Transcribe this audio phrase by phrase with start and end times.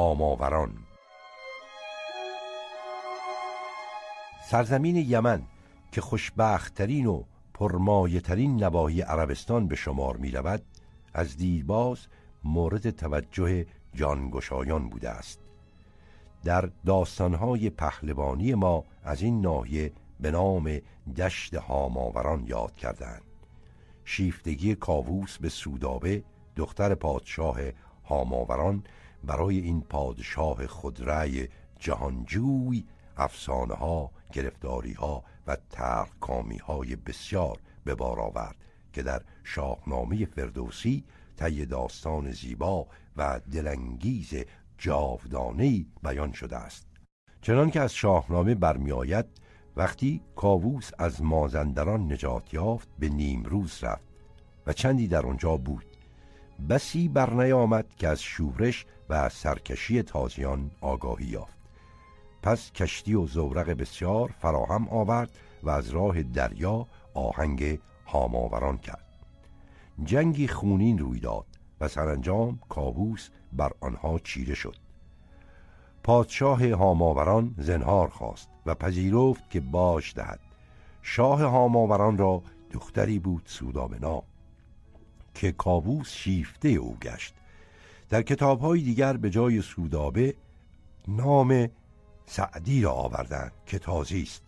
[0.00, 0.72] هاماوران
[4.50, 5.42] سرزمین یمن
[5.92, 7.22] که خوشبختترین و
[7.54, 10.62] پرمایهترین نواحی عربستان به شمار می رود
[11.14, 11.98] از دیرباز
[12.44, 15.40] مورد توجه جانگشایان بوده است.
[16.44, 20.78] در داستانهای پهلوانی ما از این ناحیه به نام
[21.16, 23.22] دشت هاماوران یاد کردند
[24.04, 26.22] شیفتگی کاووس به سودابه
[26.56, 27.58] دختر پادشاه
[28.04, 28.84] هاماوران
[29.24, 31.48] برای این پادشاه خودرأی
[31.78, 32.84] جهانجوی
[33.16, 38.56] افسانه ها گرفتاری ها و ترکامی های بسیار به بار آورد
[38.92, 41.04] که در شاهنامه فردوسی
[41.36, 44.34] طی داستان زیبا و دلانگیز
[44.78, 46.86] جاودانه بیان شده است.
[47.42, 49.26] چنان که از شاهنامه برمیآید
[49.76, 54.08] وقتی کاووس از مازندران نجات یافت به نیمروز رفت
[54.66, 55.84] و چندی در آنجا بود.
[56.68, 61.58] بسی برنیامد که از شورش و سرکشی تازیان آگاهی یافت.
[62.42, 65.30] پس کشتی و زورق بسیار فراهم آورد
[65.62, 69.04] و از راه دریا آهنگ هاماوران کرد.
[70.04, 71.46] جنگی خونین روی داد
[71.80, 74.76] و سرانجام کابوس بر آنها چیره شد.
[76.02, 80.40] پادشاه هاماوران زنهار خواست و پذیرفت که باش دهد.
[81.02, 84.22] شاه هاماوران را دختری بود سودابنا
[85.34, 87.34] که کابوس شیفته او گشت.
[88.10, 90.34] در کتابهای دیگر به جای سودابه
[91.08, 91.68] نام
[92.26, 94.42] سعدی را آوردند که تازی است.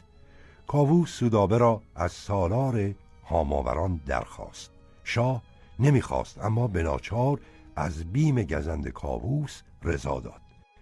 [0.67, 4.71] کاووس سودابه را از سالار هاماوران درخواست.
[5.05, 5.43] شاه
[5.79, 7.41] نمی‌خواست اما به ناچار
[7.77, 10.41] از بیم گزند کاووس رضا داد.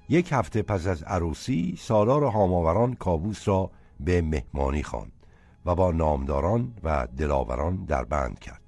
[0.09, 3.71] یک هفته پس از عروسی سالار هاماوران کاووس را
[4.01, 5.13] به مهمانی خواند
[5.67, 8.63] و با نامداران و دلاوران در بند کرد.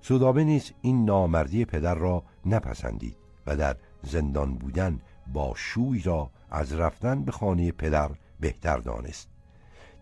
[0.00, 3.23] سودابه نیز این نامردی پدر را نپسندید.
[3.46, 5.00] و در زندان بودن
[5.32, 8.10] با شوی را از رفتن به خانه پدر
[8.40, 9.28] بهتر دانست.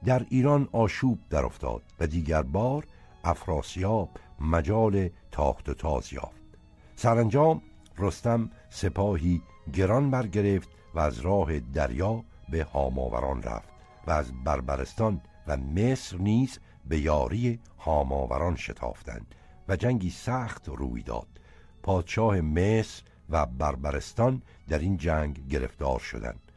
[0.05, 2.85] در ایران آشوب در افتاد و دیگر بار
[3.25, 4.09] افراسیاب
[4.41, 6.43] مجال تاخت و تاز یافت.
[6.97, 7.63] سرانجام
[7.99, 9.43] رستم سپاهی
[9.73, 13.69] گران برگرفت و از راه دریا به هاماوران رفت
[14.07, 19.35] و از بربرستان و مصر نیز به یاری هاماوران شتافتند
[19.69, 21.27] و جنگی سخت روی داد.
[21.83, 26.53] پادشاه مصر و بربرستان در این جنگ گرفتار شدند.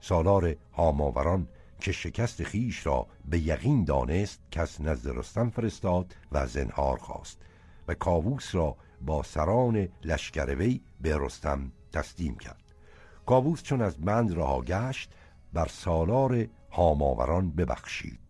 [0.00, 1.48] سالار هاماوران
[1.80, 7.38] که شکست خیش را به یقین دانست کس نزد رستم فرستاد و زنهار خواست
[7.88, 12.62] و کاووس را با سران لشکر وی به رستم تسلیم کرد.
[13.26, 15.10] کاووس چون از بند رها گشت
[15.52, 18.20] بر سالار هاماوران ببخشید.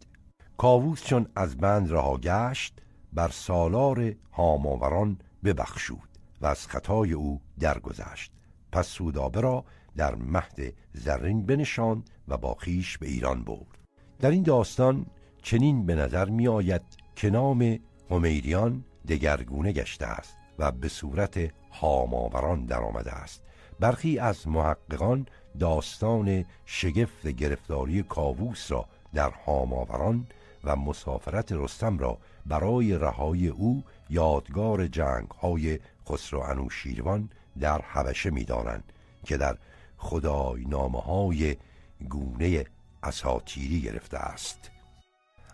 [0.57, 2.83] کاووس چون از بند رها گشت
[3.13, 6.06] بر سالار هاماوران ببخشود.
[6.41, 8.33] و از خطای او درگذشت.
[8.73, 9.65] پس سودابه را
[9.97, 13.79] در مهد زرین بنشاند و با خیش به ایران برد.
[14.21, 15.07] در این داستان
[15.43, 16.83] چنین به نظر می آید
[17.17, 17.79] که نام
[18.11, 21.39] همیریان دگرگونه گشته است و به صورت
[21.71, 23.43] هاماوران درآمده است.
[23.81, 25.27] برخی از محققان
[25.59, 30.27] داستان شگفت گرفتاری کاووس را در هاماوران
[30.65, 35.79] و مسافرت رستم را برای رهایی او یادگار جنگ های
[36.09, 37.31] خسرو انوشیروان
[37.61, 38.93] در حبشه می‌دانند
[39.25, 39.57] که در
[39.97, 41.57] خدای نامه های
[42.09, 42.65] گونه
[43.03, 44.71] اساتیری گرفته است.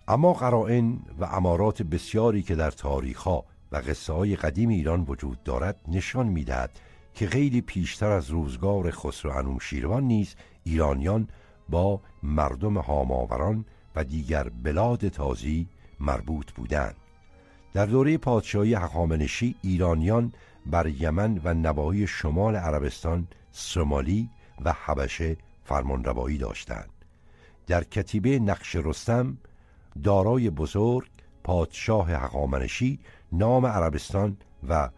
[0.09, 5.77] اما قرائن و امارات بسیاری که در تاریخها و قصه های قدیم ایران وجود دارد
[5.89, 6.81] نشان می‌دهد
[7.15, 10.35] که خیلی پیشتر از روزگار خسرو انوشیروان نیز
[10.65, 11.29] ایرانیان
[11.69, 13.65] با مردم هاماوران
[13.97, 15.69] و دیگر بلاد تازی
[16.01, 16.97] مربوط بودند.
[17.75, 20.33] در دوره پادشاهی هخامنشی ایرانیان
[20.67, 24.31] بر یمن و نواحی شمال عربستان سومالی
[24.65, 26.91] و حبشه فرمانروایی داشتند.
[27.67, 29.37] در کتیبه نقش رستم
[30.03, 31.09] دارای بزرگ
[31.45, 32.99] پادشاه هخامنشی
[33.33, 34.37] نام عربستان
[34.69, 34.89] و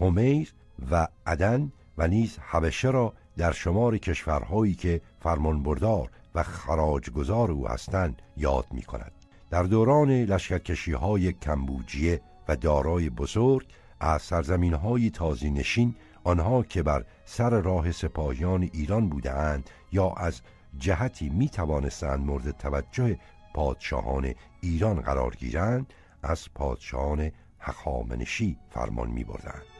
[0.00, 0.52] همیر
[0.90, 8.22] و عدن و نیز حبشه را در شمار کشورهایی که فرمانبردار و خراجگزار او هستند
[8.36, 9.12] یاد می کند
[9.54, 13.66] در دوران لشکرکشی های کمبوجیه و دارای بزرگ
[14.00, 20.40] از سرزمین های تازی نشین آنها که بر سر راه سپاهیان ایران بودند یا از
[20.78, 23.18] جهتی می توانستند مورد توجه
[23.54, 29.73] پادشاهان ایران قرار گیرند از پادشاهان حخامنشی فرمان می بردند.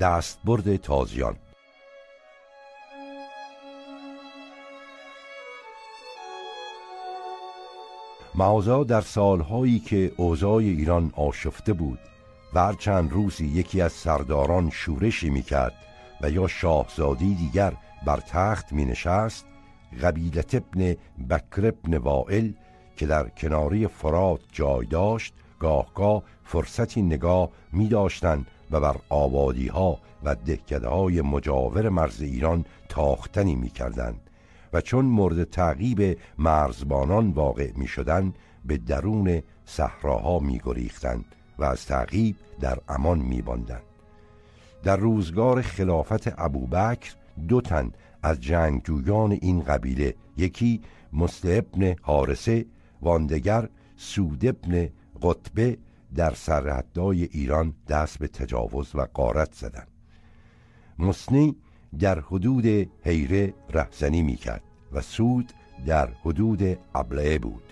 [0.00, 1.36] دستبرد تازیان.
[8.34, 11.98] معازا در سالهایی که اوضاع ایران آشفته بود
[12.54, 15.74] و چند روزی یکی از سرداران شورشی می‌کرد
[16.20, 17.72] و یا شاهزادی دیگر
[18.06, 19.46] بر تخت می نشست
[20.02, 20.96] قبیلت ابن
[21.30, 22.52] بکر ابن وائل
[22.96, 29.98] که در کناری فرات جای داشت گاهگاه فرصتی نگاه می داشتن و بر آبادی ها
[30.24, 34.14] و دهکده های مجاور مرز ایران تاختنی می کردن
[34.72, 38.32] و چون مورد تعقیب مرزبانان واقع می شدن
[38.64, 41.24] به درون صحراها می گریختن
[41.58, 43.80] و از تعقیب در امان می باندن.
[44.82, 47.14] در روزگار خلافت ابوبکر
[47.48, 50.80] دو تن از جنگجویان این قبیله یکی
[51.44, 52.66] ابن حارسه
[53.02, 54.88] واندگر سود ابن
[55.22, 55.78] قطبه
[56.14, 59.88] در سرحدهای ایران دست به تجاوز و قارت زدند.
[60.98, 61.56] مصنی
[61.98, 62.66] در حدود
[63.02, 64.62] حیره رهزنی می کرد
[64.92, 65.52] و سود
[65.86, 67.62] در حدود ابلعه بود.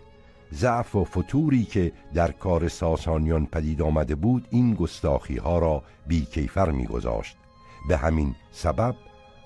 [0.52, 6.70] ضعف و فتوری که در کار ساسانیان پدید آمده بود این گستاخی ها را بیکیفر
[6.70, 7.36] میگذاشت.
[7.88, 8.96] به همین سبب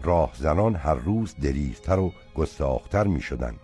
[0.02, 3.54] راهزنان هر روز دلیرتر و گستاختر می شدن.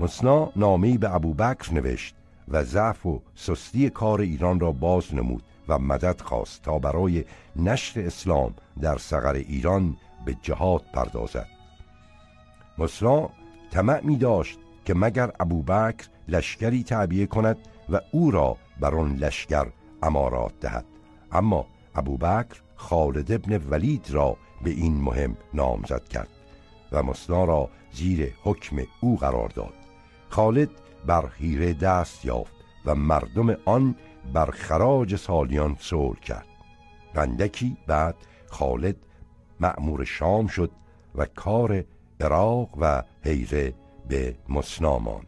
[0.00, 2.14] مصنا نامی به ابوبکر نوشت.
[2.50, 7.24] و ضعف و سستی کار ایران را باز نمود و مدد خواست تا برای
[7.56, 11.46] نشر اسلام در سقر ایران به جهاد پردازد.
[12.78, 13.30] مصنا
[13.70, 17.56] طمع می داشت که مگر ابوبکر لشکری تعبیه کند
[17.88, 19.66] و او را بر آن لشکر
[20.02, 20.84] امارات دهد.
[21.32, 26.28] اما ابوبکر خالد ابن ولید را به این مهم نامزد کرد
[26.92, 29.74] و مصنا را زیر حکم او قرار داد.
[30.28, 30.70] خالد
[31.06, 31.30] بر
[31.80, 32.54] دست یافت
[32.84, 33.94] و مردم آن
[34.32, 36.46] بر خراج سالیان صلح کرد.
[37.14, 38.16] بندکی بعد
[38.46, 38.96] خالد
[39.60, 40.70] معمور شام شد
[41.14, 41.84] و کار
[42.20, 43.74] عراق و حیره
[44.08, 45.26] به مصنا ماند.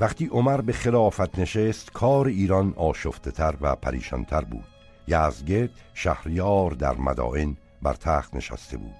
[0.00, 4.64] وقتی عمر به خلافت نشست کار ایران آشفته تر و پریشانتر بود.
[5.08, 8.94] یزگرد شهریار در مدائن بر تخت نشسته بود.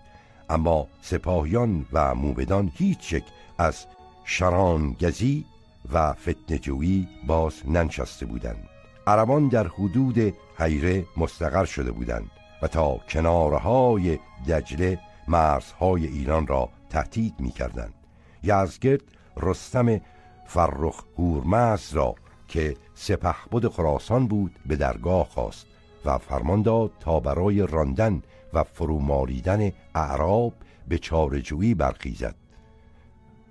[0.50, 3.22] اما سپاهیان و موبدان هیچ
[3.58, 3.86] از
[4.28, 5.44] شرانگزی
[5.92, 8.68] و فتنجویی باز ننشسته بودند.
[9.06, 12.30] عربان در حدود حیره مستقر شده بودند
[12.62, 14.18] و تا کنارهای
[14.48, 17.94] دجله مرزهای ایران را تهدید می کردند
[18.42, 19.00] یزگرد
[19.36, 20.00] رستم
[20.46, 22.14] فرخ هورمز را
[22.48, 25.66] که سپهبد خراسان بود به درگاه خواست
[26.04, 28.22] و فرمان داد تا برای راندن
[28.54, 30.52] و فرومالیدن اعراب
[30.88, 32.45] به چارجویی برخیزد.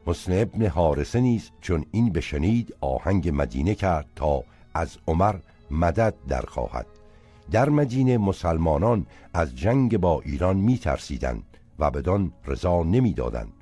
[0.06, 4.44] حسن ابن حارسه نیز چون این بشنید آهنگ مدینه کرد تا
[4.74, 5.36] از عمر
[5.72, 6.86] مدد در خواهد
[7.52, 11.44] در مدینه مسلمانان از جنگ با ایران می ترسیدن
[11.80, 13.54] و بدان رضا نمی‌دادند.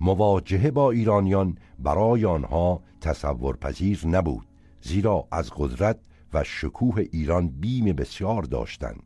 [0.00, 4.46] مواجهه با ایرانیان برای آنها تصور پذیر نبود
[4.82, 5.98] زیرا از قدرت
[6.34, 9.02] و شکوه ایران بیم بسیار داشتند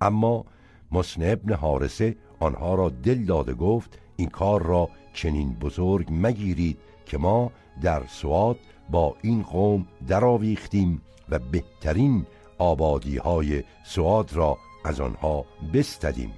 [0.00, 0.44] اما
[0.92, 7.18] مسن ابن حارسه آنها را دل داده گفت این کار را چنین بزرگ مگیرید که
[7.18, 8.58] ما در سواد
[8.90, 12.26] با این قوم درآویختیم و بهترین
[12.58, 16.32] آبادی های سواد را از آنها بستدیم.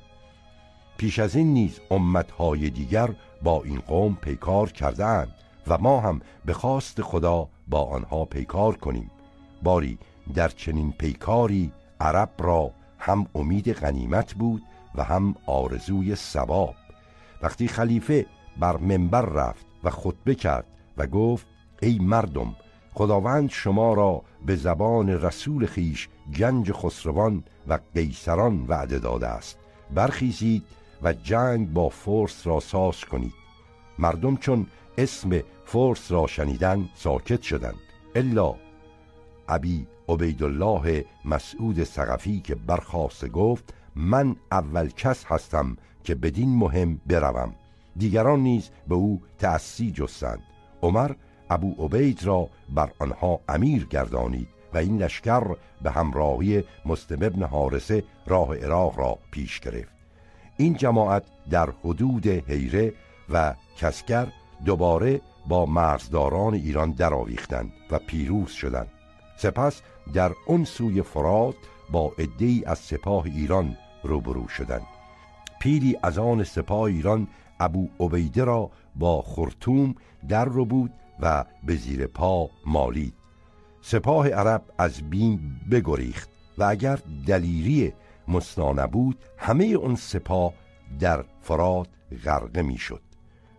[0.97, 3.11] پیش از این نیز امتهای دیگر
[3.43, 5.35] با این قوم پیکار کردند
[5.67, 9.11] و ما هم به خواست خدا با آنها پیکار کنیم.
[9.63, 9.99] باری
[10.35, 14.63] در چنین پیکاری عرب را هم امید غنیمت بود
[14.95, 16.75] و هم آرزوی ثواب.
[17.43, 18.27] وقتی خلیفه
[18.59, 20.67] بر منبر رفت و خطبه کرد
[20.97, 21.47] و گفت
[21.83, 22.57] ای مردم
[22.95, 29.59] خداوند شما را به زبان رسول خیش گنج خسروان و قیصران وعده داده است.
[29.95, 30.63] برخیزید
[31.03, 33.33] و جنگ با فرس را ساز کنید.
[33.99, 34.67] مردم چون
[34.99, 37.79] اسم فرس را شنیدن ساکت شدند.
[38.15, 38.55] الا
[39.49, 47.55] ابی عبیدالله مسعود سقفی که برخواست گفت من اول کس هستم که بدین مهم بروم.
[48.01, 50.43] دیگران نیز به او تأسی جستند.
[50.83, 51.11] عمر
[51.51, 58.05] ابو عبید را بر آنها امیر گردانید و این لشکر به همراهی مسلم ابن حارسه
[58.27, 59.93] راه عراق را پیش گرفت.
[60.57, 62.93] این جماعت در حدود حیره
[63.29, 64.33] و کسگر
[64.65, 68.91] دوباره با مرزداران ایران درآویختند و پیروز شدند.
[69.37, 69.83] سپس
[70.15, 71.57] در اون سوی فرات
[71.91, 74.87] با عدهای از سپاه ایران روبرو شدند.
[75.61, 77.29] پیلی از آن سپاه ایران
[77.61, 79.95] ابو عبیده را با خرطوم
[80.29, 83.15] در رو بود و به زیر پا مالید.
[83.83, 87.93] سپاه عرب از بیم بگریخت و اگر دلیری
[88.29, 90.53] مسنا نبود همه اون سپاه
[91.01, 91.89] در فرات
[92.25, 93.03] غرقه می‌شد.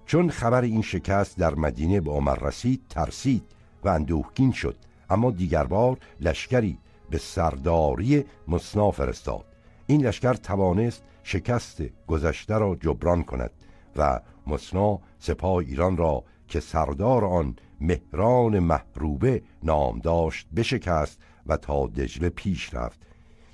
[0.05, 3.43] چون خبر این شکست در مدینه به عمر رسید ترسید
[3.83, 4.75] و اندوهگین شد.
[5.09, 6.77] اما دیگر بار لشکری
[7.09, 9.45] به سرداری مصنا فرستاد.
[9.87, 13.51] این لشکر توانست شکست گذشته را جبران کند.
[13.95, 21.87] و مصنا سپاه ایران را که سردار آن مهران محروبه نام داشت بشکست و تا
[21.87, 22.99] دجله پیش رفت.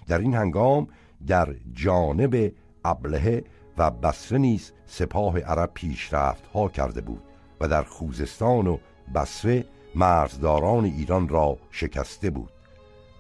[0.08, 0.88] در این هنگام
[1.28, 2.52] در جانب
[2.86, 3.44] ابلهه
[3.78, 7.24] و بسره نیز سپاه عرب پیشرفت ها کرده بود
[7.62, 8.78] و در خوزستان و
[9.16, 9.66] بسره
[9.96, 12.52] مرزداران ایران را شکسته بود.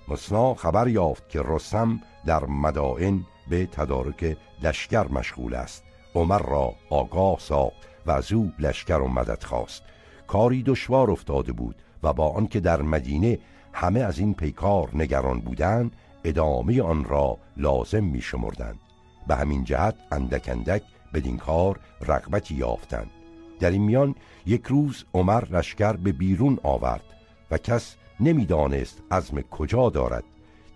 [0.07, 5.86] مصنا خبر یافت که رستم در مدائن به تدارک لشکر مشغول است.
[6.17, 9.83] عمر را آگاه ساخت و از او لشکر و مدد خواست.
[10.27, 13.39] کاری دشوار افتاده بود و با آنکه در مدینه
[13.73, 18.79] همه از این پیکار نگران بودند ادامه آن را لازم می شمردند
[19.27, 20.81] به همین جهت اندک اندک
[21.13, 23.09] بدین کار رغبتی یافتند.
[23.59, 27.03] در این میان یک روز عمر لشکر به بیرون آورد
[27.51, 30.23] و کس نمی‌دانست عزم کجا دارد.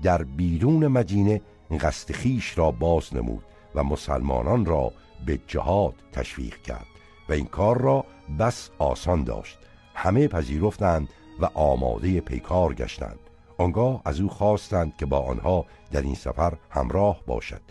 [0.03, 1.41] در بیرون مدینه
[1.81, 3.43] قصد خیش را باز نمود
[3.75, 4.91] و مسلمانان را
[5.25, 6.85] به جهاد تشویق کرد
[7.29, 8.05] و این کار را
[8.39, 9.57] بس آسان داشت.
[9.95, 11.09] همه پذیرفتند
[11.39, 13.19] و آماده پیکار گشتند.
[13.57, 17.61] آنگاه از او خواستند که با آنها در این سفر همراه باشد.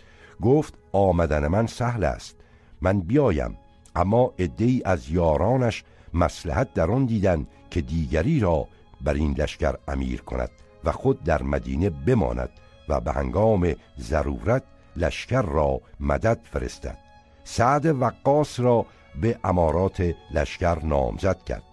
[0.41, 2.35] گفت آمدن من سهل است.
[2.81, 3.57] من بیایم.
[3.95, 8.67] اما ادهی از یارانش مسلحت در آن دیدن که دیگری را
[9.01, 10.49] بر این لشکر امیر کند
[10.83, 12.49] و خود در مدینه بماند
[12.89, 14.63] و به هنگام ضرورت
[14.95, 17.10] لشکر را مدد فرستد.
[17.43, 18.85] سعد وقاص را
[19.21, 21.63] به امارات لشکر نامزد کرد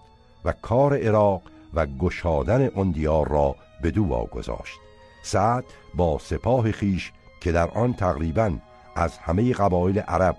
[0.45, 1.43] و کار عراق
[1.75, 4.79] و گشادن اون دیار را به دو واگذاشت.
[5.23, 8.53] سعد با سپاه خیش که در آن تقریبا
[8.97, 10.37] از همه قبایل عرب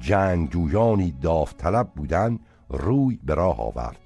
[0.00, 3.98] جنگجویانی داوطلب بودند روی به راه آورد.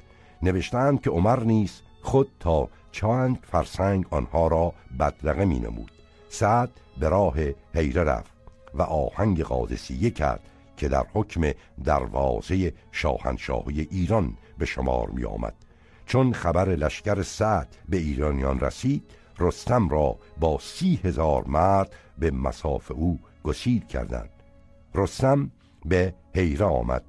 [0.43, 5.91] نوشتند که عمر نیز خود تا چند فرسنگ آنها را بدرقه می نمود
[6.29, 7.35] سعد به راه
[7.75, 8.33] حیره رفت
[8.75, 10.41] و آهنگ قادسیه کرد
[10.81, 11.51] که در حکم
[11.85, 15.55] دروازه شاهنشاهی ایران به شمار می آمد
[16.07, 22.91] چون خبر لشکر سعد به ایرانیان رسید رستم را با سی هزار مرد به مساف
[22.91, 24.31] او گسیل کردند.
[24.95, 25.51] رستم
[25.85, 27.05] به حیره آمد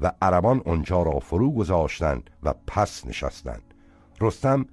[0.00, 3.74] و عربان آنجا را فرو گذاشتند و پس نشستند.
[4.20, 4.66] رستم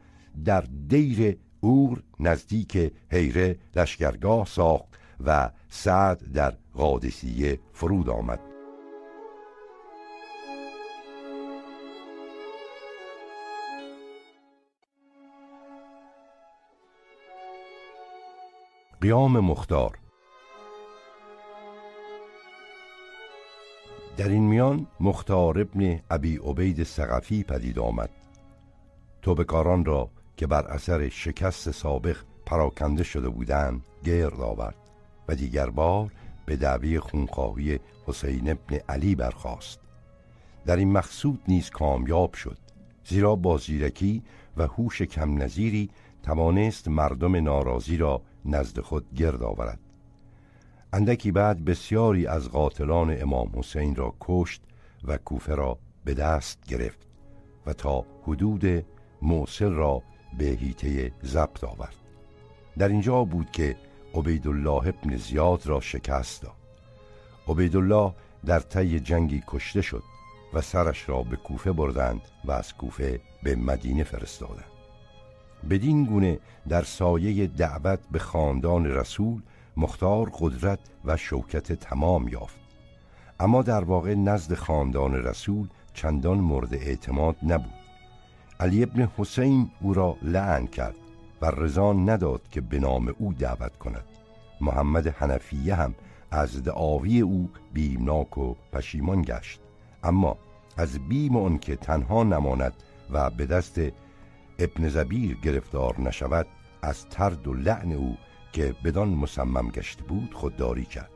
[0.45, 8.39] در دیر اور نزدیک حیره لشکرگاه ساخت و سعد در قادسیه فرود آمد.
[19.01, 19.97] قیام مختار.
[24.17, 28.09] در این میان مختار ابن ابی عبید سقفی پدید آمد.
[29.21, 34.75] توبکاران را که بر اثر شکست سابق پراکنده شده بودند گرد آورد
[35.27, 36.11] و دیگر بار
[36.45, 39.79] به دعوی خونخواهی حسین ابن علی برخاست.
[40.65, 42.57] در این مقصود نیز کامیاب شد
[43.05, 44.23] زیرا با زیرکی
[44.57, 45.89] و هوش کم نظیری
[46.23, 49.79] توانست مردم ناراضی را نزد خود گرد آورد.
[50.93, 54.61] اندکی بعد بسیاری از قاتلان امام حسین را کشت
[55.03, 57.07] و کوفه را به دست گرفت
[57.65, 58.85] و تا حدود
[59.21, 60.01] موصل را
[60.37, 61.95] به هیته ضبط آورد.
[62.77, 63.75] در اینجا بود که
[64.13, 66.51] عبیدالله ابن زیاد را شکست داد.
[67.47, 68.13] عبیدالله
[68.45, 70.03] در طی جنگی کشته شد
[70.53, 74.63] و سرش را به کوفه بردند و از کوفه به مدینه فرستادند.
[75.69, 76.39] بدین گونه
[76.69, 79.41] در سایه دعوت به خاندان رسول
[79.77, 82.59] مختار قدرت و شوکت تمام یافت.
[83.39, 87.73] اما در واقع نزد خاندان رسول چندان مورد اعتماد نبود.
[88.59, 90.95] علی ابن حسین او را لعن کرد.
[91.43, 94.05] و رضا نداد که به نام او دعوت کند.
[94.61, 95.95] محمد حنفیه هم
[96.31, 99.59] از دعاوی او بیمناک و پشیمان گشت.
[100.03, 100.37] اما
[100.77, 102.73] از بیم آن که تنها نماند
[103.11, 103.81] و به دست
[104.59, 106.47] ابن زبیر گرفتار نشود
[106.81, 108.17] از ترد و لعن او
[108.53, 111.11] که بدان مصمم گشته بود خودداری کرد.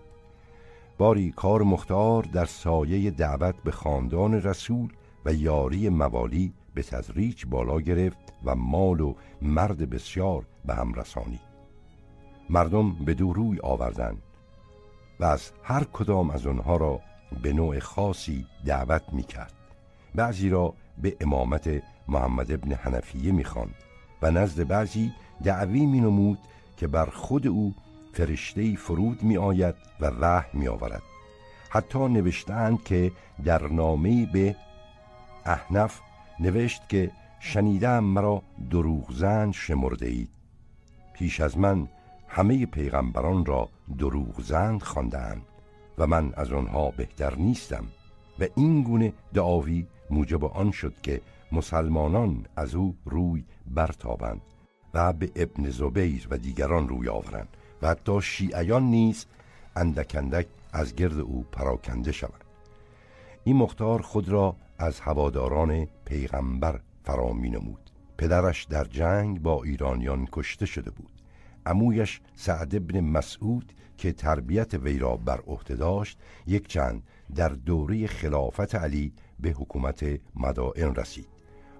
[0.97, 4.89] باری کار مختار در سایه دعوت به خاندان رسول
[5.25, 11.39] و یاری موالی به تدریج بالا گرفت و مال و مرد بسیار به هم رسانی.
[12.49, 14.21] مردم به دو روی آوردند
[15.19, 16.99] و از هر کدام از آنها را
[17.41, 19.53] به نوع خاصی دعوت می کرد
[20.15, 23.75] بعضی را به امامت محمد ابن حنفیه می‌خواند
[24.21, 26.39] و نزد بعضی دعوی می نمود
[26.77, 27.75] که بر خود او
[28.13, 31.03] فرشته فرود می آید و وحی می آورد
[31.69, 33.11] حتی نوشتند که
[33.43, 34.55] در نامه به
[35.45, 36.01] احنف
[36.39, 40.29] نوشت که شنیدم مرا دروغزن شمرده اید
[41.13, 41.87] پیش از من
[42.27, 45.41] همه پیغمبران را دروغزند خواندند
[45.97, 47.85] و من از آنها بهتر نیستم
[48.39, 54.41] و این گونه دعاوی موجب آن شد که مسلمانان از او روی برتابند
[54.93, 59.25] و به ابن زبیر و دیگران روی آورند و حتی شیعیان نیز
[59.75, 62.43] اندک از گرد او پراکنده شوند.
[63.43, 70.65] این مختار خود را از هواداران پیغمبر فرا نمود پدرش در جنگ با ایرانیان کشته
[70.65, 71.11] شده بود.
[71.65, 77.03] امویش سعد ابن مسعود که تربیت وی را بر عهده داشت یک چند
[77.35, 81.27] در دوره خلافت علی به حکومت مدائن رسید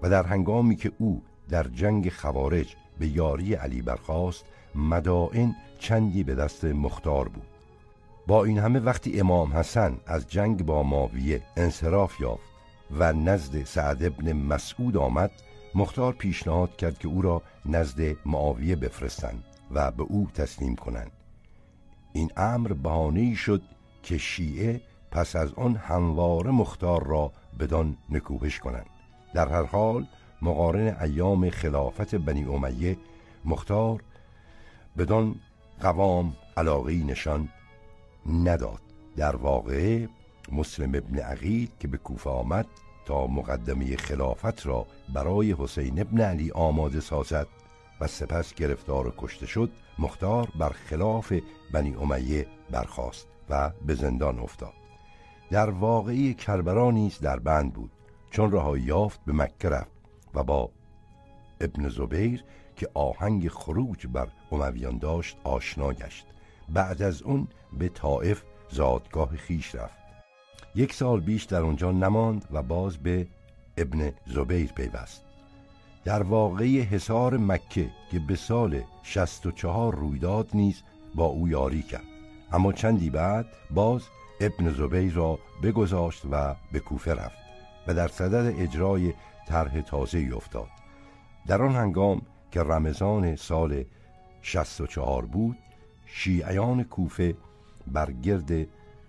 [0.02, 6.36] و در هنگامی که او در جنگ خوارج به یاری علی برخاست مدائن چندی به
[6.36, 7.48] دست مختار بود.
[8.28, 12.57] با این همه وقتی امام حسن از جنگ با ماویه انصراف یافت
[12.92, 15.32] و نزد سعد ابن مسعود آمد
[15.76, 21.12] مختار پیشنهاد کرد که او را نزد معاویه بفرستند و به او تسلیم کنند.
[22.14, 23.62] این امر بهانه شد
[24.04, 28.86] که شیعه پس از آن همواره مختار را بدان نکوهش کنند.
[29.34, 30.08] در هر حال
[30.42, 32.98] مقارن ایام خلافت بنی امیه
[33.46, 34.04] مختار
[34.98, 35.36] بدان
[35.82, 37.50] قوام علاقی نشان
[38.26, 38.82] نداد.
[39.16, 40.10] در واقعه
[40.52, 42.66] مسلم ابن عقیل که به کوفه آمد
[43.06, 47.48] تا مقدمه خلافت را برای حسین ابن علی آماده سازد
[48.02, 51.34] و سپس گرفتار و کشته شد مختار بر خلاف
[51.74, 54.74] بنی امیه برخاست و به زندان افتاد.
[55.52, 57.92] در واقعی کربرا نیز در بند بود
[58.32, 59.92] چون رهایی یافت به مکه رفت
[60.34, 60.70] و با
[61.62, 62.44] ابن زبیر
[62.76, 66.26] که آهنگ خروج بر امویان داشت آشنا گشت.
[66.70, 67.48] بعد از اون
[67.80, 70.07] به طائف زادگاه خیش رفت.
[70.78, 73.28] یک سال بیش در آنجا نماند و باز به
[73.78, 75.24] ابن زبیر پیوست.
[76.06, 80.84] در واقعی حصار مکه که به سال 64 رویداد نیز
[81.16, 82.04] با او یاری کرد.
[82.52, 84.04] اما چندی بعد باز
[84.42, 87.38] ابن زبیر را بگذاشت و به کوفه رفت
[87.88, 89.14] و در صدد اجرای
[89.48, 90.70] طرح تازه افتاد.
[91.48, 93.84] در آن هنگام که رمضان سال
[94.42, 95.58] 64 بود
[96.06, 97.36] شیعیان کوفه
[97.88, 98.68] بر گرد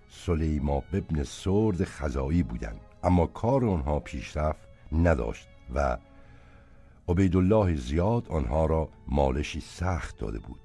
[0.09, 2.79] سلیما ابن سرد خزایی بودند.
[3.03, 5.97] اما کار آنها پیشرفت نداشت و
[7.09, 10.59] عبیدالله زیاد آنها را مالشی سخت داده بود.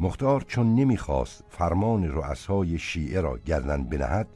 [0.00, 4.28] مختار چون نمی‌خواست فرمان رؤسای شیعه را گردن بنهد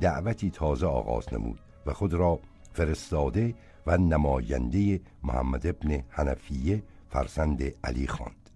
[0.00, 2.40] دعوتی تازه آغاز نمود و خود را
[2.72, 3.54] فرستاده
[3.86, 8.50] و نماینده محمد ابن حنفیه فرزند علی خواند.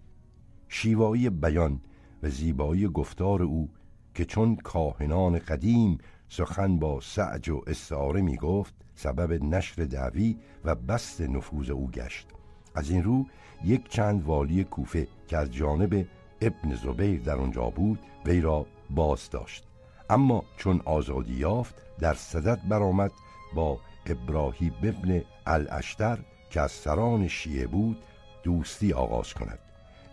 [0.67, 1.81] شیوایی بیان
[2.23, 3.69] و زیبایی گفتار او
[4.13, 5.97] که چون کاهنان قدیم
[6.29, 12.27] سخن با سعج و استعاره می گفت سبب نشر دعوی و بست نفوذ او گشت.
[12.75, 13.25] از این رو
[13.63, 16.05] یک چند والی کوفه که از جانب
[16.41, 19.63] ابن زبیر در آنجا بود وی را باز داشت.
[20.09, 23.11] اما چون آزادی یافت در صدد برآمد
[23.55, 27.97] با ابراهیم ابن الاشتر که از سران شیعه بود
[28.43, 29.59] دوستی آغاز کند.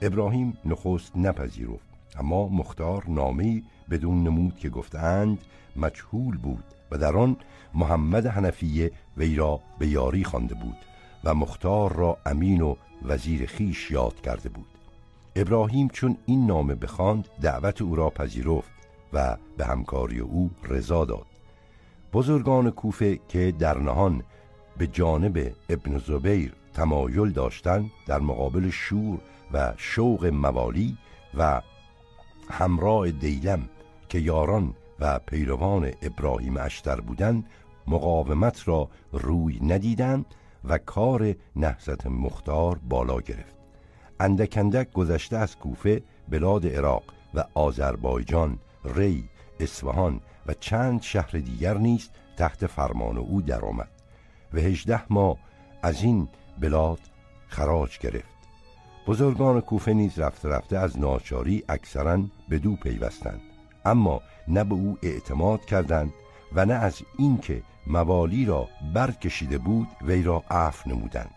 [0.02, 1.89] ابراهیم نخست نپذیرفت.
[2.18, 5.38] اما مختار نامی بدون نمود که گفتند
[5.76, 7.36] مجهول بود و در آن
[7.74, 10.76] محمد حنفیه وی را به یاری خوانده بود
[11.24, 14.66] و مختار را امین و وزیر خیش یاد کرده بود.
[15.36, 18.70] ابراهیم چون این نامه بخواند دعوت او را پذیرفت
[19.12, 21.26] و به همکاری او رضا داد.
[22.12, 24.22] بزرگان کوفه که در نهان
[24.78, 29.18] به جانب ابن زبیر تمایل داشتند در مقابل شور
[29.52, 30.96] و شوق موالی
[31.34, 31.62] و
[32.50, 33.68] همراه دیلم
[34.08, 37.44] که یاران و پیروان ابراهیم اشتر بودند
[37.86, 40.26] مقاومت را روی ندیدند
[40.64, 43.56] و کار نهضت مختار بالا گرفت.
[44.20, 47.02] اندک گذشته از کوفه بلاد عراق
[47.34, 49.28] و آذربایجان ری
[49.60, 53.90] اصفهان و چند شهر دیگر نیز تحت فرمان او درآمد.
[54.52, 55.36] و هجده ماه
[55.82, 56.28] از این
[56.60, 57.00] بلاد
[57.46, 58.29] خراج گرفت.
[59.10, 63.40] بزرگان کوفه نیز رفته رفته از ناچاری اکثرا به دو پیوستند.
[63.84, 66.12] اما نه به او اعتماد کردند
[66.54, 71.34] و نه از اینکه موالی را برکشیده بود وی را عفو نمودند.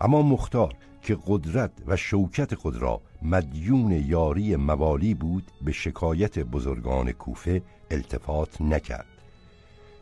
[0.00, 7.12] اما مختار که قدرت و شوکت خود را مدیون یاری موالی بود به شکایت بزرگان
[7.12, 9.06] کوفه التفات نکرد.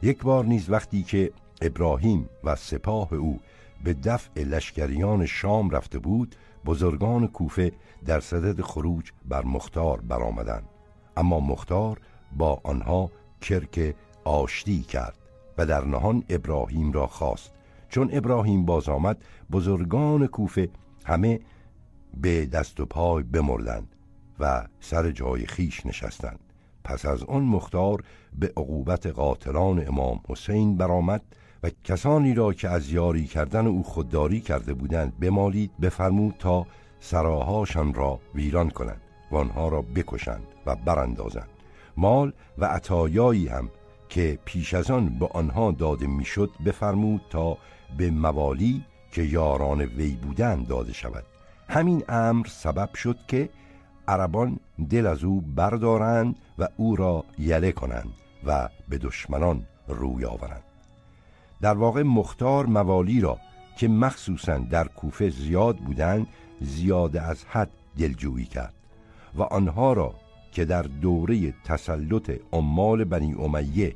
[0.02, 3.40] یک بار نیز وقتی که ابراهیم و سپاه او
[3.84, 7.72] به دفع لشکریان شام رفته بود بزرگان کوفه
[8.06, 10.68] در صدد خروج بر مختار برآمدند.
[11.16, 12.00] اما مختار
[12.36, 13.94] با آنها کرک
[14.24, 15.18] آشتی کرد
[15.58, 17.52] و در نهان ابراهیم را خواست.
[17.88, 20.68] چون ابراهیم باز آمد بزرگان کوفه
[21.04, 21.40] همه
[22.20, 23.96] به دست و پای بمردند
[24.40, 26.40] و سر جای خیش نشستند.
[26.84, 28.04] پس از آن مختار
[28.38, 31.22] به عقوبت قاتلان امام حسین برآمد
[31.62, 36.66] و کسانی را که از یاری کردن او خودداری کرده بودند بمالید بفرمود تا
[37.00, 41.48] سراهاشان را ویران کنند و آنها را بکشند و براندازند.
[41.96, 43.70] مال و عطایایی هم
[44.08, 47.58] که پیش از آن به آنها داده می‌شد بفرمود تا
[47.96, 51.24] به موالی که یاران وی بودند داده شود.
[51.68, 53.48] همین امر سبب شد که
[54.08, 58.12] عربان دل از او بردارند و او را یله کنند
[58.46, 60.69] و به دشمنان روی آورند.
[61.60, 63.38] در واقع مختار موالی را
[63.78, 66.26] که مخصوصا در کوفه زیاد بودند
[66.60, 68.74] زیاده از حد دلجویی کرد
[69.34, 70.14] و آنها را
[70.52, 73.94] که در دوره تسلط عمال بنی امیه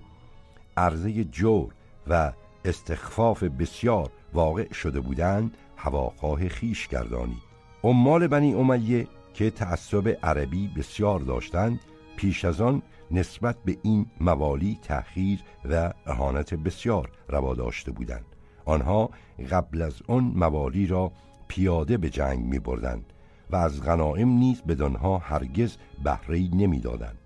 [0.76, 1.72] عرضه جور
[2.06, 2.32] و
[2.64, 7.42] استخفاف بسیار واقع شده بودند هواخواه خیش گردانید.
[7.84, 11.80] عمال بنی امیه که تعصب عربی بسیار داشتند
[12.16, 18.24] پیش از آن نسبت به این موالی تأخیر و اهانت بسیار روا داشته بودند.
[18.64, 19.10] آنها
[19.50, 21.12] قبل از آن موالی را
[21.48, 23.12] پیاده به جنگ می بردند
[23.50, 27.18] و از غنائم نیز بدانها هرگز بهره نمی‌دادند.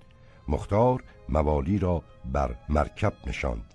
[0.49, 3.75] مختار موالی را بر مرکب نشاند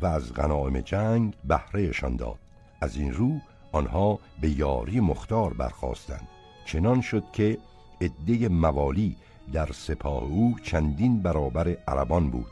[0.00, 2.38] و از غنائم جنگ بهرهشان داد.
[2.80, 3.40] از این رو
[3.72, 6.28] آنها به یاری مختار برخواستند
[6.64, 7.58] چنان شد که
[8.00, 9.16] عده موالی
[9.52, 12.46] در سپاه او چندین برابر عربان بود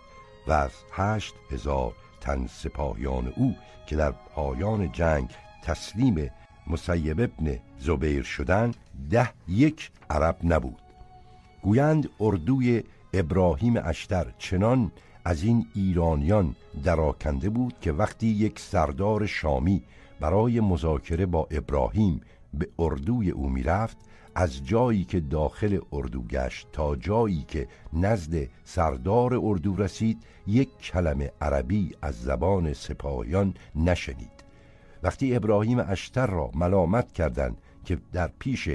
[0.46, 3.54] و از هشت هزار تن سپاهیان او
[3.86, 5.30] که در پایان جنگ
[5.62, 6.30] تسلیم
[6.66, 8.70] مسیب ابن زبیر شدن
[9.10, 10.82] ده یک عرب نبود.
[11.62, 14.92] گویند اردوی ابراهیم اشتر چنان
[15.24, 19.82] از این ایرانیان دراکنده بود که وقتی یک سردار شامی
[20.20, 22.20] برای مذاکره با ابراهیم
[22.54, 23.96] به اردوی او می‌رفت
[24.34, 31.32] از جایی که داخل اردو گشت تا جایی که نزد سردار اردو رسید یک کلمه
[31.40, 34.44] عربی از زبان سپاهیان نشنید.
[35.02, 38.68] وقتی ابراهیم اشتر را ملامت کردند که در پیش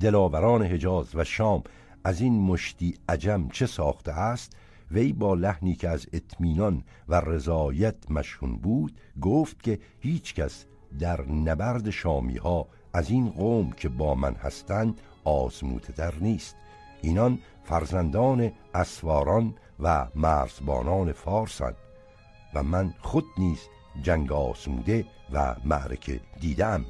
[0.00, 1.62] دلاوران حجاز و شام
[2.04, 4.56] از این مشتی عجم چه ساخته است
[4.90, 10.64] وی با لحنی که از اطمینان و رضایت مشهون بود گفت که هیچ کس
[10.98, 16.56] در نبرد شامی ها از این قوم که با من هستند آزموده در نیست.
[17.02, 21.76] اینان فرزندان اسواران و مرزبانان فارسند
[22.54, 23.58] و من خود نیز
[24.02, 26.84] جنگ آسموده و معرکه دیدم.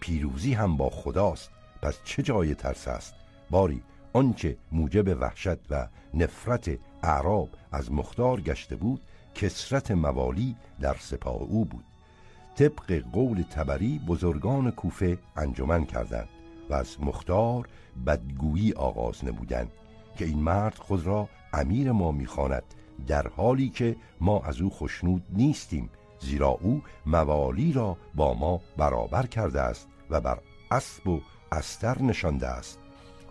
[0.00, 1.50] پیروزی هم با خداست.
[1.82, 3.14] پس چه جای ترس است؟
[3.50, 9.00] باری آنچه موجب وحشت و نفرت اعراب از مختار گشته بود
[9.34, 11.84] کسرت موالی در سپاه او بود.
[12.56, 16.28] طبق قول تبری بزرگان کوفه انجمن کردند
[16.70, 17.68] و از مختار
[18.06, 19.70] بدگویی آغاز نمودند
[20.16, 22.62] که این مرد خود را امیر ما می‌خواند
[23.06, 29.26] در حالی که ما از او خشنود نیستیم زیرا او موالی را با ما برابر
[29.26, 30.38] کرده است و بر
[30.70, 31.20] اسب و
[31.52, 32.78] استر نشانده است.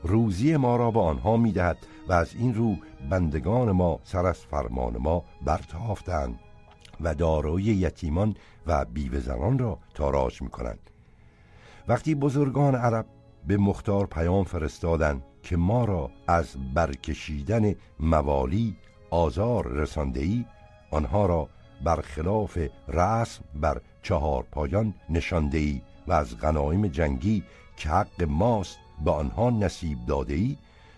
[0.04, 2.76] روزی ما را به آنها می‌دهد و از این رو
[3.10, 6.40] بندگان ما سر از فرمان ما برتافتند
[7.02, 8.36] و دارای یتیمان
[8.68, 10.90] و بیوه زنان را تاراج می کنند
[11.88, 13.06] وقتی بزرگان عرب
[13.48, 18.76] به مختار پیام فرستادند که ما را از برکشیدن موالی
[19.10, 20.46] آزار رسانده ای
[20.92, 21.50] آنها را
[21.84, 27.44] برخلاف رسم بر چهار پایان نشانده ای و از غنایم جنگی
[27.78, 30.58] که حق ماست به آنها نصیب داده ای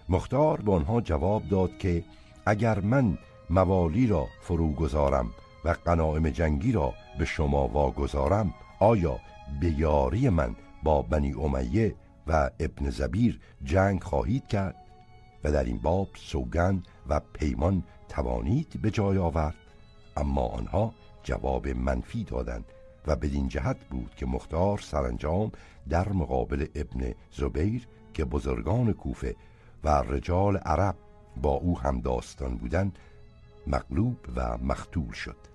[0.09, 2.03] مختار به آنها جواب داد که
[2.45, 3.17] اگر من
[3.49, 5.31] موالی را فرو گذارم
[5.65, 9.19] و قناعم جنگی را به شما واگذارم آیا
[9.61, 11.95] به یاری من با بنی امیه
[12.27, 14.75] و ابن زبیر جنگ خواهید کرد
[15.43, 19.55] و در این باب سوگند و پیمان توانید به جای آورد؟
[20.17, 22.65] اما آنها جواب منفی دادند
[23.07, 25.51] و بدین جهت بود که مختار سرانجام
[25.89, 29.35] در مقابل ابن زبیر که بزرگان کوفه
[29.83, 30.95] و رجال عرب
[31.41, 32.99] با او هم داستان بودند
[33.67, 35.52] مغلوب و مختول شد.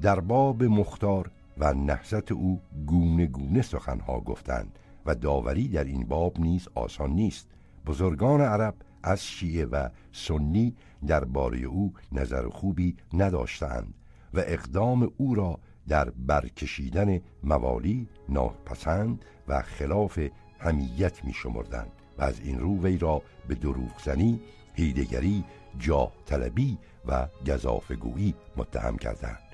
[0.00, 6.40] در باب مختار و نهضت او گونه گونه سخنها گفتند و داوری در این باب
[6.40, 7.48] نیز آسان نیست.
[7.86, 13.94] بزرگان عرب از شیعه و سنی درباره او نظر خوبی نداشتند
[14.34, 15.58] و اقدام او را
[15.88, 20.18] در برکشیدن موالی ناپسند و خلاف
[20.58, 24.40] همیت می شمردند و از این رو وی را به دروغ زنی
[24.74, 25.44] هیدگری
[25.78, 29.47] جاه طلبی و گذافگویی متهم کردند.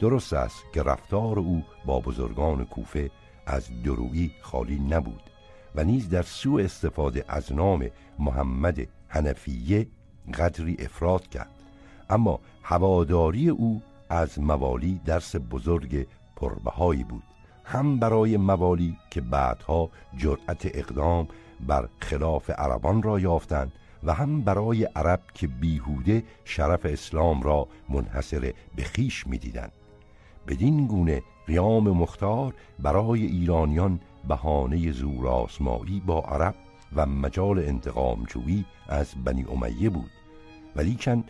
[0.00, 3.10] درست است که رفتار او با بزرگان کوفه
[3.46, 5.22] از درویی خالی نبود
[5.74, 7.86] و نیز در سوء استفاده از نام
[8.18, 9.86] محمد حنفیه
[10.34, 11.50] قدری افراد کرد.
[12.10, 17.22] اما هواداری او از موالی درس بزرگ پربهایی بود.
[17.64, 21.28] هم برای موالی که بعدها جرأت اقدام
[21.60, 23.72] بر خلاف عربان را یافتند
[24.04, 29.72] و هم برای عرب که بیهوده شرف اسلام را منحصر به خیش می‌دیدند.
[30.50, 36.54] بدین گونه قیام مختار برای ایرانیان بهانه زور آسمایی با عرب
[36.96, 40.10] و مجال انتقام جویی از بنی امیه بود.
[40.76, 41.24] ولیکن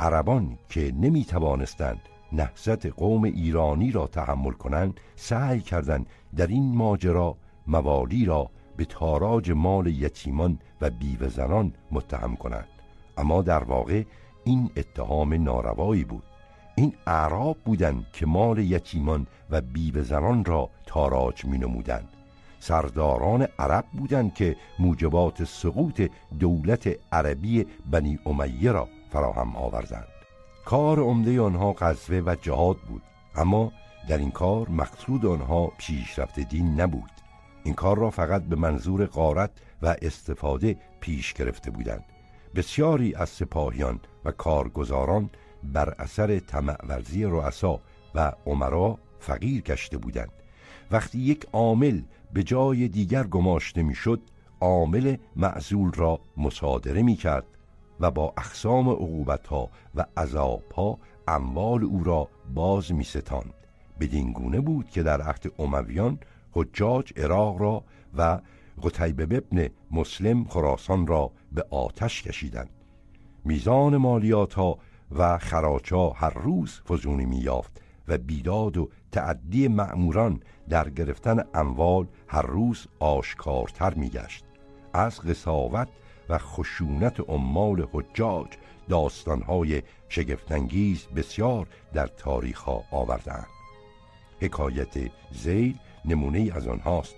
[0.00, 2.00] عربان که نمی توانستند
[2.32, 6.06] نهضت قوم ایرانی را تحمل کنند سعی کردند
[6.36, 12.68] در این ماجرا موالی را به تاراج مال یتیمان و بیوه زنان متهم کنند.
[13.18, 14.04] اما در واقع
[14.44, 16.33] این اتهام ناروایی بود.
[16.76, 22.08] این اعراب بودند که مال یتیمان و بیوه زنان را تاراج می نمودند
[22.64, 30.08] سرداران عرب بودند که موجبات سقوط دولت عربی بنی امیه را فراهم آوردند.
[30.64, 33.02] کار عمده آنها غزوه و جهاد بود
[33.34, 33.72] اما
[34.08, 37.10] در این کار مقصود آنها پیشرفت دین نبود.
[37.64, 39.50] این کار را فقط به منظور قارت
[39.82, 42.04] و استفاده پیش گرفته بودند.
[42.54, 45.30] بسیاری از سپاهیان و کارگزاران
[45.72, 46.76] بر اثر طمع
[47.24, 47.80] رؤسا
[48.14, 50.32] و عمرا فقیر گشته بودند.
[50.90, 54.20] وقتی یک عامل به جای دیگر گماشته می‌شد
[54.60, 57.44] عامل معزول را مصادره می کرد
[58.00, 58.88] و با اقسام
[59.48, 60.06] ها و
[60.76, 60.98] ها
[61.28, 63.54] اموال او را باز می ستاند
[64.00, 66.18] بدین گونه بود که در عهد امویان
[66.52, 67.84] حجاج عراق را
[68.16, 68.40] و
[68.82, 72.70] قتیبه ابن مسلم خراسان را به آتش کشیدند.
[73.44, 74.78] میزان مالیات ها
[75.14, 82.42] و خراچا هر روز فزونی میافت و بیداد و تعدی معموران در گرفتن اموال هر
[82.42, 84.44] روز آشکارتر میگشت.
[84.92, 85.88] از قصاوت
[86.28, 88.46] و خشونت عمال حجاج
[88.88, 93.46] داستانهای شگفتانگیز بسیار در تاریخ ها آوردند
[94.40, 97.14] حکایت زیل نمونه از آنهاست.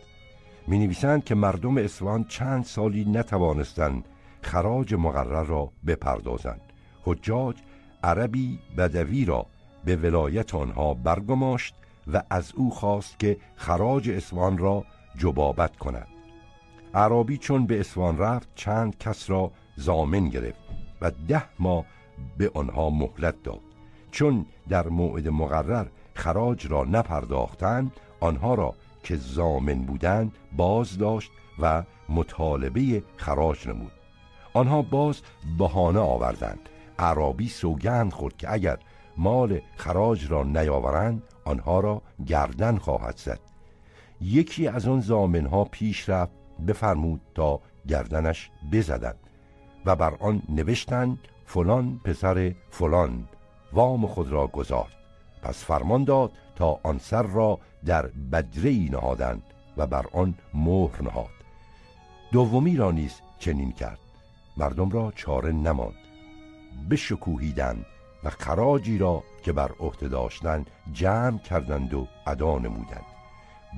[0.67, 4.09] می نویسند که مردم اسوان چند سالی نتوانستند
[4.43, 6.61] خراج مقرر را بپردازند.
[7.05, 7.57] حجاج
[8.07, 9.47] عربی بدوی را
[9.85, 11.75] به ولایت آنها برگماشت
[12.13, 14.85] و از او خواست که خراج اسوان را
[15.19, 16.07] جبابت کند.
[16.95, 20.59] عربی چون به اسوان رفت چند کس را زامن گرفت
[21.01, 21.85] و ده ماه
[22.39, 23.61] به آنها مهلت داد.
[24.11, 31.83] چون در موعد مقرر خراج را نپرداختند آنها را که زامن بودند باز داشت و
[32.09, 33.93] مطالبه خراج نمود.
[34.55, 35.21] آنها باز
[35.59, 36.69] بهانه آوردند.
[36.99, 38.79] عربی سوگند خورد که اگر
[39.17, 43.41] مال خراج را نیاورند آنها را گردن خواهد زد.
[44.21, 46.33] یکی از آن زامنها پیش رفت
[46.69, 49.19] بفرمود تا گردنش بزدند
[49.87, 53.29] و بر آن نوشتند فلان پسر فلان
[53.73, 54.97] وام خود را گذارد
[55.43, 59.43] پس فرمان داد تا آن سر را در بدره ای نهادند
[59.77, 61.37] و بر آن مهر نهاد.
[62.33, 63.99] دومی را نیز چنین کرد.
[64.57, 66.06] مردم را چاره نماند.
[66.91, 67.87] بشکوهیدند
[68.25, 73.05] و خراجی را که بر عهده داشتند جمع کردند و ادا نمودند.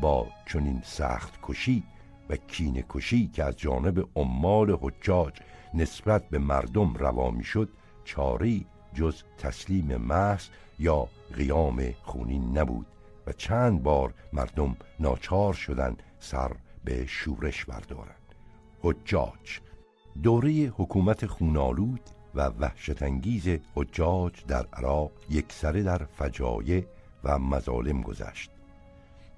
[0.00, 1.82] با چنین سخت کشی
[2.30, 5.34] و کین کشی که از جانب عمال حجاج
[5.74, 7.68] نسبت به مردم روا می‌شد
[8.04, 12.86] چاری جز تسلیم محض یا قیام خونین نبود
[13.26, 16.52] و چند بار مردم ناچار شدند سر
[16.84, 18.34] به شورش بردارند.
[18.82, 19.60] حجاج
[20.22, 22.00] دوره حکومت خونالود
[22.34, 26.86] و وحشتانگیز حجاج در عراق یک سره در فجایع
[27.24, 28.50] و مظالم گذشت.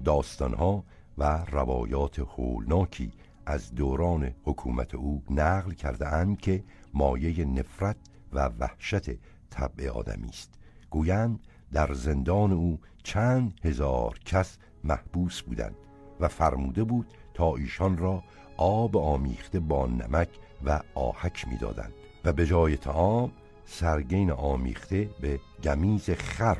[0.04, 0.84] داستانها
[1.18, 3.12] و روایات هولناکی
[3.46, 7.96] از دوران حکومت او نقل کرده اند که مایه نفرت
[8.32, 9.10] و وحشت
[9.50, 10.54] طبع آدمی است.
[10.90, 11.40] گویند
[11.72, 15.76] در زندان او چند هزار کس محبوس بودند
[16.20, 18.22] و فرموده بود تا ایشان را
[18.56, 20.28] آب آمیخته با نمک
[20.64, 21.92] و آهک می‌دادند.
[22.24, 23.32] و به جای تعام
[23.64, 26.58] سرگین آمیخته به گمیز خر.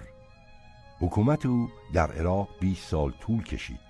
[1.01, 3.81] حکومت او در عراق 20 سال طول کشید.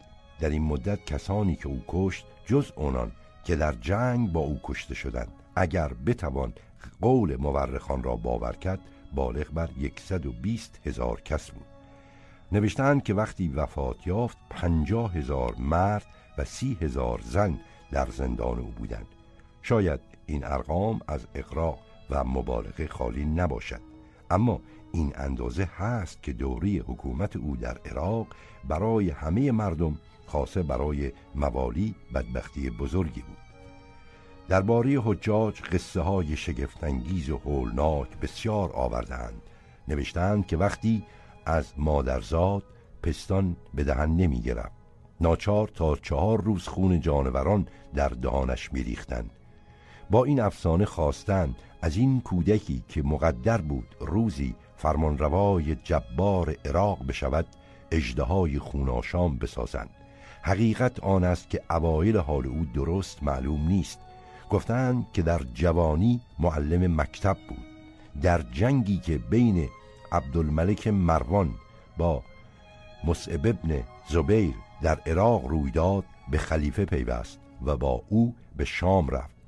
[0.40, 3.12] در این مدت کسانی که او کشت جز اونان
[3.44, 5.32] که در جنگ با او کشته شدند.
[5.56, 6.52] اگر بتوان
[7.00, 8.80] قول مورخان را باور کرد
[9.14, 9.68] بالغ بر
[10.08, 11.66] 120 هزار کس بود.
[12.52, 16.06] نوشتند که وقتی وفات یافت پنجاه هزار مرد
[16.38, 19.06] و سی هزار زن در زندان او بودند.
[19.62, 20.00] شاید
[20.30, 21.78] این ارقام از اقرا
[22.10, 23.80] و مبالغه خالی نباشد.
[24.30, 24.60] اما
[24.92, 28.26] این اندازه هست که دوری حکومت او در عراق
[28.68, 33.36] برای همه مردم خاصه برای موالی بدبختی بزرگی بود.
[34.48, 39.42] درباره حجاج قصه های شگفتانگیز و هولناک بسیار آوردهاند.
[39.88, 41.04] نوشتند که وقتی
[41.46, 42.62] از مادرزاد
[43.02, 44.80] پستان به دهن نمی گرفت
[45.20, 49.30] ناچار تا چهار روز خون جانوران در دهانش میریختند.
[50.10, 57.46] با این افسانه خواستند از این کودکی که مقدر بود روزی فرمانروای جبار عراق بشود
[57.90, 59.90] اجدهای خوناشام بسازند.
[60.42, 63.98] حقیقت آن است که اوایل حال او درست معلوم نیست.
[64.50, 67.64] گفتند که در جوانی معلم مکتب بود.
[68.22, 69.68] در جنگی که بین
[70.12, 71.54] عبدالملک مروان
[71.96, 72.22] با
[73.04, 79.08] مصعب ابن زبیر در عراق روی داد به خلیفه پیوست و با او به شام
[79.08, 79.39] رفت.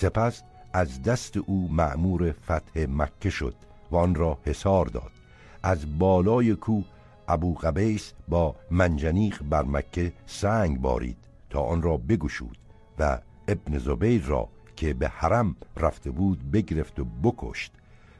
[0.00, 3.54] سپس از دست او معمور فتح مکه شد
[3.90, 5.10] و آن را حصار داد.
[5.62, 6.82] از بالای کو
[7.28, 11.16] ابو قبیس با منجنیق بر مکه سنگ بارید
[11.50, 12.58] تا آن را بگشود
[12.98, 17.72] و ابن زبیر را که به حرم رفته بود بگرفت و بکشت.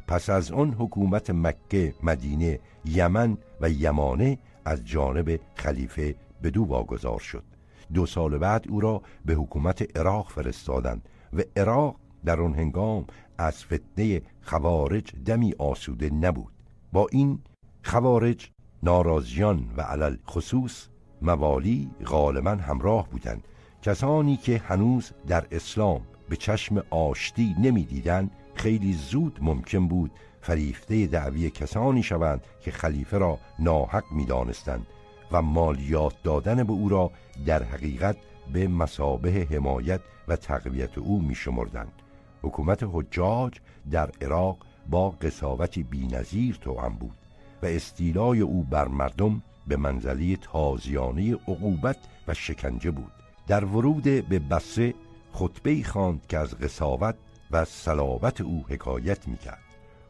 [0.08, 7.44] پس از آن حکومت مکه مدینه یمن و یمانه از جانب خلیفه بدو واگذار شد.
[7.94, 13.04] دو سال بعد او را به حکومت عراق فرستادند و عراق در آن هنگام
[13.38, 16.52] از فتنه خوارج دمی آسوده نبود.
[16.92, 17.38] با این
[17.84, 18.50] خوارج
[18.82, 20.86] ناراضیان و علل خصوص
[21.22, 23.44] موالی غالبا همراه بودند.
[23.82, 30.10] کسانی که هنوز در اسلام به چشم آشتی نمی‌دیدند خیلی زود ممکن بود
[30.40, 34.86] فریفته دعوی کسانی شوند که خلیفه را ناحق می‌دانستند
[35.32, 37.10] و مالیات دادن به او را
[37.46, 38.16] در حقیقت
[38.52, 41.92] به مسابه حمایت و تقویت او می شمردند.
[42.42, 43.52] حکومت حجاج
[43.90, 44.56] در عراق
[44.90, 47.16] با قصاوتی بینظیر توأم بود
[47.62, 53.12] و استیلای او بر مردم به منزلی تازیانه عقوبت و شکنجه بود
[53.46, 54.94] در ورود به بسه
[55.32, 57.14] خطبه خواند که از قصاوت
[57.50, 59.62] و صلابت او حکایت می‌کرد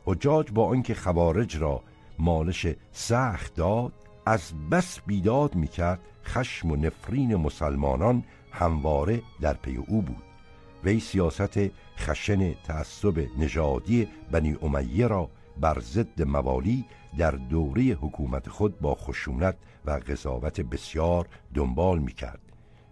[0.04, 1.83] حجاج با آنکه خوارج را
[2.18, 3.92] مالش سخت داد
[4.26, 10.22] از بس بیداد می‌کرد خشم و نفرین مسلمانان همواره در پی او بود.
[10.84, 11.58] وی سیاست
[11.98, 15.30] خشن تعصب نژادی بنی امیه را
[15.61, 16.84] بر ضد موالی
[17.18, 22.40] در دوره حکومت خود با خشونت و قضاوت بسیار دنبال می کرد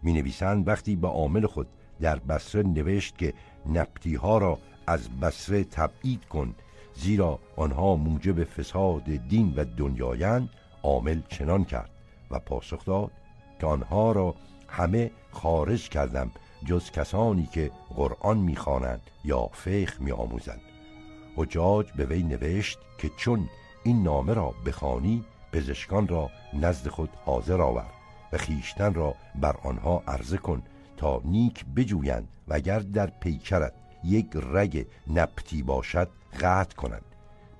[0.02, 1.66] می نویسند وقتی به عامل خود
[2.00, 3.34] در بسره نوشت که
[3.66, 6.54] نپتی ها را از بسره تبعید کن
[6.94, 10.48] زیرا آنها موجب فساد دین و دنیایند
[10.82, 11.90] عامل چنان کرد
[12.30, 13.10] و پاسخ داد
[13.60, 14.34] که آنها را
[14.68, 16.30] همه خارج کردم
[16.64, 20.60] جز کسانی که قرآن می‌خوانند یا فقه میآموزند.
[21.36, 23.48] حجاج به وی نوشت که چون
[23.84, 27.86] این نامه را بخوانی پزشکان را نزد خود حاضر آور
[28.32, 30.62] و خیشتن را بر آنها عرضه کن
[30.96, 33.72] تا نیک بجویند و اگر در پیکرت
[34.04, 36.08] یک رگ نپتی باشد
[36.40, 37.04] قطع کنند.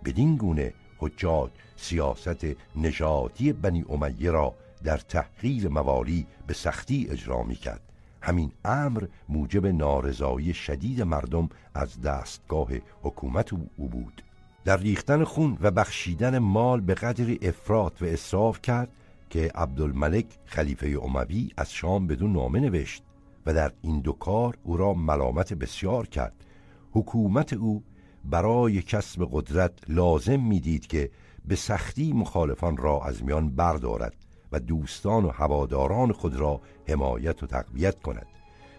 [0.05, 7.55] بدین گونه حجاج سیاست نژادی بنی امیه را در تحقیر موالی به سختی اجرا می
[7.55, 7.81] کرد
[8.23, 12.69] همین امر موجب نارضایی شدید مردم از دستگاه
[13.03, 14.23] حکومت او بود.
[14.65, 18.89] در ریختن خون و بخشیدن مال به قدری افراد و اصراف کرد
[19.31, 23.03] که عبدالملک خلیفه اموی از شام بدون نامه نوشت
[23.47, 26.45] و در این دو کار او را ملامت بسیار کرد.
[26.93, 27.83] حکومت او
[28.25, 31.11] برای کسب قدرت لازم می‌دید که
[31.45, 34.26] به سختی مخالفان را از میان بردارد.
[34.53, 38.27] و دوستان و هواداران خود را حمایت و تقویت کند.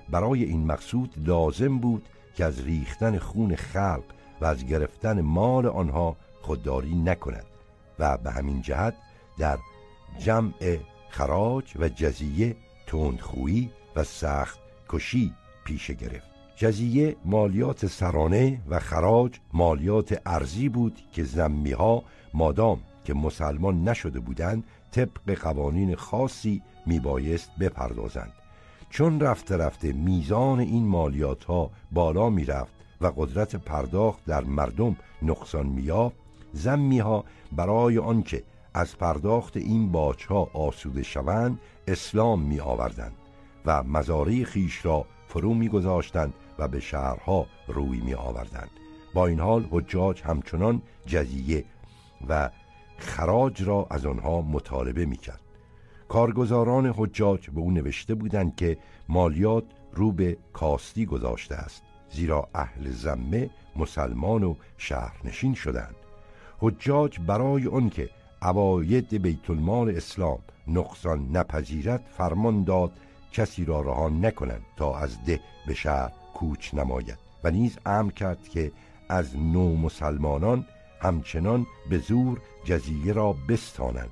[0.10, 4.04] برای این مقصود لازم بود که از ریختن خون خلق
[4.42, 7.46] و از گرفتن مال آنها خودداری نکند
[8.00, 8.94] و به همین جهت
[9.38, 9.58] در
[10.20, 10.78] جمع
[11.10, 12.56] خراج و جزیه
[12.88, 15.34] تندخویی و سخت کشی
[15.66, 16.28] پیش گرفت.
[16.56, 24.20] جزیه مالیات سرانه و خراج مالیات ارزی بود که زمی ها مادام که مسلمان نشده
[24.20, 24.64] بودند
[24.98, 28.34] طبق قوانین خاصی میبایست بپردازند.
[28.90, 35.66] چون رفته رفته میزان این مالیات ها بالا می‌رفت و قدرت پرداخت در مردم نقصان
[35.66, 36.16] میافت
[36.54, 38.44] زمی ها برای آنکه
[38.74, 43.16] از پرداخت این باچ ها آسوده شوند اسلام می آوردند
[43.66, 48.70] و مزاره خیش را فرو میگذاشتند و به شهرها روی می آوردند
[49.14, 51.66] با این حال حجاج همچنان جزیه
[52.30, 52.50] و
[52.98, 55.42] خراج را از آنها مطالبه می کرد
[56.10, 58.78] کارگزاران حجاج به او نوشته بودند که
[59.10, 65.96] مالیات رو به کاستی گذاشته است زیرا اهل زمه مسلمان و شهرنشین شدند.
[66.60, 68.10] حجاج برای آنکه
[68.42, 72.92] عواید بیت المال اسلام نقصان نپذیرد فرمان داد
[73.32, 78.50] کسی را رها نکنند تا از ده به شهر کوچ نماید و نیز امر کرد
[78.50, 78.72] که
[79.10, 80.66] از نو مسلمانان
[81.02, 84.12] همچنان به زور جزیره را بستانند.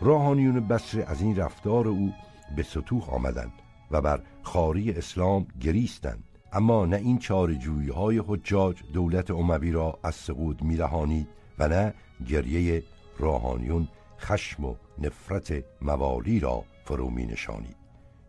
[0.00, 2.12] راهانیون بصره از این رفتار او
[2.56, 3.52] به سطوح آمدند
[3.90, 6.24] و بر خاری اسلام گریستند.
[6.52, 11.28] اما نه این چارجویی های حجاج دولت اموی را از سقوط میرهانید
[11.58, 11.94] و نه
[12.28, 12.82] گریه
[13.18, 13.88] راهانیون
[14.18, 17.76] خشم و نفرت موالی را فرو می نشانید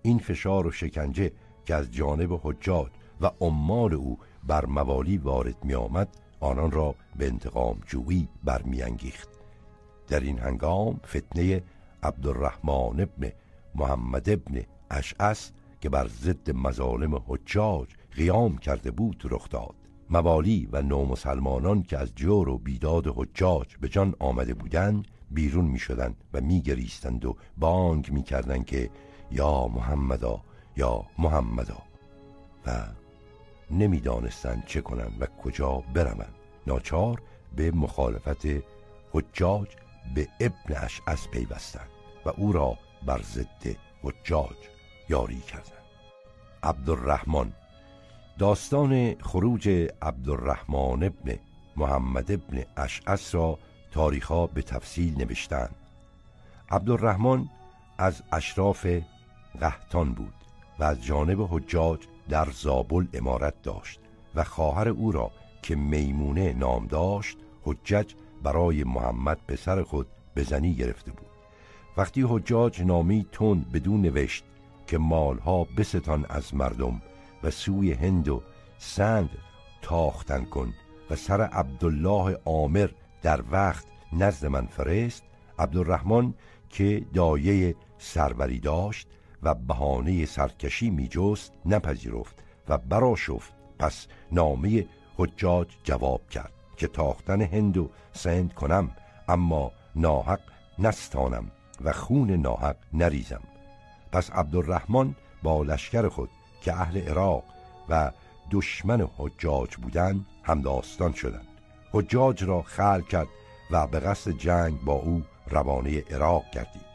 [0.02, 1.32] این فشار و شکنجه
[1.66, 2.90] که از جانب حجاج
[3.22, 9.30] و عمال او بر موالی وارد می آمد آنان را به انتقام جویی برمیانگیخت.
[10.08, 11.64] در این هنگام فتنه
[12.04, 13.32] عبدالرحمن ابن
[13.76, 14.62] محمد ابن
[14.92, 19.76] اشعس که بر ضد مظالم حجاج قیام کرده بود رخ داد.
[20.10, 25.80] موالی و نومسلمانان که از جور و بیداد حجاج به جان آمده بودند بیرون می
[25.80, 28.90] شدند و می گریستند و بانگ می کردند که
[29.32, 30.42] یا محمدا
[30.78, 31.78] یا محمدا.
[32.66, 33.01] و
[33.72, 36.36] نمی‌دانستند چه کنند و کجا بروند
[36.68, 37.22] ناچار
[37.56, 38.46] به مخالفت
[39.14, 39.68] حجاج
[40.16, 41.90] به ابن اشعس پیوستند
[42.26, 44.58] و او را بر ضد حجاج
[45.10, 45.82] یاری کردند.
[46.64, 47.52] عبدالرحمن
[48.40, 49.70] داستان خروج
[50.02, 51.40] عبدالرحمن ابن
[51.76, 53.60] محمد ابن اشعس را
[53.92, 55.76] تاریخا به تفصیل نوشتند.
[56.72, 57.50] عبدالرحمن
[57.98, 58.88] از اشراف
[59.60, 60.34] قهتان بود
[60.80, 62.00] و از جانب حجاج
[62.32, 64.00] در زابل امارت داشت
[64.36, 68.14] و خواهر او را که میمونه نام داشت حجج
[68.44, 71.28] برای محمد پسر خود به زنی گرفته بود.
[71.98, 74.44] وقتی حجاج نامی تون بدون نوشت
[74.88, 77.02] که مالها بستان از مردم
[77.44, 78.42] و سوی هند و
[78.78, 79.30] سند
[79.82, 80.74] تاختن کن
[81.10, 82.90] و سر عبدالله عامر
[83.22, 85.24] در وقت نزد من فرست
[85.60, 86.34] عبدالرحمن
[86.70, 89.08] که دایه سروری داشت
[89.44, 94.86] و بهانه سرکشی می جست نپذیرفت و برا شفت پس نامه
[95.18, 98.92] حجاج جواب کرد که تاختن هند و سند کنم
[99.28, 100.40] اما ناحق
[100.80, 101.52] نستانم
[101.84, 103.42] و خون ناحق نریزم.
[104.12, 106.30] پس عبدالرحمن با لشکر خود
[106.62, 107.44] که اهل عراق
[107.90, 108.12] و
[108.52, 111.48] دشمن حجاج بودند همداستان شدند.
[111.92, 113.28] حجاج را خل کرد
[113.72, 116.92] و به قصد جنگ با او روانه عراق گردید.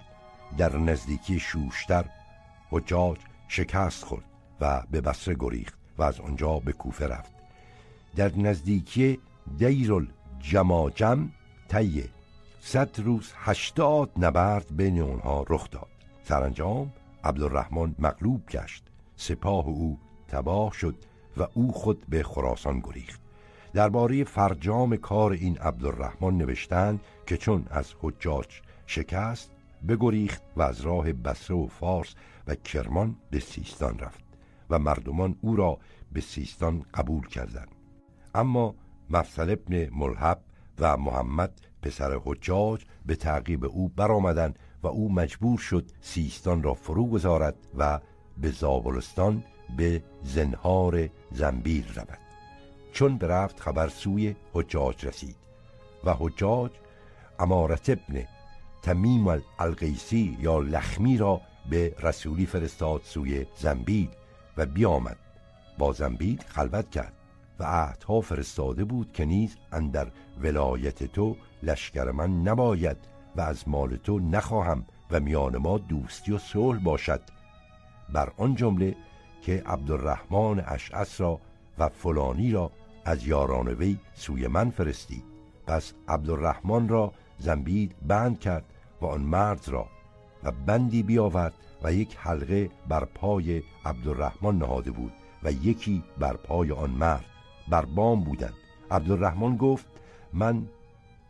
[0.59, 2.05] در نزدیکی شوشتر
[2.71, 3.17] حجاج
[3.49, 4.25] شکست خورد
[4.61, 7.33] و به بصره گریخت و از آنجا به کوفه رفت.
[8.17, 9.21] در نزدیکی
[9.59, 11.29] دیر الجماجم
[11.69, 12.05] طی
[12.61, 15.89] صد روز هشتاد نبرد بین آنها رخ داد.
[16.25, 16.93] سرانجام
[17.25, 18.85] عبدالرحمن مغلوب گشت.
[19.17, 19.99] سپاه او
[20.29, 20.97] تباه شد
[21.37, 23.21] و او خود به خراسان گریخت.
[23.73, 28.47] درباره فرجام کار این عبدالرحمن نوشتند که چون از حجاج
[28.87, 29.51] شکست
[29.89, 32.15] بگریخت و از راه بسره و فارس
[32.47, 34.25] و کرمان به سیستان رفت
[34.71, 35.79] و مردمان او را
[36.13, 37.69] به سیستان قبول کردند.
[38.35, 38.75] اما
[39.11, 40.41] مفصل ابن ملحب
[40.79, 47.07] و محمد پسر حجاج به تعقیب او برآمدند و او مجبور شد سیستان را فرو
[47.07, 48.01] گذارد و
[48.39, 49.45] به زابلستان
[49.77, 52.19] به زنهار زنبیل رود.
[52.93, 55.37] چون برفت خبر سوی حجاج رسید
[56.05, 56.71] و حجاج
[57.39, 58.25] امارت ابن
[58.83, 61.41] تمیم القیسی یا لخمی را
[61.71, 64.09] به رسولی فرستاد سوی زنبیل
[64.57, 65.17] و بیامد.
[65.79, 67.13] با زنبیل خلوت کرد
[67.59, 70.09] و عهدها فرستاده بود که نیز اندر
[70.41, 72.97] ولایت تو لشکر من نباید
[73.37, 77.21] و از مال تو نخواهم و میان ما دوستی و صلح باشد.
[78.13, 78.97] بر آن جمله
[79.43, 81.41] که عبدالرحمن اشعس را
[81.79, 82.73] و فلانی را
[83.05, 85.23] از یاران وی سوی من فرستی.
[85.67, 88.65] پس عبدالرحمن را زنبیل بند کرد
[89.01, 89.89] و آن مرد را
[90.45, 95.13] و بندی بیاورد و یک حلقه بر پای عبدالرحمن نهاده بود
[95.43, 97.25] و یکی بر پای آن مرد
[97.69, 98.55] بر بام بودند.
[98.91, 99.87] عبدالرحمن گفت
[100.33, 100.67] من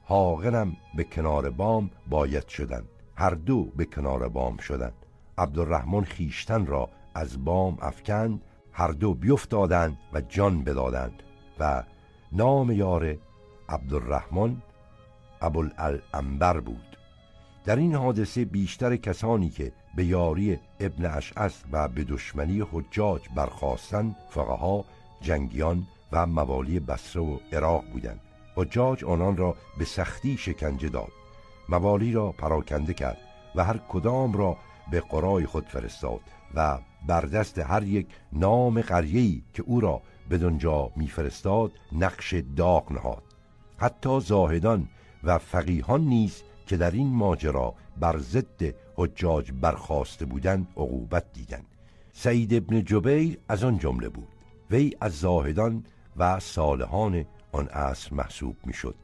[0.05, 2.83] حاقنم به کنار بام باید شدن.
[3.17, 5.07] هر دو به کنار بام شدند
[5.39, 8.43] عبدالرحمن خیشتن را از بام افکند
[8.73, 11.23] هر دو بیفتادند و جان بدادند
[11.61, 11.83] و
[12.33, 13.17] نام یار
[13.69, 14.63] عبدالرحمن
[15.41, 16.96] ابوالانبر بود.
[17.67, 24.17] در این حادثه بیشتر کسانی که به یاری ابن اشعث و به دشمنی حجاج برخواستند
[24.31, 24.85] فقها
[25.21, 28.21] جنگیان و موالی بصره و عراق بودند.
[28.57, 31.13] حجاج آنان را به سختی شکنجه داد.
[31.69, 33.19] موالی را پراکنده کرد
[33.55, 34.57] و هر کدام را
[34.91, 36.21] به قرای خود فرستاد
[36.55, 43.23] و بر دست هر یک نام قریه‌ای که او را بدونجا میفرستاد نقش داغ نهاد.
[43.79, 44.89] حتی زاهدان
[45.25, 51.67] و فقیهان نیز که در این ماجرا بر ضد حجاج برخواسته بودند عقوبت دیدند
[52.13, 54.29] سعید ابن جبیر از آن جمله بود.
[54.71, 55.85] وی از زاهدان
[56.17, 58.95] و صالحان آن عصر محسوب می‌شد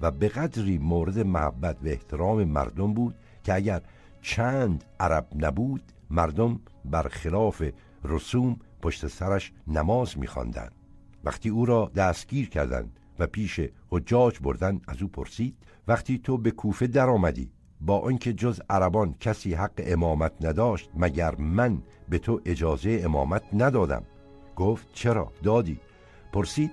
[0.00, 3.14] و به قدری مورد محبت و احترام مردم بود
[3.44, 3.82] که اگر
[4.22, 7.62] چند عرب نبود مردم برخلاف
[8.04, 10.72] رسوم پشت سرش نماز میخواندند.
[11.24, 13.60] وقتی او را دستگیر کردند و پیش
[13.90, 15.56] حجاج بردن از او پرسید
[15.90, 21.34] وقتی تو به کوفه در آمدی با آنکه جز عربان کسی حق امامت نداشت مگر
[21.36, 24.02] من به تو اجازه امامت ندادم؟
[24.56, 25.80] گفت چرا؟ دادی.
[26.32, 26.70] پرسید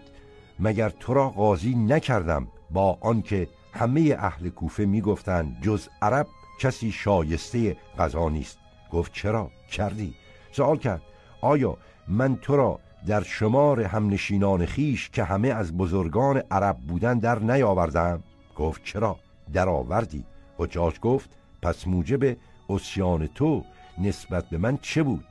[0.60, 6.28] مگر تو را قاضی نکردم؟ با آنکه همه اهل کوفه می‌گفتند جز عرب
[6.60, 8.58] کسی شایسته قضا نیست.
[8.92, 10.14] گفت چرا؟ کردی.
[10.52, 11.02] سوال کرد
[11.42, 17.40] آیا من تو را در شمار همنشینان خیش که همه از بزرگان عرب بودن در
[17.40, 18.24] نیاوردم؟
[18.58, 19.20] گفت چرا
[19.54, 20.24] در آوردی
[20.58, 21.30] حجاج گفت
[21.62, 22.38] پس موجب
[22.70, 23.64] اسیان تو
[23.98, 25.26] نسبت به من چه بود؟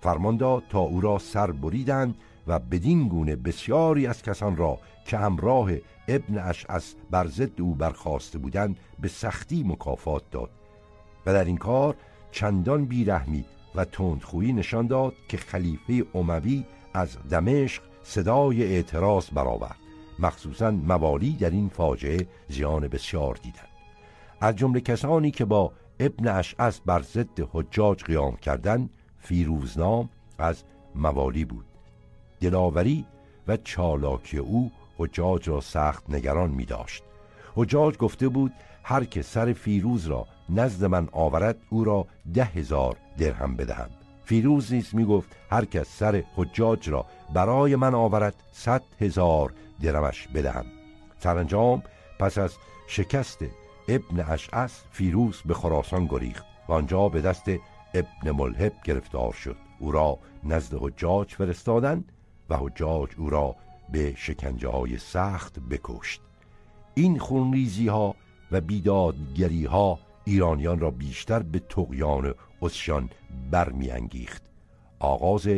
[0.00, 2.14] فرمان داد تا او را سر بریدند
[2.46, 5.70] و بدین گونه بسیاری از کسان را که همراه
[6.08, 10.50] ابن اشعث بر ضد او برخواسته بودند به سختی مکافات داد
[11.26, 11.96] و در این کار
[12.32, 16.64] چندان بیرحمی و تندخویی نشان داد که خلیفه اموی
[16.94, 19.85] از دمشق صدای اعتراض برآورد.
[20.18, 23.68] مخصوصا موالی در این فاجعه زیان بسیار دیدند.
[24.40, 30.08] از جمله کسانی که با ابن اشعث بر ضد حجاج قیام کردند فیروزنام
[30.38, 30.62] از
[30.94, 31.64] موالی بود.
[32.40, 33.06] دلاوری
[33.48, 37.02] و چالاکی او حجاج را سخت نگران می داشت
[37.54, 38.52] حجاج گفته بود
[38.82, 43.90] هر که سر فیروز را نزد من آورد او را ده هزار درهم بدهم.
[44.24, 50.28] فیروز نیز می گفت هر کس سر حجاج را برای من آورد صد هزار درمش
[50.28, 50.66] بدهم.
[51.18, 51.82] سرانجام
[52.18, 52.56] پس از
[52.86, 53.38] شکست
[53.88, 57.48] ابن اشعث فیروز به خراسان گریخت و آنجا به دست
[57.94, 59.56] ابن ملحب گرفتار شد.
[59.78, 62.12] او را نزد حجاج فرستادند
[62.50, 63.56] و حجاج او را
[63.92, 66.20] به شکنجه های سخت بکشت.
[66.94, 68.14] این خونریزی ها
[68.52, 73.10] و بیدادگری ها ایرانیان را بیشتر به تقیان اسیان
[73.50, 74.42] برمیانگیخت.
[74.98, 75.48] آغاز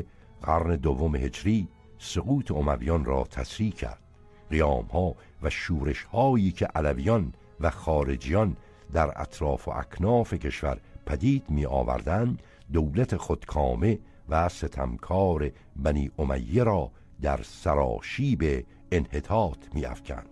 [0.43, 4.08] قرن دوم هجری سقوط امویان را تسریع کرد.
[4.51, 8.57] قیام ها و شورش هایی که علویان و خارجیان
[8.93, 12.43] در اطراف و اکناف کشور پدید می آوردند
[12.73, 16.91] دولت خودکامه و ستمکار بنی امیه را
[17.23, 20.29] در سراشیب انحطاط می افکند.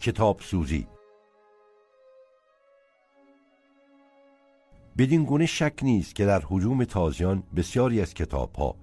[0.00, 0.86] کتاب سوزی
[4.98, 8.74] بدین گونه شک نیست که در حجوم تازیان بسیاری از کتاب ها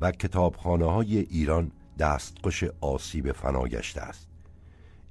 [0.00, 4.28] و کتابخانه های ایران دستقش آسیب فنا گشته است.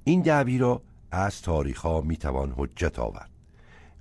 [0.04, 3.30] این دعوی را از تاریخ ها می توان حجت آورد.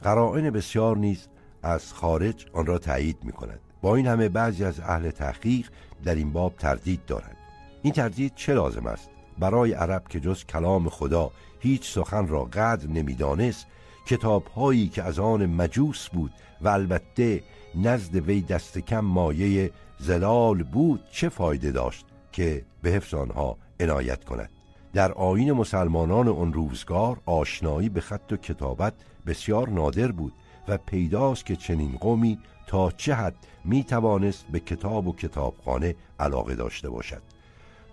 [0.02, 1.28] قرائن بسیار نیز
[1.64, 5.70] از خارج آن را تایید می کند با این همه بعضی از اهل تحقیق
[6.04, 7.38] در این باب تردید دارند.
[7.82, 9.10] این تردید چه لازم است؟
[9.40, 13.68] برای عرب که جز کلام خدا هیچ سخن را قدر نمی‌دانست
[14.08, 16.32] کتاب هایی که از آن مجوس بود
[16.64, 17.44] و البته
[17.76, 24.24] نزد وی دست کم مایه زلال بود چه فایده داشت که به حفظ آنها عنایت
[24.24, 24.50] کند.
[24.94, 28.94] در آین مسلمانان آن روزگار آشنایی به خط و کتابت
[29.28, 30.34] بسیار نادر بود
[30.68, 33.36] و پیداست که چنین قومی تا چه حد
[33.66, 37.22] می توانست به کتاب و کتابخانه علاقه داشته باشد.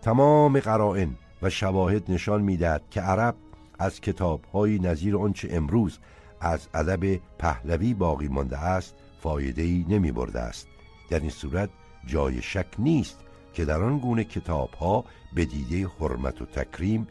[0.03, 1.11] تمام قرائن
[1.43, 3.35] و شواهد نشان می‌دهد که عرب
[3.79, 5.99] از کتاب های نظیر آنچه امروز
[6.41, 10.67] از ادب پهلوی باقی مانده است فایده ای نمی برده است.
[11.11, 11.71] در این صورت
[12.07, 13.19] جای شک نیست
[13.55, 17.09] که در آن گونه کتاب ها به دیده حرمت و تکریم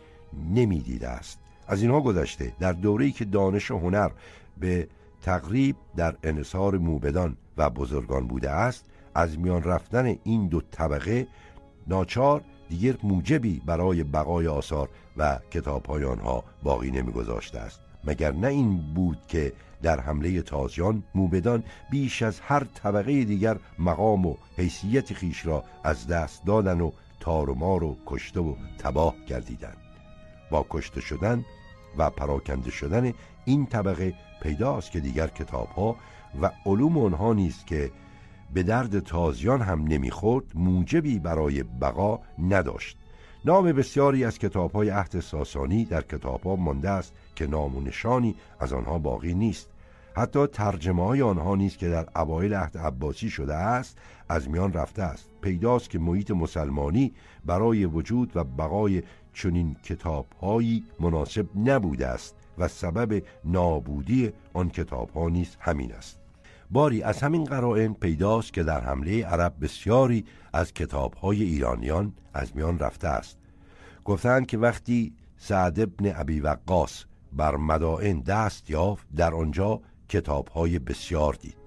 [0.54, 1.40] نمی دیده است.
[1.68, 4.10] از اینها گذشته در دوره‌ای که دانش و هنر
[4.58, 4.88] به
[5.22, 11.28] تقریب در انصار موبدان و بزرگان بوده است از میان رفتن این دو طبقه
[11.88, 17.87] ناچار دیگر موجبی برای بقای آثار و کتاب آنها باقی نمیگذاشته است.
[18.08, 24.26] مگر نه این بود که در حمله تازیان موبدان بیش از هر طبقه دیگر مقام
[24.26, 29.16] و حیثیت خیش را از دست دادن و تار و مار و کشته و تباه
[29.28, 29.78] گردیدند.
[30.52, 31.46] با کشته شدن
[31.98, 33.14] و پراکنده شدن
[33.46, 35.96] این طبقه پیداست که دیگر کتاب ها
[36.42, 37.92] و علوم آنها نیست که
[38.54, 42.98] به درد تازیان هم نمی‌خورد موجبی برای بقا نداشت.
[43.48, 47.82] نام بسیاری از کتاب های عهد ساسانی در کتاب ها مانده است که نام و
[47.82, 49.70] نشانی از آنها باقی نیست.
[50.16, 53.98] حتی ترجمه های آنها نیست که در اوایل عهد عباسی شده است
[54.30, 55.30] از میان رفته است.
[55.42, 57.14] پیداست که محیط مسلمانی
[57.46, 65.30] برای وجود و بقای چنین کتابهایی مناسب نبوده است و سبب نابودی آن کتاب ها
[65.30, 66.20] نیز همین است.
[66.72, 72.56] باری از همین قرائن پیداست که در حمله عرب بسیاری از کتاب های ایرانیان از
[72.56, 73.37] میان رفته است.
[74.08, 77.04] گفتند که وقتی سعد ابن ابی وقاص
[77.34, 81.58] بر مدائن دست یافت در آنجا کتاب های بسیار دید.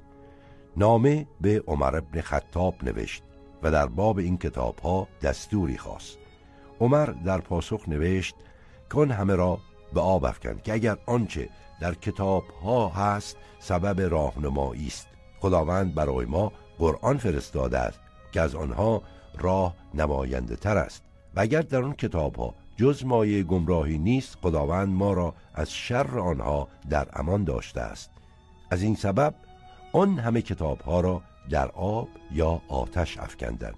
[0.77, 3.23] نامه به عمر ابن خطاب نوشت
[3.63, 6.19] و در باب این کتاب ها دستوری خواست.
[6.81, 8.35] عمر در پاسخ نوشت
[8.91, 9.59] کن همه را
[9.95, 11.49] به آب افکن که اگر آنچه
[11.81, 15.09] در کتاب ها هست سبب راهنمایی است.
[15.41, 18.01] خداوند برای ما قرآن فرستاده است
[18.33, 19.03] که از آنها
[19.39, 21.10] راه نماینده تر است.
[21.37, 26.19] و اگر در آن کتاب ها جز مایه گمراهی نیست خداوند ما را از شر
[26.19, 28.11] آنها در امان داشته است.
[28.71, 29.35] از این سبب
[29.93, 33.75] آن همه کتاب ها را در آب یا آتش افکندند.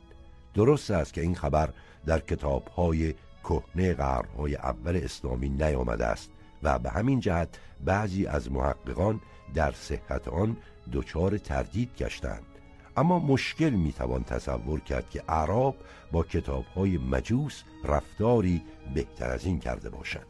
[0.55, 1.69] درست است که این خبر
[2.07, 6.31] در کتاب های کهنه قرنهای اول اسلامی نیامده است
[6.63, 9.21] و به همین جهت بعضی از محققان
[9.55, 10.57] در صحت آن
[10.93, 12.52] دچار تردید گشتند.
[12.97, 15.75] اما مشکل می‌توان تصور کرد که عرب
[16.13, 18.63] با کتاب های مجوس رفتاری
[18.95, 20.27] بهتر از این کرده باشند.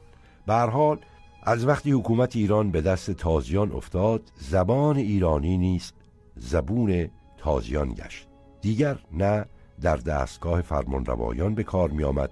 [0.47, 0.99] به حال
[1.43, 5.95] از وقتی حکومت ایران به دست تازیان افتاد زبان ایرانی نیست
[6.37, 7.09] زبون
[7.39, 8.29] تازیان گشت.
[8.61, 9.47] دیگر نه
[9.81, 12.31] در دستگاه فرمانروایان به کار می آمد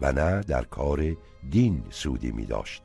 [0.00, 1.16] و نه در کار
[1.50, 2.82] دین سودی می داشت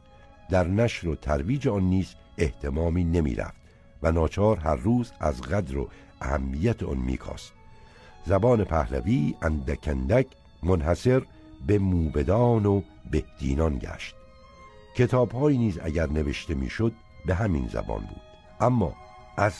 [0.49, 3.61] در نشر و ترویج آن نیز احتمامی نمی رفت
[4.03, 5.89] و ناچار هر روز از قدر و
[6.24, 7.53] اهمیت آن می کاست.
[8.26, 10.28] زبان پهلوی اندکندک
[10.63, 11.21] منحصر
[11.67, 14.15] به موبدان و بهدینان گشت.
[14.95, 16.93] کتابهایی نیز اگر نوشته می‌شد
[17.26, 18.21] به همین زبان بود.
[18.59, 18.93] اما
[19.38, 19.53] از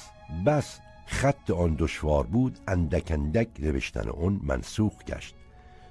[0.46, 5.36] بس خط آن دشوار بود اندک اندک نوشتن آن منسوخ گشت.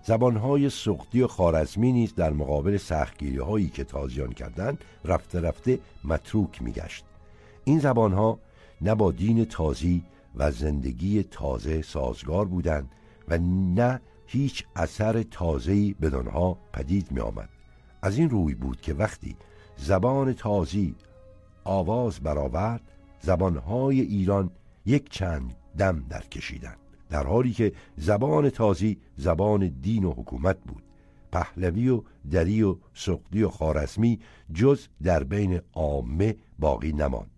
[0.05, 6.62] زبانهای سقطی و خارزمی نیز در مقابل سختگیری هایی که تازیان کردند رفته رفته متروک
[6.62, 7.05] میگشت.
[7.64, 8.39] این زبانها
[8.81, 10.03] نه با دین تازی
[10.37, 12.91] و زندگی تازه سازگار بودند
[13.28, 13.39] و
[13.74, 17.49] نه هیچ اثر تازه‌ای بدانها پدید می آمد.
[18.03, 19.37] از این روی بود که وقتی
[19.76, 20.95] زبان تازی
[21.64, 22.80] آواز برآورد
[23.20, 24.51] زبانهای ایران
[24.87, 26.78] یک چند دم در کشیدند
[27.11, 30.83] در حالی که زبان تازی زبان دین و حکومت بود
[31.33, 34.20] پهلوی و دری و سقدی و خارزمی
[34.55, 37.30] جز در بین عامه باقی نماند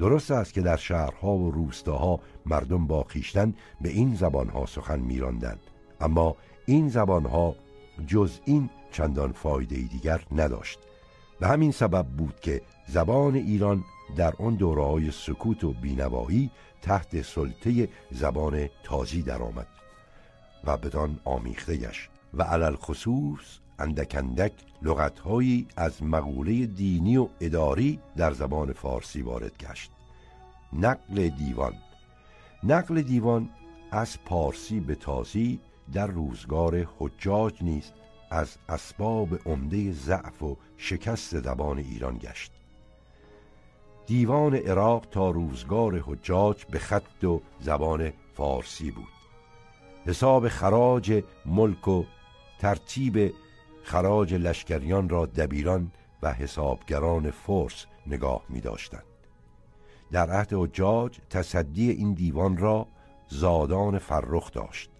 [0.00, 5.60] درست است که در شهرها و روستاها مردم با خیشتن به این زبانها سخن میراندند.
[6.00, 6.36] اما
[6.66, 7.56] این زبانها
[8.06, 10.78] جز این چندان فایده دیگر نداشت.
[11.40, 13.84] به همین سبب بود که زبان ایران
[14.16, 16.50] در آن دوره های سکوت و بینوایی
[16.82, 19.66] تحت سلطه زبان تازی درآمد
[20.64, 24.52] و بدان آمیخته گشت و علل خصوص اندکندک
[24.82, 29.90] لغتهایی از مقوله دینی و اداری در زبان فارسی وارد گشت.
[30.72, 31.74] نقل دیوان.
[32.64, 33.48] نقل دیوان
[33.90, 35.60] از پارسی به تازی
[35.92, 37.92] در روزگار حجاج نیست
[38.30, 42.52] از اسباب عمده ضعف و شکست زبان ایران گشت.
[44.06, 49.08] دیوان عراق تا روزگار حجاج به خط و زبان فارسی بود.
[50.06, 52.04] حساب خراج ملک و
[52.58, 53.32] ترتیب
[53.82, 55.90] خراج لشکریان را دبیران
[56.22, 59.04] و حسابگران فرس نگاه می داشتند.
[60.12, 62.86] در عهد حجاج تصدی این دیوان را
[63.28, 64.90] زادان فرخ داشت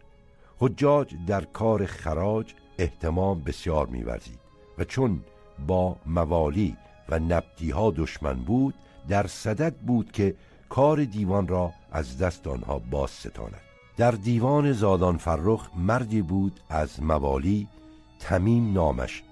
[0.58, 4.38] حجاج در کار خراج احتمام بسیار میورزید
[4.78, 5.24] و چون
[5.66, 6.76] با موالی
[7.08, 8.74] و نبتی ها دشمن بود
[9.08, 10.34] در صدد بود که
[10.68, 13.60] کار دیوان را از دست آنها باز ستاند
[13.96, 17.68] در دیوان زادان فرخ مردی بود از موالی
[18.20, 19.22] تمیم نامش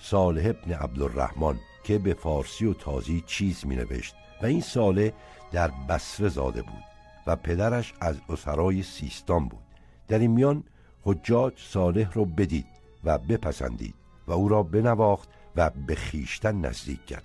[0.00, 5.12] صالح ابن عبدالرحمن که به فارسی و تازی چیز می نوشت و این ساله
[5.52, 6.84] در بسره زاده بود
[7.26, 9.62] و پدرش از اسرای سیستان بود.
[10.08, 10.64] در این میان
[11.02, 12.66] حجاج صالح را بدید
[13.04, 13.94] و بپسندید
[14.26, 17.24] و او را بنواخت و به خیشتن نزدیک کرد.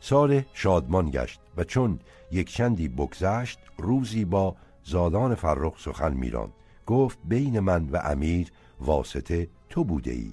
[0.00, 2.00] صالح شادمان گشت و چون
[2.32, 6.52] یک چندی بگذشت روزی با زادان فرخ سخن میراند.
[6.86, 10.32] گفت بین من و امیر واسطه تو بوده ای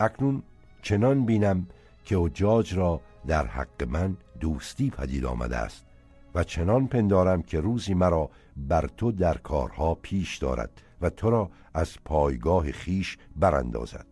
[0.00, 0.42] اکنون
[0.82, 1.66] چنان بینم
[2.04, 5.86] که حجاج را در حق من دوستی پدید آمده است
[6.34, 10.70] و چنان پندارم که روزی مرا بر تو در کارها پیش دارد
[11.00, 14.06] و تو را از پایگاه خیش براندازد.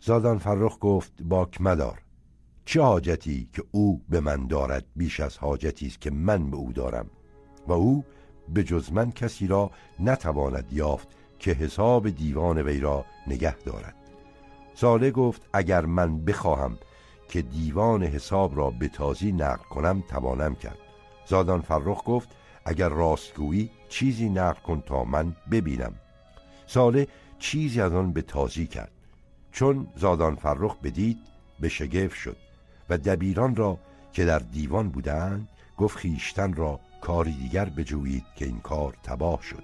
[0.00, 2.02] زادان فرخ گفت باک مدار.
[2.64, 6.72] چه حاجتی که او به من دارد بیش از حاجتی است که من به او
[6.72, 7.10] دارم
[7.66, 8.04] و او
[8.48, 9.70] به جز من کسی را
[10.00, 11.08] نتواند یافت
[11.40, 13.94] که حساب دیوان وی را نگه دارد.
[14.74, 16.78] ساله گفت اگر من بخواهم
[17.28, 20.78] که دیوان حساب را به تازی نقل کنم توانم کرد.
[21.26, 22.28] زادان فرخ گفت
[22.64, 25.94] اگر راستگویی چیزی نقل کن تا من ببینم.
[26.66, 28.92] ساله چیزی از آن به تازی کرد.
[29.52, 31.18] چون زادان فرخ بدید
[31.60, 32.36] به شگفت شد
[32.88, 33.78] و دبیران را
[34.12, 39.62] که در دیوان بودند گفت خیشتن را کاری دیگر بجویید که این کار تباه شد.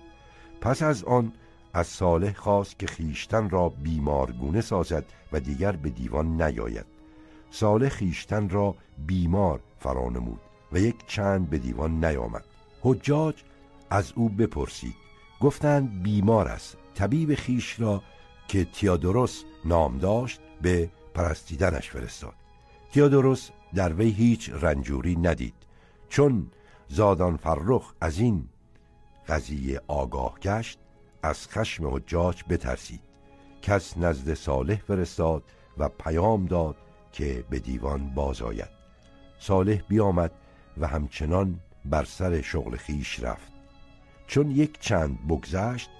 [0.60, 1.32] پس از آن
[1.76, 6.86] از صالح خواست که خیشتن را بیمارگونه سازد و دیگر به دیوان نیاید.
[7.50, 8.74] صالح خیشتن را
[9.06, 10.40] بیمار فرانمود
[10.72, 12.44] و یک چند به دیوان نیامد.
[12.82, 13.34] حجاج
[13.90, 14.94] از او بپرسید.
[15.40, 16.76] گفتند بیمار است.
[16.94, 18.02] طبیب خیش را
[18.48, 22.34] که تیادروس نام داشت به پرستیدنش فرستاد.
[22.92, 25.54] تیادروس در وی هیچ رنجوری ندید.
[26.08, 26.50] چون
[26.88, 28.48] زادان فرخ از این
[29.28, 30.78] قضیه آگاه گشت
[31.26, 33.00] از خشم حجاج بترسید
[33.62, 35.42] کس نزد صالح فرستاد
[35.78, 36.76] و پیام داد
[37.12, 38.68] که به دیوان باز آید.
[39.38, 40.32] صالح بیامد
[40.78, 43.52] و همچنان بر سر شغل خیش رفت.
[44.26, 45.90] چون یک چند بگذشت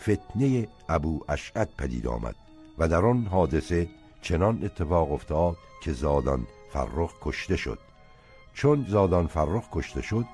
[0.00, 2.36] فتنه ابو اشعد پدید آمد
[2.78, 3.88] و در آن حادثه
[4.22, 7.78] چنان اتفاق افتاد که زادان فرخ کشته شد.
[8.54, 10.26] چون زادان فرخ کشته شد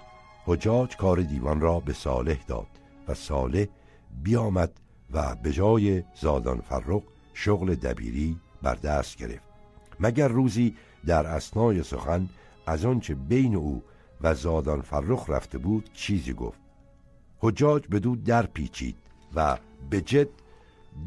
[0.46, 2.66] حجاج کار دیوان را به صالح داد
[3.09, 3.66] و صالح
[4.22, 4.80] بیامد
[5.12, 7.02] و به جای زادان فرخ
[7.34, 9.48] شغل دبیری بر دست گرفت.
[10.00, 12.28] مگر روزی در اسنای سخن
[12.66, 13.82] از آنچه بین او
[14.20, 16.58] و زادان فرخ رفته بود چیزی گفت.
[17.40, 18.96] حجاج به دو در پیچید
[19.34, 19.58] و
[19.90, 20.28] به جد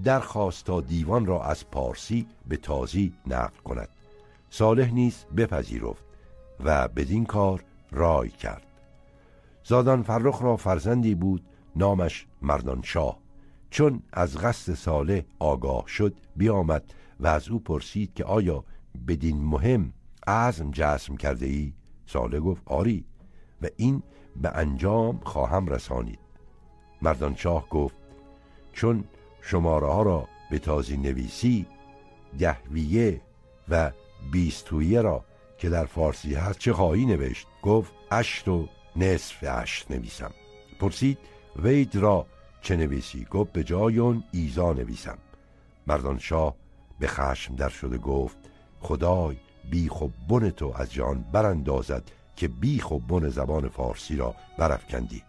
[0.03, 3.89] درخواست تا دیوان را از پارسی به تازی نقل کند.
[4.49, 6.03] صالح نیز بپذیرفت
[6.63, 8.65] و بدین کار رای کرد.
[9.63, 11.41] زادان فرخ را فرزندی بود
[11.75, 13.19] نامش مردان شاه
[13.69, 18.63] چون از قصد صالح آگاه شد بیامد و از او پرسید که آیا
[19.07, 19.93] بدین مهم
[20.27, 21.73] عزم جسم کرده ای؟
[22.05, 23.05] صالح گفت آری
[23.61, 24.03] و این
[24.41, 26.19] به انجام خواهم رسانید.
[27.01, 27.95] مردان شاه گفت
[28.73, 29.03] چون
[29.41, 31.65] شماره ها را به تازی نویسی
[32.39, 33.21] دهویه
[33.69, 33.91] و
[34.31, 35.25] بیستویه را
[35.57, 40.31] که در فارسی هست چه خواهی نوشت؟ گفت اشت و نصف اشت نویسم.
[40.79, 41.17] پرسید
[41.55, 42.25] وید را
[42.61, 45.17] چه نویسی گفت به جای اون ایزا نویسم.
[45.87, 46.55] مردان شاه
[46.99, 48.37] به خشم در شده گفت
[48.79, 49.37] خدای
[49.71, 52.03] بیخ و بن تو از جان براندازد
[52.35, 55.23] که بیخ و بن زبان فارسی را برافکندی.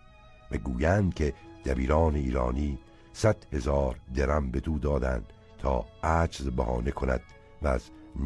[0.50, 2.78] و گویند که دبیران ایرانی
[3.12, 7.20] صد هزار درم به دو دادند تا عجز بهانه کند
[7.62, 7.82] و از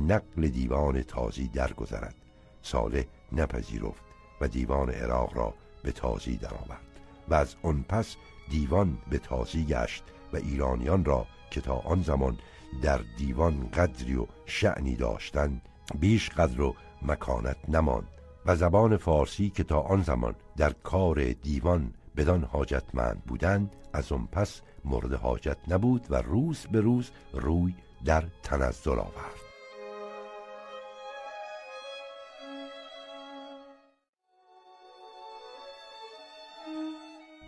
[0.08, 2.14] نقل دیوان تازی درگذرد.
[2.62, 4.02] صالح نپذیرفت
[4.40, 6.85] و دیوان عراق را به تازی درآورد.
[7.28, 8.16] و از آن پس
[8.50, 12.38] دیوان به تازی گشت و ایرانیان را که تا آن زمان
[12.82, 15.62] در دیوان قدری و شعنی داشتند
[16.00, 18.08] بیش قدر و مکانت نماند.
[18.46, 24.28] و زبان فارسی که تا آن زمان در کار دیوان بدان حاجتمند بودند از آن
[24.32, 27.74] پس مورد حاجت نبود و روز به روز روی
[28.04, 29.35] در تنزل آورد.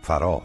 [0.09, 0.41] فرار.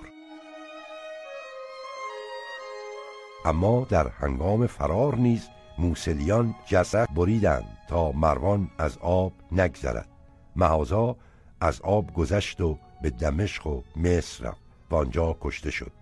[3.45, 5.49] اما در هنگام فرار نیز
[5.79, 10.09] موسلیان جسد بریدند تا مروان از آب نگذرد.
[10.57, 11.17] مهازا
[11.61, 14.61] از آب گذشت و به دمشق و مصر رفت
[14.91, 15.93] و آنجا کشته شد.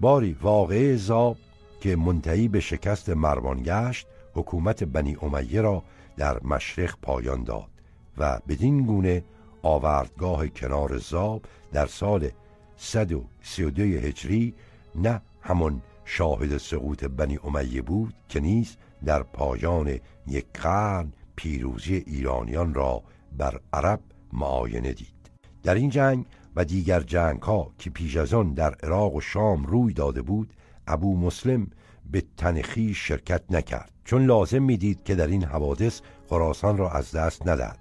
[0.00, 1.36] باری واقعه زاب
[1.80, 5.82] که منتهی به شکست مروان گشت حکومت بنی امیه را
[6.16, 7.70] در مشرق پایان داد
[8.18, 9.24] و بدین گونه
[9.62, 12.30] آوردگاه کنار زاب در سال
[12.78, 14.54] 132 هجری
[14.94, 22.74] نه همون شاهد سقوط بنی امیه بود که نیز در پایان یک قرن پیروزی ایرانیان
[22.74, 23.02] را
[23.38, 24.00] بر عرب
[24.32, 25.30] معاینه دید.
[25.62, 26.24] در این جنگ
[26.56, 30.52] و دیگر جنگ ها که پیش از آن در عراق و شام روی داده بود
[30.86, 31.66] ابو مسلم
[32.10, 33.90] به تنخی شرکت نکرد.
[34.04, 37.78] چون لازم می‌دید که در این حوادث خراسان را از دست ندهد.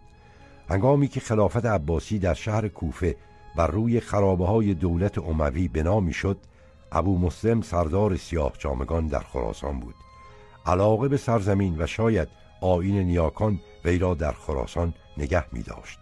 [0.70, 3.16] هنگامی که خلافت عباسی در شهر کوفه
[3.58, 6.38] بر روی خرابه های دولت عموی بنا می‌شد
[6.92, 9.96] ابو مسلم سردار سیاه جامگان در خراسان بود.
[10.66, 12.28] علاقه به سرزمین و شاید
[12.62, 16.00] آین نیاکان وی را در خراسان نگه می داشت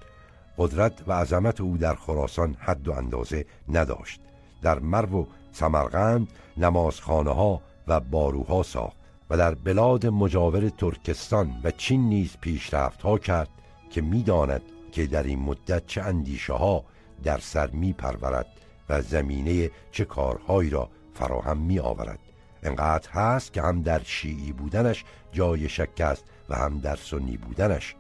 [0.58, 4.22] قدرت و عظمت او در خراسان حد و اندازه نداشت.
[4.62, 6.28] در مرو و سمرقند
[6.58, 8.98] نمازخانه ها و باروها ساخت
[9.30, 13.50] و در بلاد مجاور ترکستان و چین نیز پیشرفت ها کرد
[13.90, 16.84] که می‌داند که در این مدت چه اندیشه ها
[17.24, 18.48] در سر می پرورد
[18.90, 22.20] و زمینه چه کارهایی را فراهم می آورد
[22.64, 27.96] انقدر هست که هم در شیعی بودنش جای شک است و هم در سنی بودنش.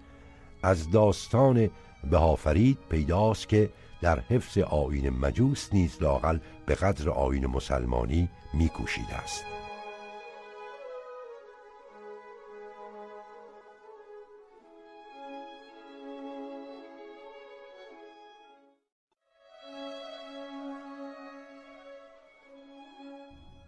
[0.63, 1.70] از داستان
[2.11, 3.70] بهافرید پیداست که
[4.01, 9.45] در حفظ آین مجوس نیز لاقل به قدر آین مسلمانی میکوشیده است.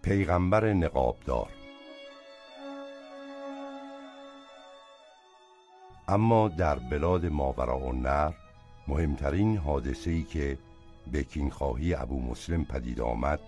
[0.07, 1.49] پیغمبر نقابدار.
[6.07, 8.33] اما در بلاد ماورا و نر
[8.87, 10.57] مهمترین حادثه ای که
[11.11, 13.39] به کینخواهی ابو مسلم پدید آمد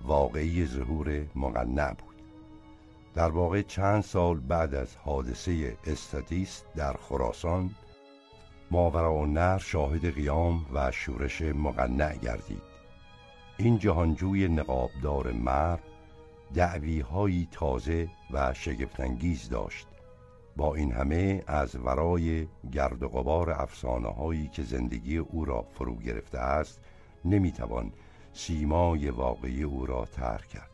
[0.00, 2.16] واقعی ظهور مقنع بود.
[3.14, 7.70] در واقع چند سال بعد از حادثه استاتیست در خراسان
[8.70, 12.62] ماورا و نر شاهد قیام و شورش مقنع گردید.
[13.58, 15.82] این جهانجوی نقابدار مرد
[16.54, 19.86] دعویهایی تازه و شگفتانگیز داشت.
[20.56, 25.96] با این همه از ورای گرد و غبار افسانه هایی که زندگی او را فرو
[25.96, 26.80] گرفته است
[27.24, 27.92] نمی‌توان
[28.32, 30.70] سیمای واقعی او را ترک کرد.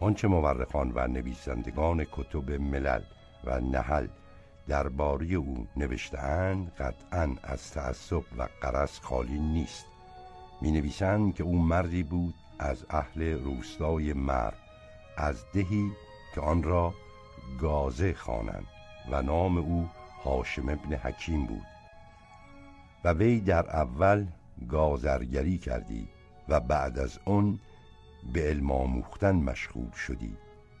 [0.00, 3.02] آنچه مورخان و نویسندگان کتب ملل
[3.44, 4.08] و نحل
[4.68, 9.86] درباره او نوشتهاند قطعا از تعصب و قرص خالی نیست.
[10.60, 14.65] می نویسند که او مردی بود از اهل روستای مرد.
[15.16, 15.92] از دهی
[16.34, 16.94] که آن را
[17.60, 18.66] گازه خوانند
[19.10, 19.88] و نام او
[20.24, 21.66] هاشم ابن حکیم بود.
[23.04, 24.26] و وی در اول
[24.68, 26.08] گازرگری کردی
[26.48, 27.60] و بعد از اون
[28.32, 30.36] به علم آموختن مشغول شدی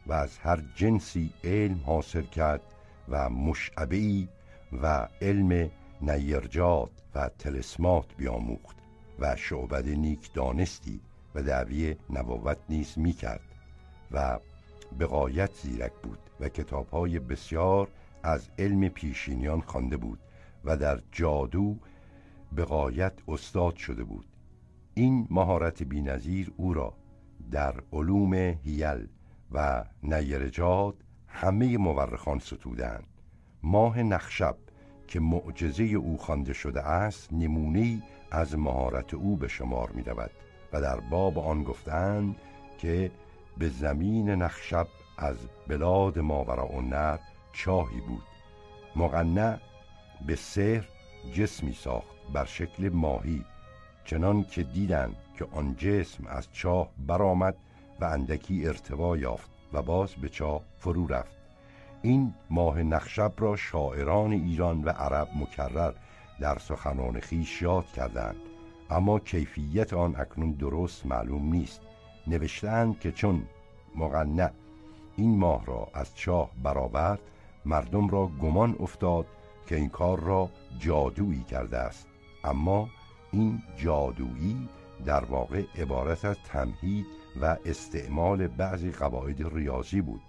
[0.06, 2.62] و از هر جنسی علم حاصل کرد
[3.08, 4.28] و مشعبهی
[4.82, 5.70] و علم
[6.00, 8.76] نیرجات و تلسمات بیاموخت
[9.18, 11.00] و شعبد نیک دانستی
[11.34, 13.45] و دعوی نبوت نیز می کرد
[14.12, 14.38] و
[14.98, 17.88] به قایت زیرک بود و کتابهای بسیار
[18.22, 20.18] از علم پیشینیان خوانده بود
[20.64, 21.76] و در جادو
[22.52, 24.26] به قایت استاد شده بود.
[24.94, 26.94] این مهارت بینظیر او را
[27.50, 29.08] در علوم هیل
[29.52, 30.94] و نیرجاد
[31.28, 33.06] همه مورخان ستودند
[33.62, 34.56] ماه نخشب
[35.08, 40.30] که معجزه او خوانده شده است نمونه از مهارت او به شمار می رود
[40.72, 42.36] و در باب آن گفتند
[42.78, 43.10] که
[43.58, 44.86] به زمین نخشب
[45.18, 45.36] از
[45.68, 47.18] بلاد ماورا و نر
[47.52, 48.22] چاهی بود.
[48.96, 49.58] مقنع
[50.26, 50.88] به سحر
[51.32, 53.44] جسمی ساخت بر شکل ماهی
[54.04, 57.56] چنان که دیدند که آن جسم از چاه برآمد
[58.00, 61.36] و اندکی ارتوا یافت و باز به چاه فرو رفت.
[62.02, 65.92] این ماه نخشب را شاعران ایران و عرب مکرر
[66.40, 68.36] در سخنان خیش یاد کردند
[68.90, 71.80] اما کیفیت آن اکنون درست معلوم نیست.
[72.26, 73.42] نوشتند که چون
[73.94, 74.50] مقنع
[75.16, 77.20] این ماه را از چاه برآورد
[77.64, 79.26] مردم را گمان افتاد
[79.66, 82.06] که این کار را جادویی کرده است.
[82.44, 82.88] اما
[83.32, 84.68] این جادویی
[85.04, 87.06] در واقع عبارت از تمهید
[87.40, 90.20] و استعمال بعضی قواعد ریاضی بود.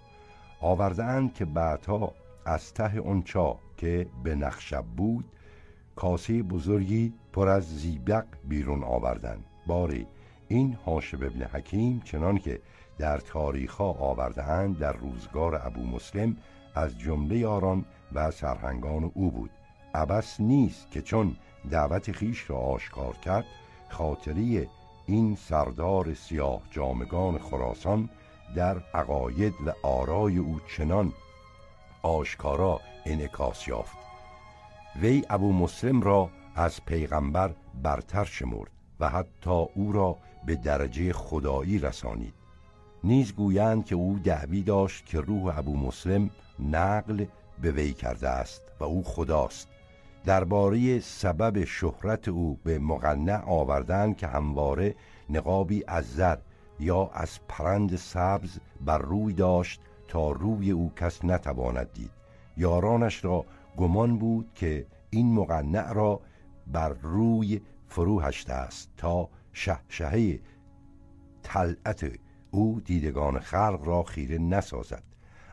[0.60, 2.12] آوردهاند که بعدها
[2.44, 5.24] از ته اون چاه که به نقشب بود
[5.96, 9.44] کاسه بزرگی پر از زیبق بیرون آوردند.
[9.66, 10.06] باری
[10.48, 12.60] این حاشب ابن حکیم چنان که
[12.98, 16.36] در تاریخها آوردهاند در روزگار ابو مسلم
[16.74, 19.50] از جمله یاران و سرهنگان او بود.
[19.94, 21.36] عبس نیست که چون
[21.70, 23.44] دعوت خیش را آشکار کرد
[23.88, 24.66] خاطری
[25.06, 28.08] این سردار سیاه جامگان خراسان
[28.54, 31.12] در عقاید و آرای او چنان
[32.02, 33.96] آشکارا انعکاس یافت.
[35.00, 38.70] وی ابو مسلم را از پیغمبر برتر شمرد
[39.00, 40.16] و حتی او را
[40.48, 42.34] به درجه خدایی رسانید.
[43.04, 46.30] نیز گویند که او دعوی داشت که روح ابو مسلم
[46.70, 47.24] نقل
[47.62, 49.68] به وی کرده است و او خداست.
[50.24, 54.94] درباره سبب شهرت او به مقنع آوردن که همواره
[55.30, 56.36] نقابی از زر
[56.80, 62.10] یا از پرند سبز بر روی داشت تا روی او کس نتواند دید.
[62.56, 63.44] یارانش را
[63.76, 66.20] گمان بود که این مقنع را
[66.66, 70.40] بر روی فرو هشته است تا شهشهه
[71.42, 72.12] طلعت
[72.50, 75.02] او دیدگان خلق را خیره نسازد.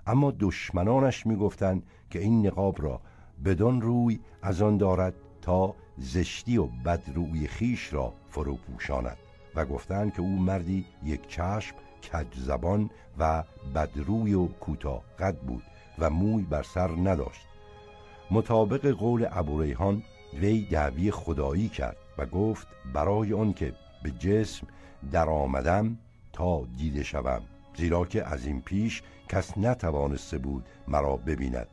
[0.07, 3.01] اما دشمنانش می‌گفتند که این نقاب را
[3.45, 9.17] بدان روی از آن دارد تا زشتی و بدروی خیش را فرو پوشاند
[9.55, 12.89] و گفتند که او مردی یک چشم کج زبان
[13.19, 13.43] و
[13.75, 15.63] بدروی و کوتاه قد بود
[15.99, 17.47] و موی بر سر نداشت.
[18.31, 23.73] مطابق قول ابوریحان وی دعوی خدایی کرد و گفت برای آن که
[24.05, 24.67] به جسم
[25.11, 25.97] در آمدم
[26.33, 27.41] تا دیده شوم
[27.77, 31.67] زیرا که از این پیش کس نتوانسته بود مرا ببیند.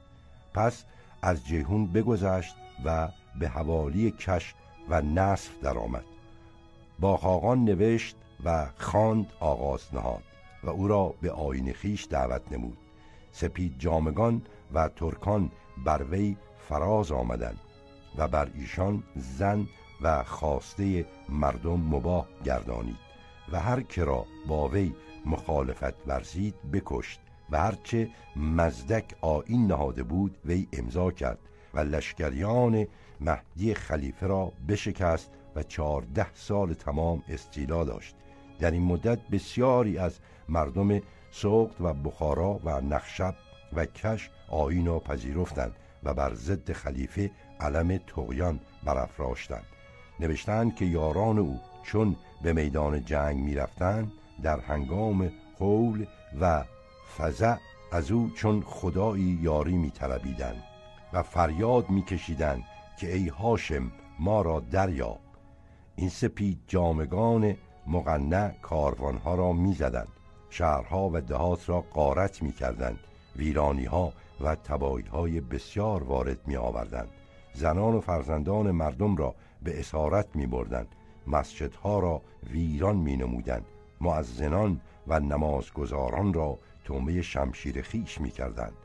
[0.55, 0.85] پس
[1.23, 2.55] از جیهون بگذشت
[2.85, 3.09] و
[3.41, 4.55] به حوالی کش
[4.89, 6.05] و نصف درآمد.
[7.01, 10.23] با خاقان نوشت و خواند آغاز نهاد
[10.65, 12.79] و او را به آین خیش دعوت نمود.
[13.33, 14.43] سپید جامگان
[14.75, 15.51] و ترکان
[15.85, 16.37] بر وی
[16.69, 17.61] فراز آمدند
[18.17, 19.67] و بر ایشان زن
[20.03, 22.97] و خواسته مردم مباه گردانید
[23.53, 24.95] و هر کرا با وی
[25.27, 31.39] مخالفت ورزید بکشت و هرچه مزدک آین نهاده بود وی امضا کرد
[31.75, 32.87] و لشکریان
[33.21, 38.17] مهدی خلیفه را بشکست و چهارده سال تمام استیلا داشت.
[38.59, 41.01] در این مدت بسیاری از مردم
[41.31, 43.35] سوقت و بخارا و نخشب
[43.73, 47.31] و کش آین را پذیرفتند و بر ضد خلیفه
[47.61, 49.72] علم تقیان برافراشتند.
[50.23, 54.13] نوشتند که یاران او چون به میدان جنگ می‌رفتند
[54.43, 56.07] در هنگام قول
[56.41, 56.65] و
[57.19, 57.55] فزع
[57.93, 60.63] از او چون خدایی یاری میطلبیدند
[61.13, 62.63] و فریاد میکشیدند
[62.99, 65.21] که ای هاشم ما را دریاب.
[65.97, 67.57] این سپید جامگان
[67.87, 70.09] مقنع کاروانها را می‌زدند
[70.51, 72.99] شهرها و دهات را قارت می‌کردند
[73.37, 77.09] ویرانی ها و تبایی های بسیار وارد می آوردند
[77.55, 79.35] زنان و فرزندان مردم را
[79.65, 80.89] به اسارت می بردند
[81.27, 83.65] مسجدها را ویران می نمودند
[84.01, 88.77] معزنان و نمازگزاران را تومه شمشیر خیش می کردند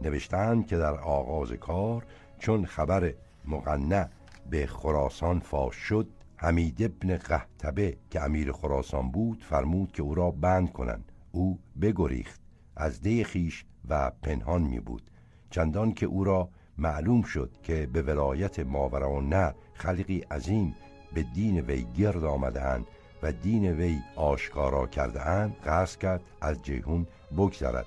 [0.00, 2.04] نوشتند که در آغاز کار
[2.38, 3.14] چون خبر
[3.44, 4.08] مقنع
[4.50, 10.30] به خراسان فاش شد حمید ابن قهتبه که امیر خراسان بود فرمود که او را
[10.30, 11.12] بند کنند.
[11.32, 12.40] او بگریخت.
[12.76, 15.10] از ده خیش و پنهان می بود
[15.50, 16.48] چندان که او را
[16.78, 20.74] معلوم شد که به ولایت ماورا نه خلقی عظیم
[21.14, 22.86] به دین وی گرد آمدهاند
[23.22, 27.06] و دین وی آشکارا کرده اند قصد کرد از جیهون
[27.36, 27.86] بگذرد.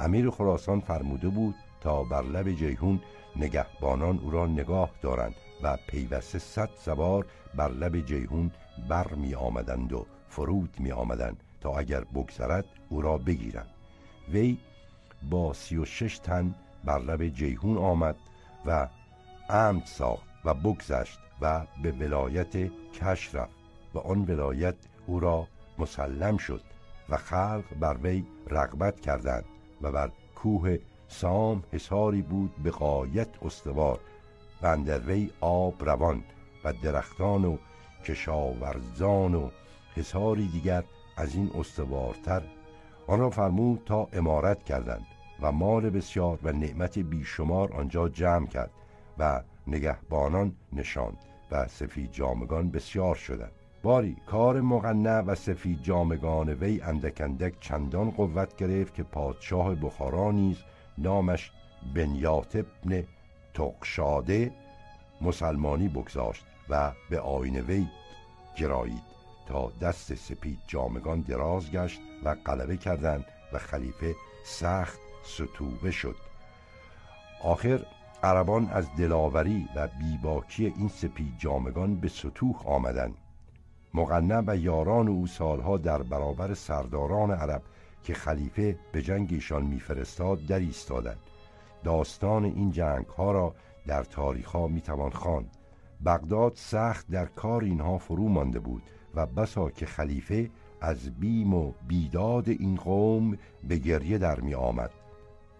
[0.00, 3.00] امیر خراسان فرموده بود تا بر لب جیهون
[3.36, 8.50] نگهبانان او را نگاه دارند و پیوسته صد سوار بر لب جیهون
[8.88, 13.70] بر می آمدند و فرود می آمدند تا اگر بگذرد او را بگیرند.
[14.32, 14.58] وی
[15.30, 16.54] با سی و شش تن
[16.84, 18.16] بر لب جیهون آمد
[18.66, 18.88] و
[19.50, 20.27] عمد ساخت.
[20.44, 22.56] و بگذشت و به ولایت
[22.92, 23.54] کش رفت
[23.94, 24.76] و آن ولایت
[25.06, 25.46] او را
[25.78, 26.62] مسلم شد
[27.08, 29.44] و خلق بر وی رغبت کردند
[29.82, 30.78] و بر کوه
[31.08, 34.00] سام حساری بود به قایت استوار
[34.62, 36.24] و اندر وی آب روان
[36.64, 37.56] و درختان و
[38.04, 39.50] کشاورزان و
[39.94, 40.84] حساری دیگر
[41.16, 42.42] از این استوارتر.
[43.06, 45.06] آن را فرمود تا امارت کردند
[45.42, 48.70] و مال بسیار و نعمت بیشمار آنجا جمع کرد
[49.18, 51.18] و نگهبانان نشاند
[51.50, 53.52] و سفید جامگان بسیار شدند.
[53.82, 60.30] باری کار مقنع و سفید جامگان وی اندک اندک چندان قوت گرفت که پادشاه بخارا
[60.32, 60.56] نیز
[60.98, 61.52] نامش
[61.94, 63.04] بنیات ابن
[63.54, 64.52] تقشاده
[65.20, 67.86] مسلمانی بگذاشت و به آین وی
[68.56, 69.02] گرایید
[69.46, 74.14] تا دست سپید جامگان دراز گشت و غلبه کردند و خلیفه
[74.44, 76.16] سخت ستوبه شد.
[77.44, 77.80] آخر
[78.22, 83.14] عربان از دلاوری و بیباکی این سپید جامگان به سطوح آمدند.
[83.94, 87.62] مقنع و یاران او سالها در برابر سرداران عرب
[88.02, 91.18] که خلیفه به جنگ ایشان میفرستاد در ایستادند.
[91.84, 93.54] داستان این جنگ ها را
[93.86, 95.56] در تاریخ ها می توان خواند.
[96.04, 98.82] بغداد سخت در کار اینها فرو مانده بود
[99.14, 100.50] و بسا که خلیفه
[100.80, 103.38] از بیم و بیداد این قوم
[103.68, 104.90] به گریه در می آمد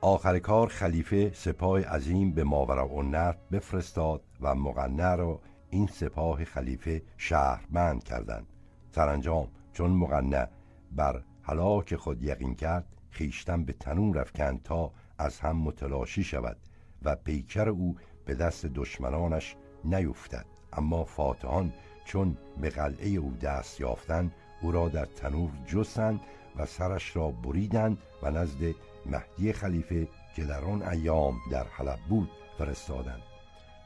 [0.00, 5.40] آخر کار خلیفه سپاه عظیم به ماورا و بفرستاد و مقنع را
[5.70, 8.46] این سپاه خلیفه شهرمند کردند.
[8.90, 10.48] سرانجام چون مقنع
[10.92, 16.56] بر هلاک خود یقین کرد خیشتن به تنور افکند تا از هم متلاشی شود
[17.02, 20.46] و پیکر او به دست دشمنانش نیفتد.
[20.72, 21.72] اما فاتحان
[22.04, 24.32] چون به قلعه او دست یافتند
[24.62, 26.20] او را در تنور جستند
[26.56, 28.74] و سرش را بریدند و نزد
[29.08, 33.22] مهدی خلیفه که در آن ایام در حلب بود فرستادند.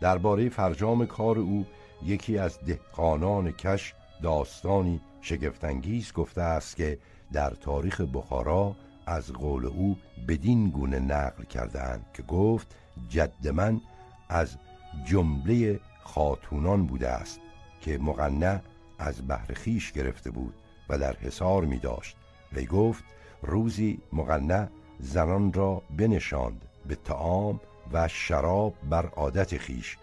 [0.01, 1.67] درباره فرجام کار او
[2.05, 6.99] یکی از دهقانان کش داستانی شگفتانگیز گفته است که
[7.33, 9.97] در تاریخ بخارا از قول او
[10.29, 12.75] بدین گونه نقل کردهاند که گفت
[13.09, 13.81] جد من
[14.29, 14.57] از
[15.05, 17.41] جمله خاتونان بوده است
[17.81, 18.61] که مقنع
[18.99, 20.55] از بهر خیش گرفته بود
[20.89, 22.17] و در حصار می داشت
[22.53, 23.05] وی گفت
[23.43, 24.67] روزی مقنع
[24.99, 27.61] زنان را بنشاند به تعام
[27.93, 29.99] و شراب بر عادت خیش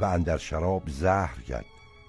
[0.00, 1.64] و اندر شراب زهر کرد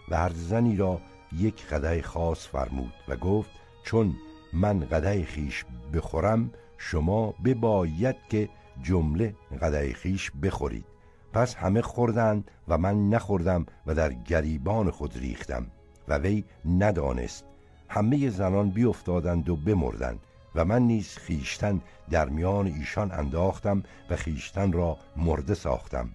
[0.09, 1.01] و هر زنی را
[1.33, 3.49] یک قده خاص فرمود و گفت
[3.83, 4.15] چون
[4.53, 8.49] من قده خیش بخورم شما بباید که
[8.83, 10.85] جمله قده خیش بخورید.
[11.33, 15.67] پس همه خوردند و من نخوردم و در گریبان خود ریختم
[16.07, 17.45] و وی ندانست.
[17.89, 20.19] همه زنان بیافتادند و بمردند.
[20.55, 26.09] و من نیز خیشتن در میان ایشان انداختم و خیشتن را مرده ساختم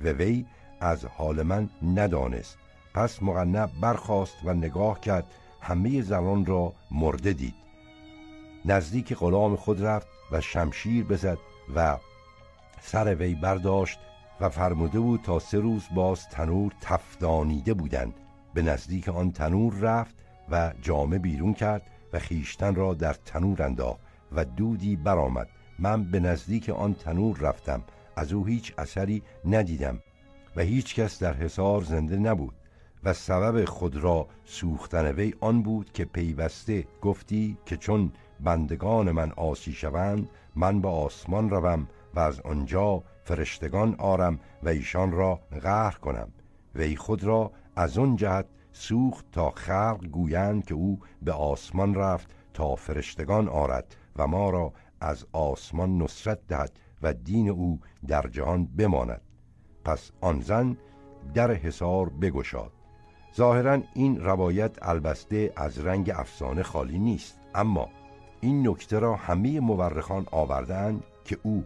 [0.00, 0.46] و وی
[0.80, 2.58] از حال من ندانست.
[2.94, 5.24] پس مقنع برخاست و نگاه کرد
[5.60, 7.54] همه زنان را مرده دید.
[8.64, 11.38] نزدیک غلام خود رفت و شمشیر بزد
[11.74, 11.98] و
[12.80, 13.98] سر وی برداشت
[14.40, 18.14] و فرموده بود تا سه روز باز تنور تفدانیده بودند.
[18.54, 20.14] به نزدیک آن تنور رفت
[20.50, 24.00] و جامه بیرون کرد و خیشتن را در تنور انداخت
[24.32, 25.48] و دودی برآمد.
[25.78, 27.82] من به نزدیک آن تنور رفتم.
[28.16, 29.98] از او هیچ اثری ندیدم
[30.56, 32.54] و هیچ کس در حصار زنده نبود
[33.04, 39.32] و سبب خود را سوختن وی آن بود که پیوسته گفتی که چون بندگان من
[39.32, 45.94] آسی شوند من به آسمان روم و از آنجا فرشتگان آرم و ایشان را قهر
[45.94, 46.28] کنم.
[46.74, 48.46] وی خود را از آن جهت
[48.76, 54.72] سوخت تا خلق گویند که او به آسمان رفت تا فرشتگان آرد و ما را
[55.00, 59.20] از آسمان نصرت دهد و دین او در جهان بماند.
[59.84, 60.76] پس آن زن
[61.34, 62.72] در حصار بگشاد.
[63.36, 67.88] ظاهرا این روایت البسته از رنگ افسانه خالی نیست اما
[68.40, 71.64] این نکته را همه مورخان آوردند که او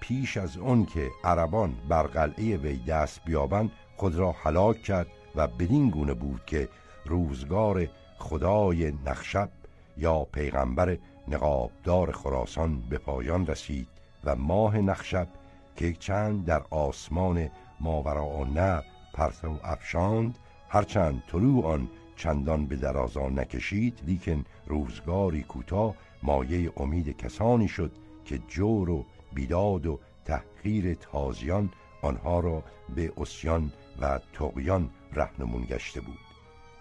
[0.00, 5.46] پیش از اون که عربان بر قلعه وی دست بیابند خود را هلاک کرد و
[5.46, 6.68] بدین گونه بود که
[7.04, 9.50] روزگار خدای نخشب
[9.96, 13.88] یا پیغمبر نقابدار خراسان به پایان رسید
[14.24, 15.28] و ماه نخشب
[15.76, 17.50] که چند در آسمان
[17.80, 18.82] ماورا نه
[19.14, 27.68] پرتو افشاند هرچند طلوع آن چندان به درازا نکشید لیکن روزگاری کوتاه مایه امید کسانی
[27.68, 27.92] شد
[28.24, 29.04] که جور و
[29.34, 31.70] بیداد و تحقیر تازیان
[32.02, 32.62] آنها را
[32.94, 36.18] به اسیان و تقیان رهنمون گشته بود.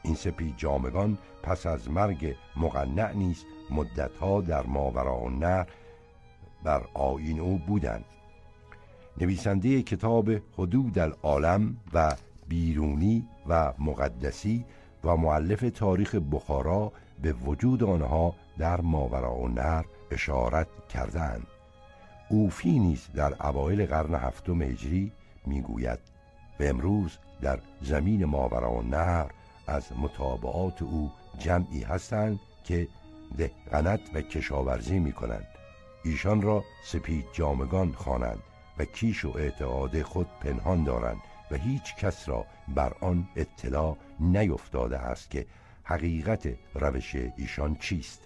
[0.03, 5.67] این سپید جامگان پس از مرگ مقنع نیست مدتها در ماورا نهر
[6.63, 8.05] بر آین او بودند.
[9.21, 12.15] نویسنده کتاب حدود العالم و
[12.47, 14.65] بیرونی و مقدسی
[15.03, 21.47] و معلف تاریخ بخارا به وجود آنها در ماورا و نهر اشارت کردند.
[22.30, 25.11] اوفی نیز در اوایل قرن هفتم هجری
[25.45, 25.99] می‌گوید
[26.59, 29.31] و امروز در زمین ماورا و نهر
[29.67, 32.87] از مطابعات او جمعی هستند که
[33.37, 35.47] دهقنت و کشاورزی می کنند
[36.03, 38.39] ایشان را سپید جامگان خوانند
[38.77, 41.21] و کیش و اعتقاد خود پنهان دارند
[41.51, 45.45] و هیچ کس را بر آن اطلاع نیفتاده است که
[45.83, 48.21] حقیقت روش ایشان چیست.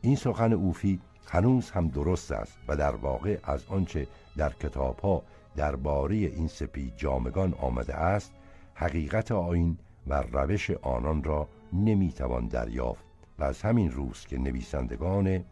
[0.00, 5.22] این سخن اوفی هنوز هم درست است و در واقع از آنچه در کتاب ها
[5.56, 8.32] درباره این سپید جامگان آمده است
[8.80, 13.04] حقیقت آین و روش آنان را نمی‌توان دریافت
[13.38, 15.44] و از همین روز که نویسندگان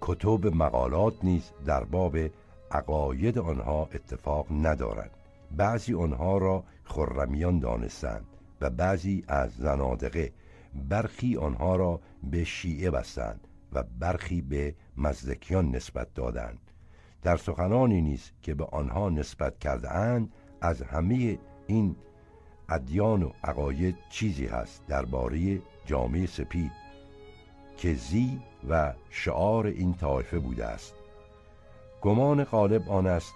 [0.00, 2.16] کتب مقالات نیز در باب
[2.70, 5.10] عقاید آنها اتفاق ندارند.
[5.56, 8.26] بعضی آنها را خرمیان دانستند
[8.60, 10.32] و بعضی از زنادقه
[10.88, 12.00] برخی آنها را
[12.30, 16.70] به شیعه بستند و برخی به مزدکیان نسبت دادند.
[17.22, 21.38] در سخنانی نیز که به آنها نسبت کرده اند از همه
[21.70, 21.96] این
[22.68, 26.72] ادیان و عقاید چیزی هست درباره جامعه سپید
[27.76, 30.94] که زی و شعار این طایفه بوده است.
[32.00, 33.34] گمان غالب آن است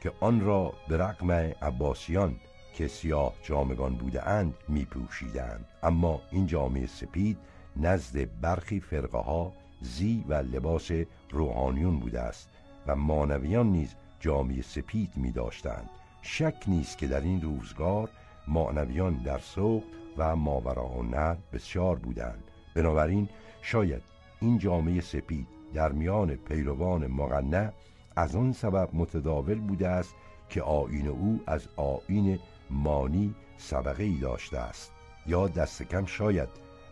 [0.00, 2.36] که آن را به رقم عباسیان
[2.74, 7.38] که سیاه جامگان بوده اند می پوشیدند اما این جامعه سپید
[7.76, 10.90] نزد برخی فرقه ها زی و لباس
[11.30, 12.48] روحانیون بوده است
[12.86, 15.90] و مانویان نیز جامعه سپید می داشتند
[16.22, 18.10] شک نیست که در این روزگار
[18.48, 19.82] معنویان در سوق
[20.16, 22.44] و ماورا و نه بسیار بودند.
[22.74, 23.28] بنابراین
[23.62, 24.02] شاید
[24.40, 27.70] این جامعه سپید در میان پیروان مقنع
[28.16, 30.14] از آن سبب متداول بوده است
[30.48, 32.38] که آین او از آین
[32.70, 34.92] مانی سبقه ای داشته است.
[35.26, 36.48] یا دست کم شاید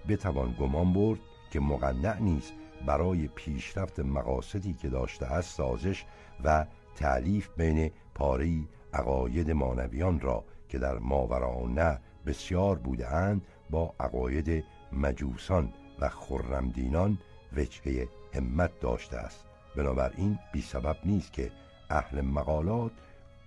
[0.08, 1.18] بتوان گمان برد
[1.50, 2.52] که مقنع نیست
[2.86, 6.04] برای پیشرفت مقاصدی که داشته است سازش
[6.44, 6.66] و
[6.96, 15.72] تعلیف بین پاری عقاید مانویان را که در ماورانه بسیار بوده اند با عقاید مجوسان
[16.00, 17.18] و خرمدینان
[17.56, 19.44] وجهه همت داشته است.
[19.76, 21.50] بنابراین بی سبب نیست که
[21.90, 22.92] اهل مقالات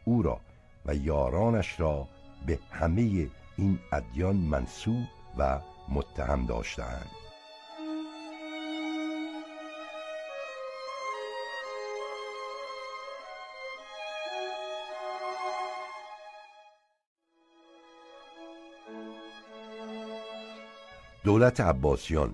[0.06, 0.40] او را
[0.86, 2.08] و یارانش را
[2.46, 3.28] به همه
[3.58, 5.04] این ادیان منصوب
[5.38, 5.60] و
[5.90, 7.10] متهم داشتهاند.
[21.30, 22.34] دولت عباسیان.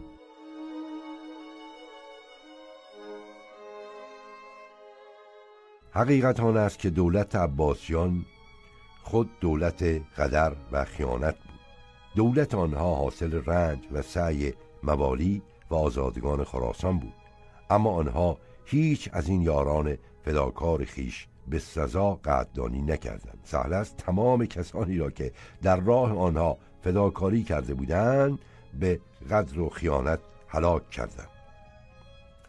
[5.91, 8.25] حقیقت آن است که دولت عباسیان
[9.03, 9.83] خود دولت
[10.17, 11.59] قدر و خیانت بود.
[12.15, 14.53] دولت آنها حاصل رنج و سعی
[14.83, 17.13] موالی و آزادگان خراسان بود.
[17.69, 23.39] اما آنها هیچ از این یاران فداکار خیش به سزا قدردانی نکردند.
[23.43, 25.31] سهل است تمام کسانی را که
[25.61, 28.39] در راه آنها فداکاری کرده بودند
[28.79, 28.99] به
[29.31, 31.29] قدر و خیانت هلاک کردند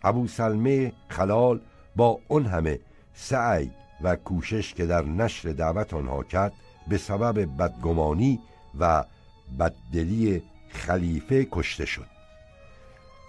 [0.02, 1.60] ابو سلمه خلال
[1.96, 2.80] با اون همه
[3.14, 3.70] سعی
[4.02, 6.52] و کوشش که در نشر دعوت آنها کرد
[6.88, 8.40] به سبب بدگمانی
[8.78, 9.04] و
[9.58, 12.06] بددلی خلیفه کشته شد.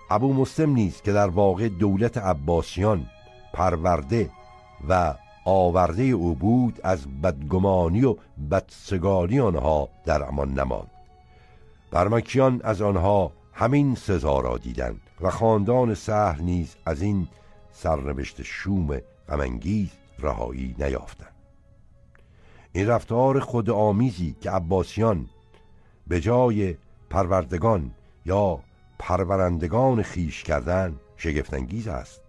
[0.09, 3.05] ابو مسلم نیز که در واقع دولت عباسیان
[3.53, 4.29] پرورده
[4.89, 5.13] و
[5.45, 8.15] آورده او بود از بدگمانی و
[8.51, 10.96] بدسگالی آنها در امان نماند.
[11.91, 17.27] برمکیان از آنها همین سزا را دیدند و خاندان سهل نیز از این
[17.71, 19.89] سرنوشت شوم غمانگیز
[20.19, 21.35] رهایی نیافتند.
[22.73, 25.25] این رفتار خود آمیزی که عباسیان
[26.07, 26.75] به جای
[27.09, 27.91] پروردگان
[28.25, 28.59] یا
[28.99, 32.21] پرورندگان خیش کردن شگفتانگیز است.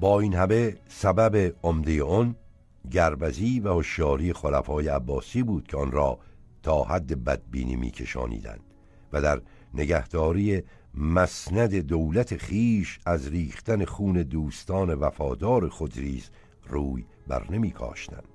[0.00, 2.34] با این همه سبب عمده آن
[2.90, 6.18] گربزی و هوشیاری خلفای عباسی بود که آن را
[6.62, 8.65] تا حد بدبینی میکشانیدند.
[9.12, 9.40] و در
[9.74, 10.62] نگهداری
[10.94, 16.30] مسند دولت خیش از ریختن خون دوستان وفادار خود ریز
[16.68, 18.28] روی بر نمی کاشتند.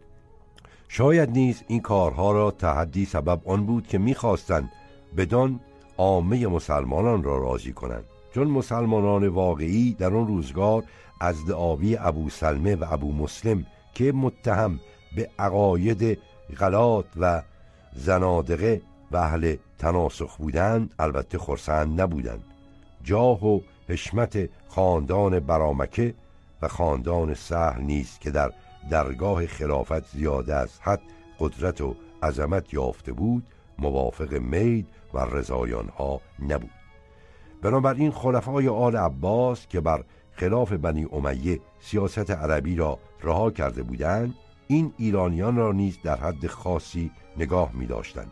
[0.87, 4.71] شاید نیز این کارها را تحدی سبب آن بود که می‌خواستند
[5.17, 5.59] بدان
[5.97, 8.05] عامه مسلمانان را راضی کنند.
[8.33, 10.83] چون مسلمانان واقعی در آن روزگار
[11.21, 14.79] از دعاوی ابو سلمه و ابو مسلم که متهم
[15.15, 16.19] به عقاید
[16.59, 17.41] غلات و
[17.93, 18.81] زنادقه
[19.11, 22.43] و اهل تناسخ بودند البته خرسند نبودند.
[23.03, 23.59] جاه و
[23.89, 26.13] حشمت خاندان برامکه
[26.61, 28.51] و خاندان سهل نیست که در
[28.89, 31.01] درگاه خلافت زیاده از حد
[31.39, 33.43] قدرت و عظمت یافته بود
[33.79, 36.69] موافق مید و رضایان ها نبود.
[37.61, 44.35] بنابراین خلفای آل عباس که بر خلاف بنی امیه سیاست عربی را رها کرده بودند
[44.67, 48.31] این ایرانیان را نیز در حد خاصی نگاه می داشتند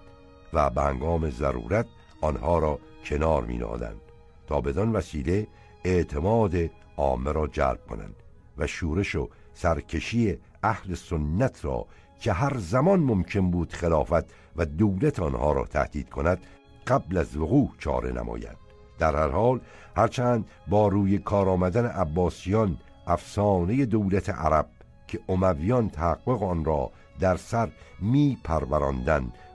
[0.53, 1.85] و به هنگام ضرورت
[2.21, 4.01] آنها را کنار می نادند
[4.47, 5.47] تا بدان وسیله
[5.83, 6.55] اعتماد
[6.97, 8.15] عامه را جلب کنند
[8.57, 11.85] و شورش و سرکشی اهل سنت را
[12.19, 16.39] که هر زمان ممکن بود خلافت و دولت آنها را تهدید کند
[16.87, 18.57] قبل از وقوع چاره نمایند.
[18.99, 19.59] در هر حال
[19.97, 22.77] هرچند با روی کار آمدن عباسیان
[23.07, 24.69] افسانه دولت عرب
[25.07, 27.69] که امویان تحقق آن را در سر
[27.99, 28.37] می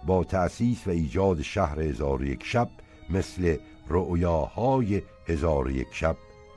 [0.06, 2.68] با تأسیس و ایجاد شهر هزار یک شب
[3.10, 3.56] مثل
[3.88, 6.16] رؤیاهای هزار یک شب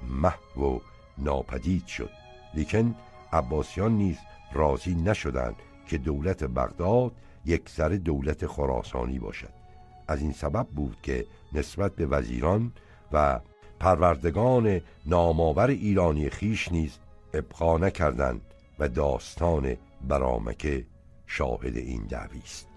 [0.10, 0.80] محو و
[1.18, 2.10] ناپدید شد.
[2.53, 2.95] لیکن
[3.34, 4.18] عباسیان نیز
[4.53, 5.56] راضی نشدند
[5.88, 7.11] که دولت بغداد
[7.45, 9.53] یک سر دولت خراسانی باشد.
[10.07, 12.72] از این سبب بود که نسبت به وزیران
[13.11, 13.40] و
[13.80, 16.98] پروردگان نامآور ایرانی خیش نیز
[17.34, 18.41] ابقا نکردند
[18.80, 19.76] و داستان
[20.07, 20.86] برامکه
[21.26, 22.77] شاهد این دعوی است.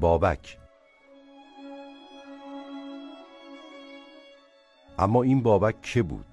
[0.00, 0.58] بابک.
[4.98, 6.24] اما این بابک که بود؟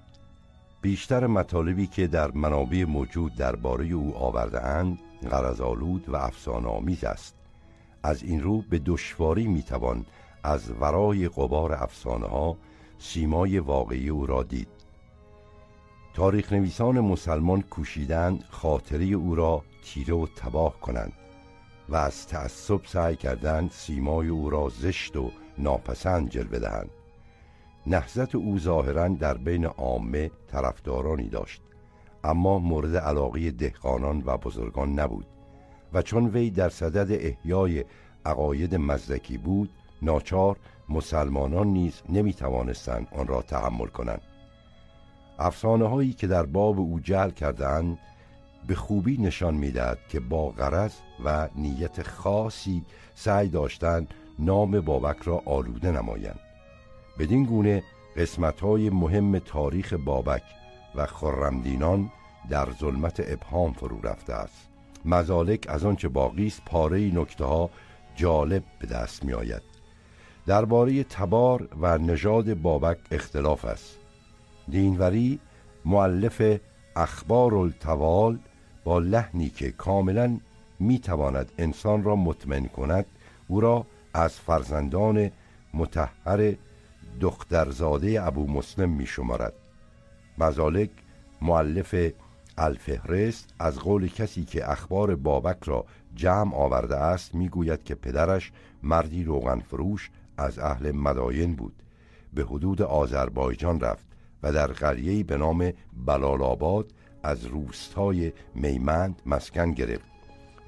[0.82, 4.98] بیشتر مطالبی که در منابع موجود درباره او آورده اند
[5.30, 7.34] غرضالود و افسانه آمیز است.
[8.02, 10.06] از این رو به دشواری می‌توان
[10.42, 12.56] از ورای قبار افسانه ها
[12.98, 14.68] سیمای واقعی او را دید.
[16.14, 21.12] تاریخ نویسان مسلمان کوشیدند خاطره او را تیره و تباه کنند.
[21.88, 26.90] و از تعصب سعی کردند سیمای او را زشت و ناپسند جلوه دهند.
[27.86, 31.62] نهزت او ظاهرا در بین عامه طرفدارانی داشت
[32.24, 35.26] اما مورد علاقه دهقانان و بزرگان نبود
[35.92, 37.84] و چون وی در صدد احیای
[38.26, 39.70] عقاید مزدکی بود
[40.02, 40.56] ناچار
[40.88, 44.22] مسلمانان نیز نمی توانستند آن را تحمل کنند.
[45.38, 47.98] افسانه هایی که در باب او جل کردهاند
[48.66, 50.92] به خوبی نشان می‌دهد که با غرض
[51.24, 52.84] و نیت خاصی
[53.14, 56.40] سعی داشتند نام بابک را آلوده نمایند.
[57.18, 57.82] بدین گونه
[58.16, 60.42] قسمت های مهم تاریخ بابک
[60.94, 62.10] و خرمدینان
[62.50, 64.68] در ظلمت ابهام فرو رفته است.
[65.04, 67.70] مزالک از آنچه باقی است پاره نکته ها
[68.16, 69.62] جالب به دست می آید
[70.46, 73.98] درباره تبار و نژاد بابک اختلاف است.
[74.68, 75.40] دینوری
[75.84, 76.60] معلف
[76.96, 78.38] اخبار التوال
[78.84, 80.38] با لحنی که کاملا
[80.80, 83.06] می تواند انسان را مطمئن کند
[83.48, 85.30] او را از فرزندان
[85.74, 86.54] متحر
[87.20, 89.52] دخترزاده ابو مسلم می شمارد
[90.38, 90.90] مزالک
[91.42, 91.94] معلف
[92.58, 95.84] الفهرست از قول کسی که اخبار بابک را
[96.14, 101.82] جمع آورده است می‌گوید که پدرش مردی روغن فروش از اهل مداین بود.
[102.34, 104.06] به حدود آذربایجان رفت
[104.42, 105.72] و در قریه‌ای به نام
[106.06, 106.92] بلالاباد
[107.22, 110.15] از روستای میمند مسکن گرفت.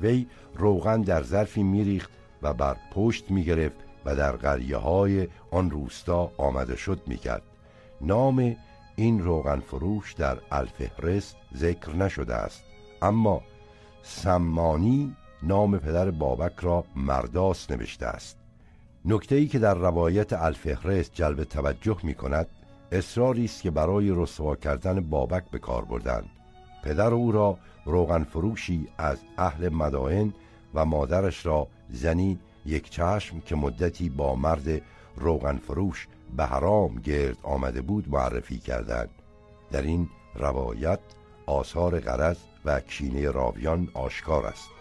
[0.01, 2.11] وی روغن در ظرفی میریخت
[2.43, 7.43] و بر پشت می‌گرفت و در قریه های آن روستا آمده شد می‌کرد.
[8.01, 8.57] نام
[8.97, 12.65] این روغن فروش در الفهرست ذکر نشده است.
[13.03, 13.43] اما
[14.03, 18.39] سمانی نام پدر بابک را مرداس نوشته است.
[19.05, 22.47] نکته ای که در روایت الفهرست جلب توجه می کند
[22.93, 26.31] اصراری است که برای رسوا کردن بابک به کار بردند.
[26.89, 30.35] پدر او را روغن فروشی از اهل مدائن
[30.74, 34.82] و مادرش را زنی یک چشم که مدتی با مرد
[35.16, 39.10] روغن فروش به حرام گرد آمده بود معرفی کردند.
[39.70, 41.01] در این روایت
[41.47, 44.77] آثار غرض و کینه راویان آشکار است.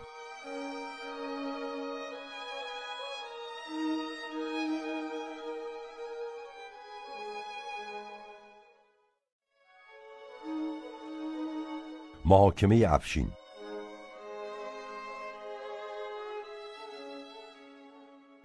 [12.29, 13.31] محاکمه افشین.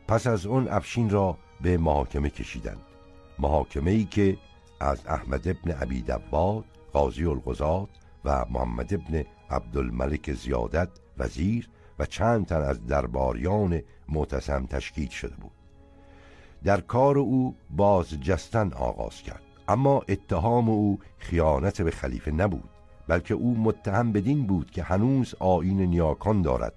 [0.08, 2.80] پس از اون افشین را به محاکمه کشیدند.
[3.38, 4.36] محاکمه ای که
[4.80, 7.88] از احمد ابن عبی دواد قاضی القضات
[8.24, 10.88] و محمد ابن عبدالملک زیادت
[11.18, 11.68] وزیر
[11.98, 15.52] و چند تن از درباریان معتصم تشکیل شده بود.
[16.64, 19.42] در کار او باز جستن آغاز کرد.
[19.68, 22.81] اما اتهام او خیانت به خلیفه نبود.
[23.08, 26.74] بلکه او متهم بدین بود که هنوز آین نیاکان دارد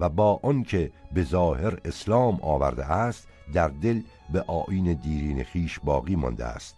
[0.00, 4.00] و با آنکه به ظاهر اسلام آورده است در دل
[4.32, 6.76] به آین دیرین خیش باقی مانده است.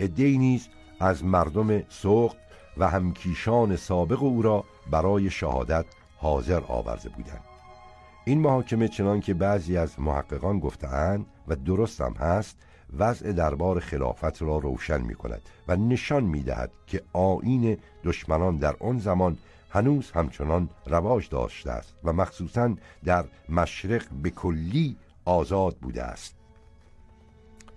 [0.00, 0.68] ادهی نیز
[1.00, 2.34] از مردم سوق
[2.76, 5.86] و همکیشان سابق او را برای شهادت
[6.16, 7.44] حاضر آورده بودند.
[8.24, 12.56] این محاکمه چنان که بعضی از محققان گفتهاند و درست هم هست
[12.98, 18.76] وضع دربار خلافت را روشن می کند و نشان می دهد که آین دشمنان در
[18.80, 19.38] آن زمان
[19.70, 26.34] هنوز همچنان رواج داشته است و مخصوصا در مشرق به کلی آزاد بوده است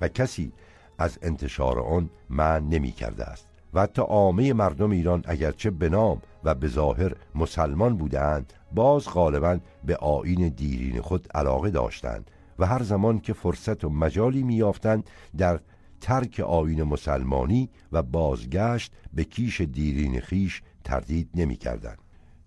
[0.02, 0.52] و کسی
[0.98, 6.22] از انتشار آن من نمی کرده است و حتی عامه مردم ایران اگرچه به نام
[6.44, 12.84] و به ظاهر مسلمان بودند باز غالبا به آین دیرین خود علاقه داشتند و هر
[12.84, 15.60] زمان که فرصت و مجالی میافتند در
[16.02, 21.96] ترک آین مسلمانی و بازگشت به کیش دیرین خیش تردید نمی کردن.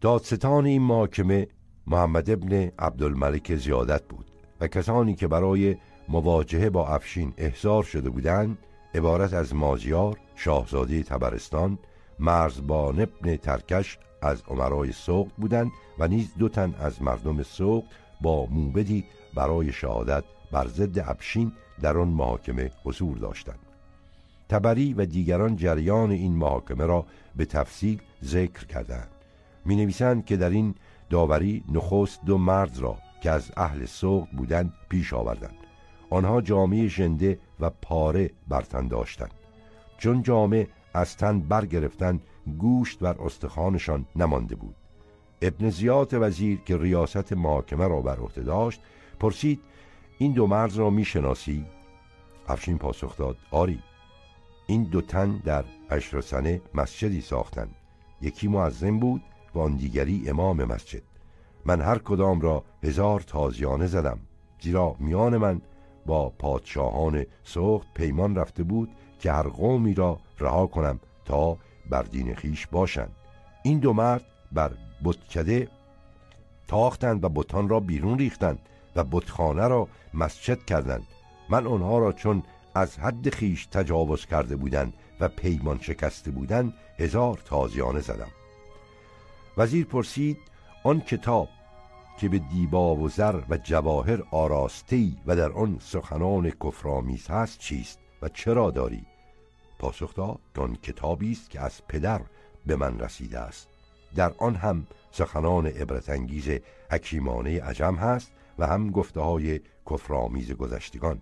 [0.01, 1.48] دادستان این محاکمه
[1.86, 4.26] محمد ابن عبدالملک زیادت بود
[4.60, 5.76] و کسانی که برای
[6.09, 8.59] مواجهه با افشین احضار شده بودند
[8.94, 11.78] عبارت از مازیار شاهزاده تبرستان
[12.18, 17.84] مرزبان ابن ترکش از عمرای سوق بودند و نیز دو تن از مردم سوق
[18.20, 19.05] با موبدی
[19.35, 23.59] برای شهادت بر ضد افشین در آن محاکمه حضور داشتند.
[24.49, 27.07] تبری و دیگران جریان این محاکمه را
[27.37, 29.09] به تفصیل ذکر کردند.
[29.65, 30.75] می نویسند که در این
[31.11, 35.57] داوری نخست دو مرد را که از اهل سوق بودند پیش آوردند.
[36.11, 39.35] آنها جامعه ژنده و پاره بر تن داشتند.
[39.99, 42.21] چون جامعه از تن برگرفتن
[42.59, 44.75] گوشت بر استخوانشان نمانده بود.
[45.43, 48.81] ابن زیاد وزیر که ریاست محاکمه را بر عهده داشت
[49.23, 49.61] پرسید
[50.19, 51.66] این دو مرد را می‌شناسی؟
[52.49, 53.78] افشین پاسخ داد آری.
[54.66, 57.74] این دو تن در عشر سنه مسجدی ساختند
[58.20, 59.23] یکی معظم بود
[59.55, 61.03] و آن دیگری امام مسجد.
[61.65, 64.19] من هر کدام را هزار تازیانه زدم.
[64.61, 65.61] زیرا میان من
[66.07, 71.59] با پادشاهان سخت پیمان رفته بود که هر قومی را رها کنم تا
[71.90, 73.16] بر دین خیش باشند.
[73.62, 74.73] این دو مرد بر
[75.05, 75.69] بتکده
[76.69, 78.59] تاختند و بتان را بیرون ریختند.
[78.97, 81.06] و بتخانه را مسجد کردند.
[81.48, 82.43] من آنها را چون
[82.74, 88.31] از حد خیش تجاوز کرده بودند و پیمان شکسته بودن هزار تازیانه زدم.
[89.56, 90.39] وزیر پرسید
[90.85, 91.48] آن کتاب
[92.19, 97.98] که به دیبا و زر و جواهر آراستی و در آن سخنان کفرآمیز هست چیست
[98.23, 99.06] و چرا داری؟
[99.78, 102.20] پاسخ داد آن کتابی است که از پدر
[102.66, 103.69] به من رسیده است.
[104.14, 106.51] در آن هم سخنان عبرت انگیز
[106.90, 108.32] حکیمانه عجم هست
[108.62, 109.60] و هم گفته های
[109.90, 111.20] کفرآمیز گذشتگان.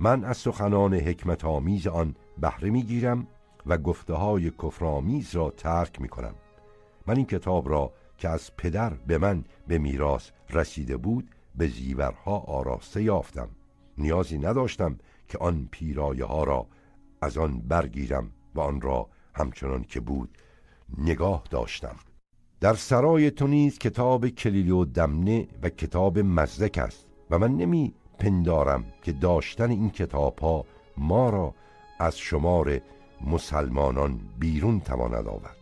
[0.00, 3.26] من از سخنان حکمت آمیز آن بهره می‌گیرم
[3.66, 6.34] و گفته های کفرآمیز را ترک می کنم
[7.06, 12.38] من این کتاب را که از پدر به من به میراث رسیده بود به زیورها
[12.38, 13.48] آراسته یافتم.
[13.98, 16.66] نیازی نداشتم که آن پیرایه ها را
[17.20, 20.38] از آن برگیرم و آن را همچنان که بود
[20.98, 21.96] نگاه داشتم.
[22.60, 27.94] در سرای تو نیز کتاب کلیلی و دمنه و کتاب مزدک است و من نمی
[28.18, 30.64] پندارم که داشتن این کتاب ها
[30.96, 31.54] ما را
[31.98, 32.80] از شمار
[33.26, 35.56] مسلمانان بیرون تواند آورد.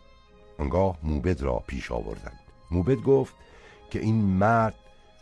[0.58, 2.40] آنگاه موبد را پیش آوردند.
[2.70, 3.34] موبد گفت
[3.90, 4.74] که این مرد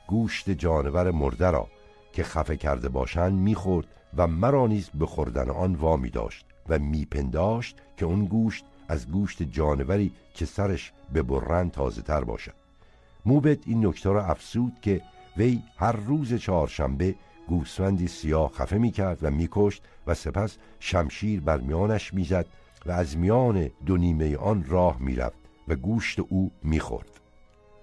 [0.06, 1.68] گوشت جانور مرده را
[2.12, 3.86] که خفه کرده باشند می‌خورد
[4.16, 9.42] و مرا نیز به خوردن آن وامی داشت و میپنداشت که اون گوشت از گوشت
[9.42, 12.54] جانوری که سرش به برن تازه تر باشد.
[13.26, 15.00] موبد این نکته را افسود که
[15.36, 17.14] وی هر روز چهارشنبه
[17.48, 22.46] گوسفندی سیاه خفه می کرد و میکشت و سپس شمشیر بر میانش می‌زد
[22.86, 25.38] و از میان دو نیمه آن راه می‌رفت
[25.68, 27.20] و گوشت او می‌خورد.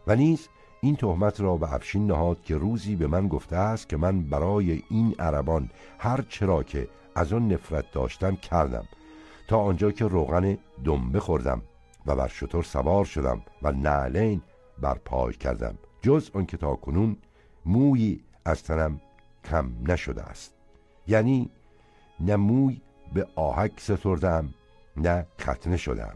[0.07, 0.47] و نیز
[0.81, 4.83] این تهمت را به افشین نهاد که روزی به من گفته است که من برای
[4.89, 5.69] این عربان
[5.99, 8.85] هر چرا که از آن نفرت داشتم کردم.
[9.47, 11.61] تا آنجا که روغن دنبه خوردم
[12.05, 14.41] و بر شطور سوار شدم و نعلین
[14.81, 17.17] بر پای کردم جز آن که تا کنون
[17.65, 19.01] مویی از تنم
[19.43, 20.53] کم نشده است.
[21.07, 21.49] یعنی
[22.19, 22.81] نه موی
[23.13, 24.53] به آهک ستردم
[24.97, 26.15] نه ختنه شدم.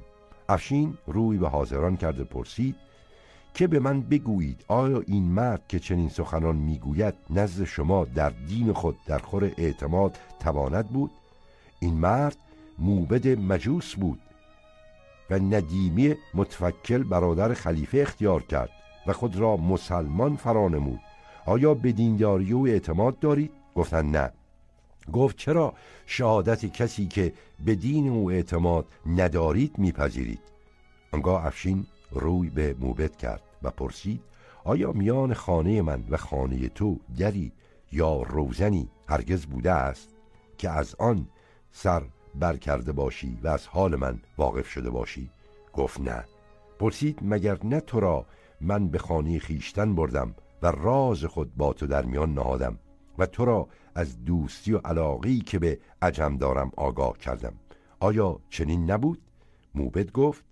[0.49, 2.75] افشین روی به حاضران کرده پرسید
[3.53, 8.73] که به من بگویید آیا این مرد که چنین سخنان می‌گوید نزد شما در دین
[8.73, 11.11] خود در خور اعتماد تواند بود؟
[11.79, 12.37] این مرد
[12.79, 14.19] موبد مجوس بود
[15.29, 18.69] و ندیمی متفکل برادر خلیفه اختیار کرد
[19.07, 20.99] و خود را مسلمان فرانمود.
[21.45, 24.31] آیا به دینداری و اعتماد دارید؟ گفتن نه.
[25.13, 25.73] گفت چرا
[26.05, 27.33] شهادت کسی که
[27.65, 30.41] به دین او اعتماد ندارید میپذیرید؟
[31.11, 34.21] آنگاه افشین روی به موبت کرد و پرسید
[34.63, 37.51] آیا میان خانه من و خانه تو دری
[37.91, 40.09] یا روزنی هرگز بوده است
[40.57, 41.27] که از آن
[41.71, 42.03] سر
[42.39, 45.30] بر کرده باشی و از حال من واقف شده باشی.
[45.73, 46.26] گفت نه.
[46.80, 48.26] پرسید مگر نه تو را
[48.61, 52.80] من به خانه خیشتن بردم و راز خود با تو در میان نهادم
[53.18, 57.53] و تو را از دوستی و علاقی که به عجم دارم آگاه کردم.
[57.99, 59.22] آیا چنین نبود؟
[59.76, 60.45] موبد گفت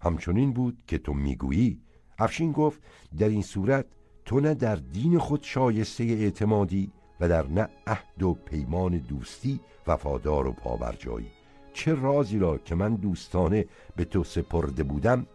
[0.00, 1.80] همچنین بود که تو می‌گویی.
[2.18, 2.80] افشین گفت
[3.18, 3.86] در این صورت
[4.24, 6.92] تو نه در دین خود شایسته اعتمادی
[7.22, 11.30] و در نه عهد و پیمان دوستی وفادار و پاورجایی.
[11.72, 13.66] چه رازی را که من دوستانه
[13.96, 15.26] به تو سپرده بودم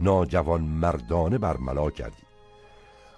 [0.00, 2.22] ناجوان مردانه برملا کردی.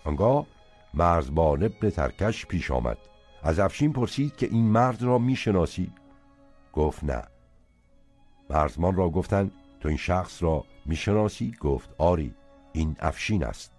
[0.04, 0.46] آنگاه
[0.94, 2.98] مرزبان ابن ترکش پیش آمد.
[3.42, 5.92] از افشین پرسید که این مرد را می‌شناسی
[6.72, 7.22] گفت نه.
[8.50, 12.34] مرزمان را گفتند تو این شخص را می‌شناسی گفت آری
[12.72, 13.72] این افشین است.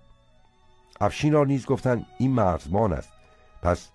[1.01, 3.13] افشین را نیز گفتند این مرزمان است.
[3.61, 3.89] پس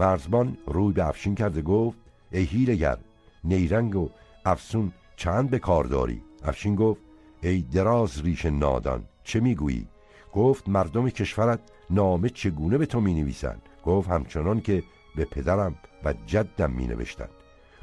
[0.00, 1.98] مرزبان روی به افشین کرده گفت
[2.32, 2.98] ای هیلگر
[3.44, 4.08] نیرنگ و
[4.44, 7.00] افسون چند به کار داری؟ افشین گفت
[7.42, 9.86] ای دراز ریش نادان چه می‌گویی؟
[10.32, 11.60] گفت مردم کشورت
[11.90, 14.82] نامه چگونه به تو می نویسند گفت همچنان که
[15.16, 15.74] به پدرم
[16.04, 17.30] و جدم می نوشتند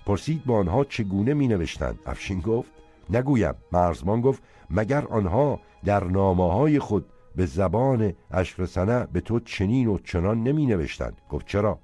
[0.05, 2.71] پرسید با آنها چگونه می نوشتند افشین گفت
[3.09, 3.55] نگویم.
[3.71, 9.97] مرزمان گفت مگر آنها در نامه های خود به زبان اشرسنه به تو چنین و
[9.97, 11.79] چنان نمی نوشتند گفت چرا؟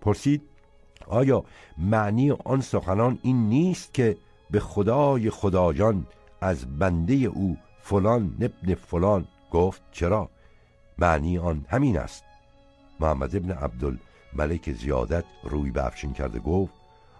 [0.00, 0.42] پرسید
[1.06, 1.44] آیا
[1.78, 4.16] معنی آن سخنان این نیست که
[4.50, 6.06] به خدای خدایان
[6.40, 10.30] از بنده او فلان ابن فلان گفت؟ چرا؟
[10.98, 12.24] معنی آن همین است.
[13.00, 13.98] محمد ابن عبدال
[14.32, 16.72] ملک زیادت روی به افشین کرده گفت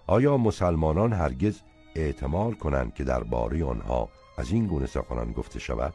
[0.06, 1.60] آیا مسلمانان هرگز
[1.94, 4.08] اعتمال کنند که درباره آنها
[4.38, 5.94] از این گونه سخنان گفته شود؟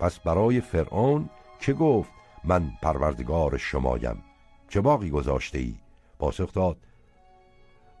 [0.00, 1.30] پس برای فرعون
[1.60, 2.10] که گفت
[2.44, 4.22] من پروردگار شمایم.
[4.70, 5.74] چه باقی گذاشته ای
[6.18, 6.76] پاسخ داد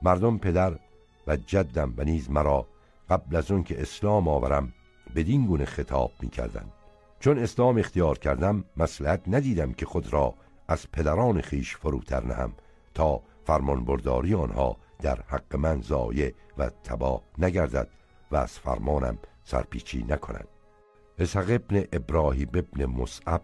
[0.02, 0.78] مردم پدر
[1.26, 2.66] و جدم و نیز مرا
[3.08, 4.72] قبل از اون که اسلام آورم
[5.14, 6.64] بدین گونه خطاب می کردن.
[7.20, 10.34] چون اسلام اختیار کردم مسلحت ندیدم که خود را
[10.68, 12.52] از پدران خیش فروتر نهم
[12.94, 17.88] تا فرمانبرداری آنها در حق من زایه و تباه نگردد
[18.30, 20.48] و از فرمانم سرپیچی نکنند
[21.18, 23.42] اسحق ابن ابراهیم ابن مصعب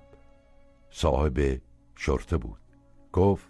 [0.90, 1.60] صاحب
[1.96, 2.65] شرطه بود.
[3.16, 3.48] گفت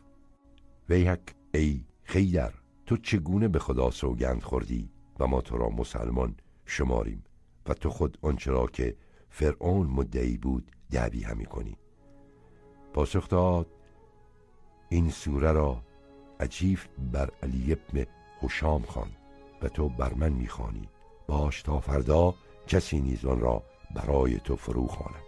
[0.88, 2.52] ویحک ای خیدر
[2.86, 4.90] تو چگونه به خدا سوگند خوردی
[5.20, 7.24] و ما تو را مسلمان شماریم
[7.66, 8.96] و تو خود آنچه را که
[9.28, 11.76] فرعون مدعی بود دعوی همی کنی؟
[12.94, 13.66] پاسخ داد
[14.88, 15.82] این سوره را
[16.40, 16.78] عجیب
[17.12, 18.06] بر علی ابن
[18.40, 19.10] حشام خوان
[19.62, 20.88] و تو بر من می‌خوانی
[21.26, 22.34] باش تا فردا
[22.66, 23.62] کسی نیز را
[23.94, 25.24] برای تو فرو خواند.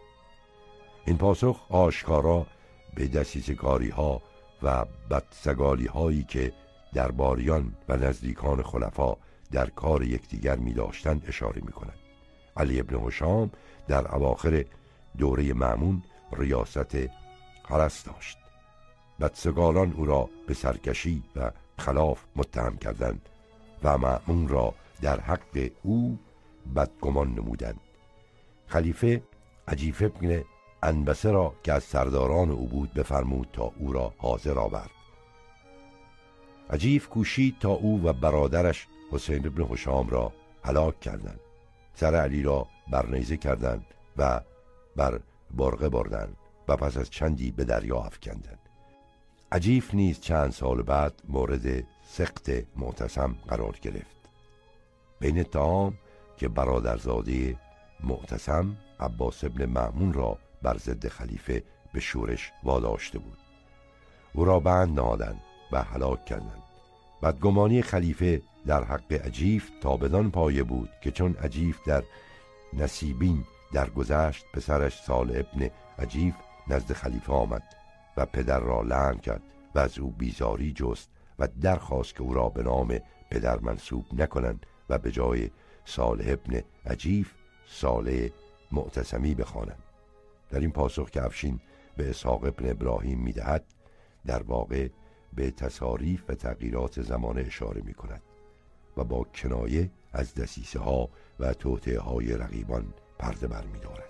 [1.06, 2.46] این پاسخ آشکارا
[2.94, 4.22] به دسیسکاری ها
[4.62, 6.52] و بدسگالی هایی که
[6.94, 9.16] درباریان و نزدیکان خلفا
[9.52, 11.98] در کار یکدیگر می داشتند اشاره می کند
[12.56, 13.50] علی ابن حشام
[13.88, 14.64] در اواخر
[15.18, 16.02] دوره معمون
[16.32, 16.96] ریاست
[17.64, 18.38] حرس داشت.
[19.20, 23.28] بدسگالان او را به سرکشی و خلاف متهم کردند
[23.82, 26.18] و معمون را در حق او
[26.76, 27.80] بدگمان نمودند.
[28.66, 29.22] خلیفه
[29.68, 30.44] عجیف ابن
[30.82, 34.90] انبسه را که از سرداران او بود بفرمود تا او را حاضر آورد.
[36.70, 40.32] عجیف کوشید تا او و برادرش حسین ابن حشام را
[40.64, 41.40] هلاک کردند.
[41.94, 43.84] سر علی را برنیزه کردند
[44.16, 44.40] و
[44.96, 46.36] بر برقه بردند
[46.68, 48.58] و پس از چندی به دریا افکندند.
[49.52, 54.16] عجیف نیز چند سال بعد مورد سخت معتصم قرار گرفت.
[55.20, 55.98] بین تام
[56.36, 57.56] که برادرزاده
[58.00, 61.62] معتصم عباس ابن معمون را بر ضد خلیفه
[61.92, 63.38] به شورش واداشته بود.
[64.32, 65.40] او را بند نهادند
[65.72, 66.62] و هلاک کردند.
[67.22, 72.02] بدگمانی خلیفه در حق عجیف تا بدان پایه بود که چون عجیف در
[72.72, 76.34] نصیبین درگذشت پسرش سال ابن عجیف
[76.68, 77.62] نزد خلیفه آمد
[78.16, 79.42] و پدر را لعن کرد
[79.74, 82.98] و از او بیزاری جست و درخواست که او را به نام
[83.30, 85.50] پدر منصوب نکنند و به جای
[85.84, 87.32] صالح ابن عجیف
[87.66, 88.28] صالح
[88.72, 89.87] معتصمی بخوانند.
[90.50, 91.60] در این پاسخ که افشین
[91.96, 93.64] به اسحاق ابن ابراهیم می‌دهد
[94.26, 94.88] در واقع
[95.32, 98.22] به تصاریف و تغییرات زمانه اشاره می کند
[98.96, 101.08] و با کنایه از دسیسه ها
[101.40, 104.08] و توطعه های رقیبان پرده بر می دارد.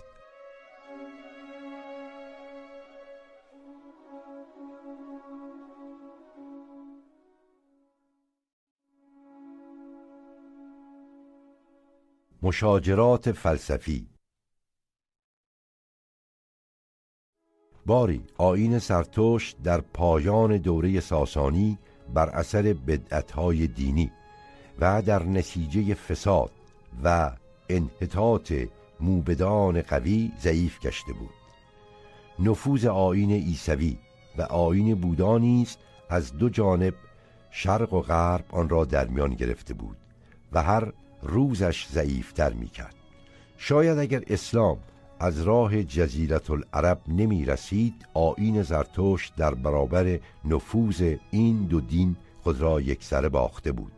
[12.41, 14.18] مشاجرات فلسفی
[17.85, 21.77] باری آین سرتوش در پایان دوره ساسانی
[22.13, 24.11] بر اثر بدعتهای دینی
[24.79, 26.51] و در نتیجه فساد
[27.03, 27.31] و
[27.69, 28.53] انحطاط
[28.99, 31.29] موبدان قوی ضعیف گشته بود.
[32.39, 33.97] نفوذ آین ایسوی
[34.37, 35.15] و آین
[35.61, 35.79] است
[36.09, 36.93] از دو جانب
[37.51, 39.97] شرق و غرب آن را در میان گرفته بود
[40.51, 42.95] و هر روزش ضعیفتر می کرد
[43.57, 44.77] شاید اگر اسلام
[45.19, 52.61] از راه جزیرت العرب نمی رسید آین زرتشت در برابر نفوذ این دو دین خود
[52.61, 53.91] را یکسره باخته بود.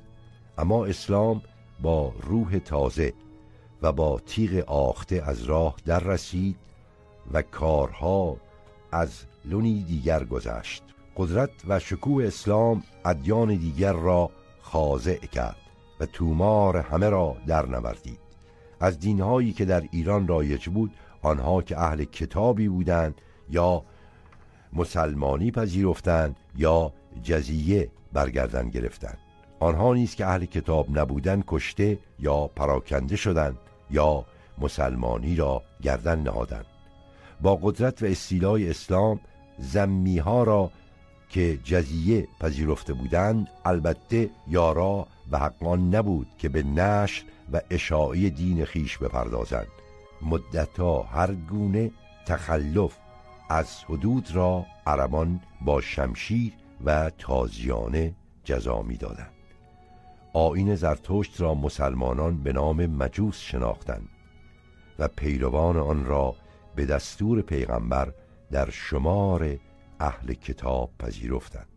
[0.57, 1.41] اما اسلام
[1.81, 3.13] با روح تازه
[3.81, 6.55] و با تیغ آخته از راه در رسید
[7.33, 8.37] و کارها
[8.91, 10.83] از لونی دیگر گذشت.
[11.17, 14.29] قدرت و شکوه اسلام ادیان دیگر را
[14.61, 15.57] خاضع کرد
[15.99, 18.19] و تومار همه را در نوردید.
[18.79, 20.91] از دینهایی که در ایران رایج بود
[21.21, 23.83] آنها که اهل کتابی بودند یا
[24.73, 26.93] مسلمانی پذیرفتند یا
[27.23, 29.17] جزیه برگردن گرفتند.
[29.59, 33.57] آنها نیست که اهل کتاب نبودند کشته یا پراکنده شدند
[33.91, 34.25] یا
[34.57, 36.65] مسلمانی را گردن نهادند.
[37.41, 39.19] با قدرت و استیلای اسلام
[39.59, 40.71] زمی ها را
[41.29, 47.23] که جزیه پذیرفته بودند البته یارا و حقان نبود که به نشر
[47.53, 49.67] و اشاعه دین خیش بپردازند.
[50.23, 51.91] مدتا هر گونه
[52.25, 52.97] تخلف
[53.49, 56.53] از حدود را عربان با شمشیر
[56.85, 59.33] و تازیانه جزا می‌دادند.
[60.33, 64.09] آین زرتشت را مسلمانان به نام مجوس شناختند
[64.99, 66.35] و پیروان آن را
[66.75, 68.13] به دستور پیغمبر
[68.51, 69.57] در شمار
[69.99, 71.67] اهل کتاب پذیرفتند.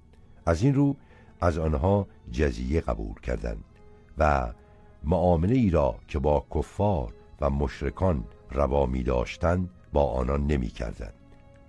[0.47, 0.97] از این رو
[1.41, 3.65] از آنها جزیه قبول کردند
[4.19, 4.53] و
[5.05, 11.15] معامله ای را که با کفار و مشرکان روا می داشتند با آنان نمی کردند.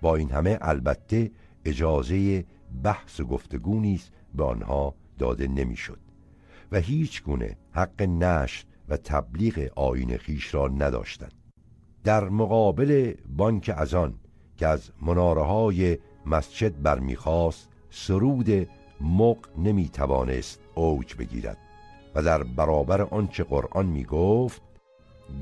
[0.00, 1.30] با این همه البته
[1.64, 2.44] اجازه
[2.82, 5.98] بحث و گفتگو نیز به آنها داده نمی‌شد.
[6.72, 11.34] و هیچ گونه حق نشر و تبلیغ آین خیش را نداشتند.
[12.04, 14.14] در مقابل بانک از آن
[14.56, 18.68] که از مناره های مسجد برمیخواست سرود
[19.00, 21.58] مق نمی توانست اوج بگیرد.
[22.14, 24.62] و در برابر آنچه قرآن می گفت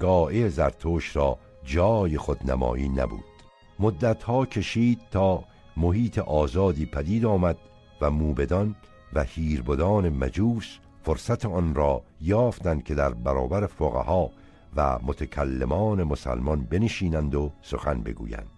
[0.00, 3.24] گائه زرتوش را جای خود نمایی نبود.
[3.78, 5.44] مدتها کشید تا
[5.76, 7.56] محیط آزادی پدید آمد
[8.00, 8.76] و موبدان
[9.12, 14.30] و هیربدان مجوس فرصت آن را یافتند که در برابر فقها
[14.76, 18.50] و متکلمان مسلمان بنشینند و سخن بگویند.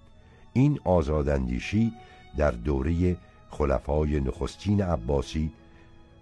[0.53, 1.93] این آزاداندیشی
[2.37, 3.17] در دوره
[3.51, 5.53] خلفای نخستین عباسی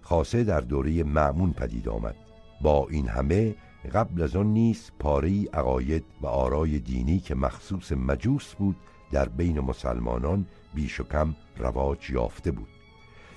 [0.02, 2.16] خاصه در دوره معمون پدید آمد.
[2.60, 3.54] با این همه
[3.88, 8.76] قبل از آن نیز پاری عقاید و آرای دینی که مخصوص مجوس بود
[9.12, 12.68] در بین مسلمانان بیش و کم رواج یافته بود.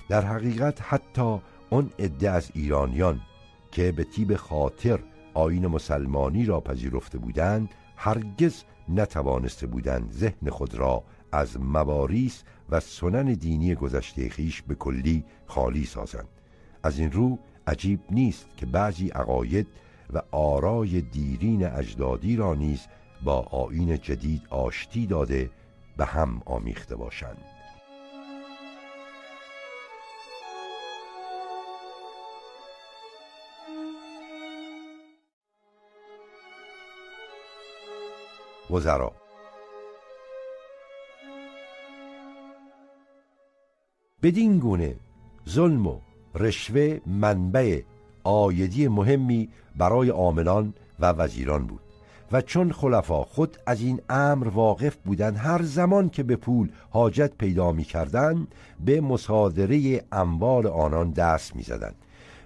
[0.08, 3.20] در حقیقت حتی آن عده از ایرانیان
[3.72, 5.00] که به تیب خاطر
[5.34, 13.32] آین مسلمانی را پذیرفته بودند هرگز نتوانسته بودند ذهن خود را از مواریس و سنن
[13.32, 16.28] دینی گذشته خیش به کلی خالی سازند.
[16.82, 19.66] از این رو عجیب نیست که بعضی عقاید
[20.12, 22.86] و آرای دیرین اجدادی را نیز
[23.24, 25.50] با آین جدید آشتی داده
[25.96, 27.44] به هم آمیخته باشند.
[38.70, 39.12] وزرا
[44.22, 44.96] بدین گونه
[45.48, 46.00] ظلم و
[46.34, 47.82] رشوه منبع
[48.28, 51.80] آیدی مهمی برای عاملان و وزیران بود
[52.32, 57.32] و چون خلفا خود از این امر واقف بودند هر زمان که به پول حاجت
[57.38, 58.46] پیدا می کردن
[58.84, 61.92] به مصادره اموال آنان دست می زدن.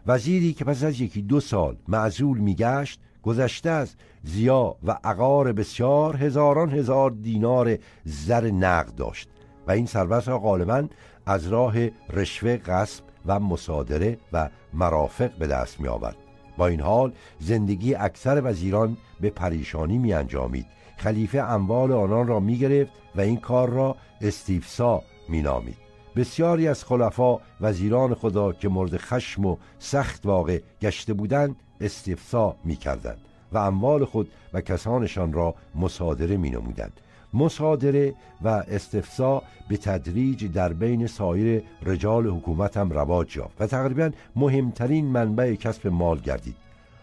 [0.06, 3.94] وزیری که پس از یکی دو سال معزول می گشت گذشته از
[4.24, 9.28] زیا و عقار بسیار هزاران هزار دینار زر نقد داشت
[9.66, 10.88] و این ثروت را غالبا
[11.26, 11.74] از راه
[12.10, 16.16] رشوه غصب و مصادره و مرافق به دست می آورد
[16.56, 20.66] با این حال زندگی اکثر وزیران به پریشانی می انجامید
[20.96, 25.76] خلیفه اموال آنان را می گرفت و این کار را استیفسا می نامید
[26.16, 32.76] بسیاری از خلفا وزیران خدا که مورد خشم و سخت واقع گشته بودند استفسا می
[32.76, 33.18] کردند
[33.52, 37.00] و اموال خود و کسانشان را مصادره می نمودند
[37.34, 44.10] مصادره و استفسا به تدریج در بین سایر رجال حکومت هم رواج یافت و تقریبا
[44.36, 46.56] مهمترین منبع کسب مال گردید.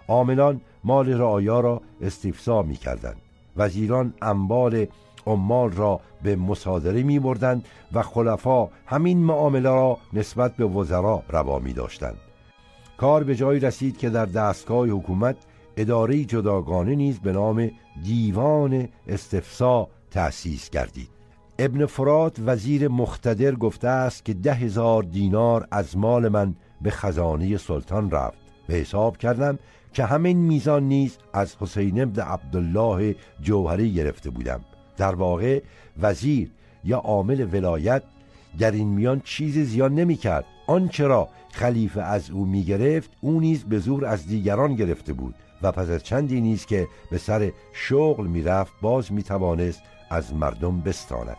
[0.07, 3.18] عاملان مال رعایا را استفسا می کردند
[3.57, 4.85] وزیران اموال
[5.27, 11.60] عمال را به مصادره می بردند و خلفا همین معامله را نسبت به وزرا روا
[11.60, 12.18] می داشتند
[12.97, 15.35] کار به جایی رسید که در دستگاه حکومت
[15.77, 17.72] اداره جداگانه نیز به نام
[18.03, 21.10] دیوان استفسا تأسیس گردید.
[21.60, 27.57] ابن فرات وزیر مختدر گفته است که ده هزار دینار از مال من به خزانه
[27.57, 28.38] سلطان رفت.
[28.68, 29.60] به حساب کردم
[29.94, 34.61] که همین میزان نیز از حسین ابن عبدالله جوهری گرفته بودم.
[34.98, 35.61] در واقع
[36.02, 36.52] وزیر
[36.84, 38.03] یا عامل ولایت
[38.60, 40.45] در این میان چیز زیان نمی کرد.
[40.68, 45.36] آنچه را خلیفه از او می گرفت او نیز به زور از دیگران گرفته بود
[45.61, 50.34] و پس از چندی نیز که به سر شغل می رفت باز می توانست از
[50.34, 51.38] مردم بستاند.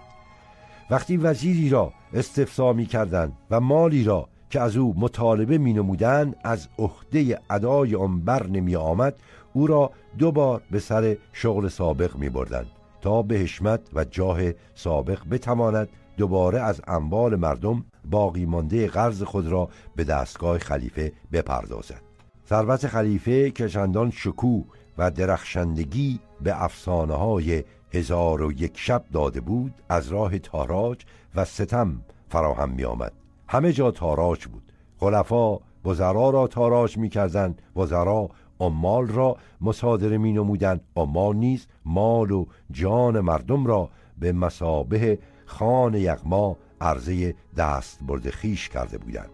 [0.90, 6.34] وقتی وزیری را استفسا می کردن و مالی را که از او مطالبه می نمودن
[6.44, 9.14] از عهده ادای آن بر نمی آمد
[9.52, 12.64] او را دو بار به سر شغل سابق می بردن
[13.00, 14.40] تا به حشمت و جاه
[14.74, 22.00] سابق بتواند دوباره از اموال مردم باقی مانده قرض خود را به دستگاه خلیفه بپردازد.
[22.48, 24.64] ثروت خلیفه که چندان شکوه
[24.98, 31.00] و درخشندگی به افسانه های هزار و یک شب داده بود از راه تاراج
[31.34, 33.12] و ستم فراهم می آمد
[33.48, 34.72] همه جا تاراج بود.
[34.98, 38.28] خلفا وزرا را تاراج می کردن وزرا
[38.60, 43.88] عمال را مصادره می نمودن عمال نیز مال و جان مردم را
[44.18, 49.30] به مسابه خان یغما عرضه دست برد خیش کرده بودند.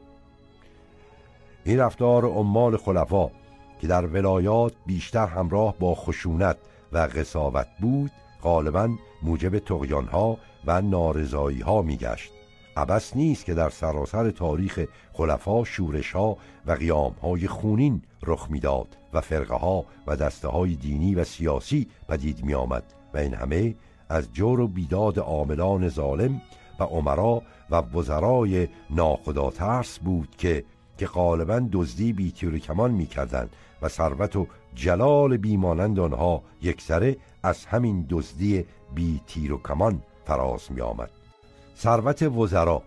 [1.65, 3.31] این رفتار عمال خلفا
[3.81, 6.57] که در ولایات بیشتر همراه با خشونت
[6.93, 8.11] و قصاوت بود
[8.47, 8.91] غالبا
[9.23, 12.33] موجب تقیانها و نارضایی ها میگشت.
[12.77, 16.37] عبس نیست که در سراسر تاریخ خلفا شورش ها
[16.67, 21.89] و قیام های خونین رخ می‌داد و فرقه ها و دسته های دینی و سیاسی
[22.09, 23.75] پدید می آمد و این همه
[24.09, 26.43] از جور و بیداد عاملان ظالم
[26.81, 30.65] و عمرا و وزرای ناخدا ترس بود که
[30.99, 33.51] که غالبا دزدی بی تیر کمان می‌کردند
[33.83, 34.47] و ثروت و
[34.77, 41.11] جلال بیمانند آنها یکسره از همین دزدی بی تیر و کمان فراز می آمد
[41.77, 42.83] ثروت وزرا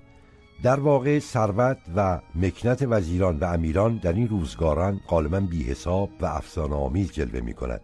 [0.63, 6.25] در واقع ثروت و مکنت وزیران و امیران در این روزگاران غالبا بی حساب و
[6.25, 7.81] افسانه آمیز جلوه می کند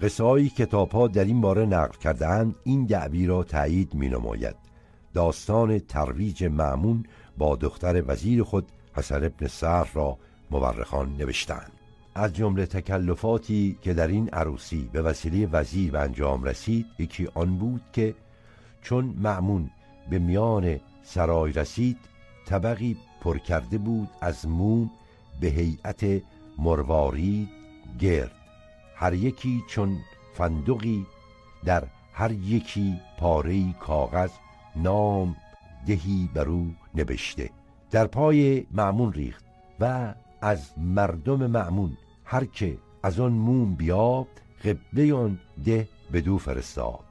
[0.00, 4.56] قصه کتاب ها در این باره نقل کرده این دعوی را تایید می نماید
[5.14, 7.06] داستان ترویج معمون
[7.38, 10.18] با دختر وزیر خود حسن ابن سر را
[10.50, 11.72] مورخان نوشتند
[12.14, 17.58] از جمله تکلفاتی که در این عروسی به وسیله وزیر به انجام رسید یکی آن
[17.58, 18.14] بود که
[18.82, 19.70] چون معمون
[20.10, 21.98] به میان سرای رسید
[22.46, 24.90] طبقی پر کرده بود از موم
[25.40, 26.22] به هیئت
[26.58, 27.48] مروارید
[27.98, 28.32] گرد.
[28.96, 29.98] هر یکی چون
[30.34, 31.06] فندقی
[31.64, 34.30] در هر یکی پاره کاغذ
[34.76, 35.36] نام
[35.86, 37.50] دهی بر او نوشته
[37.90, 39.44] در پای معمون ریخت
[39.80, 41.96] و از مردم معمون
[42.34, 45.88] هر که از آن موم بیافت قبله آن ده
[46.24, 47.04] دو فرستاد.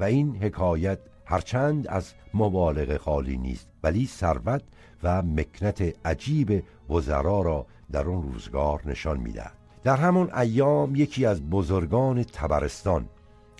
[0.00, 4.62] و این حکایت هرچند از مبالغه خالی نیست ولی ثروت
[5.02, 9.52] و مکنت عجیب وزرا را در آن روزگار نشان می‌دهد.
[9.84, 13.08] در همان ایام یکی از بزرگان تبرستان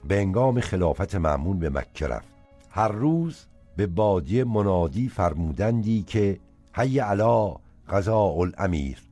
[0.09, 2.29] به انگام خلافت معمون به مکه رفت.
[2.71, 6.41] هر روز به بادیه منادی فرمودندی که
[6.75, 7.57] هی علا
[7.89, 9.08] قضاء الامیر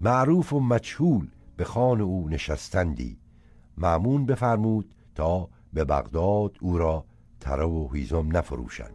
[0.00, 3.18] معروف و مجهول به خان او نشستندی.
[3.76, 7.04] معمون بفرمود تا به بغداد او را
[7.40, 8.94] تره و هیزم نفروشند.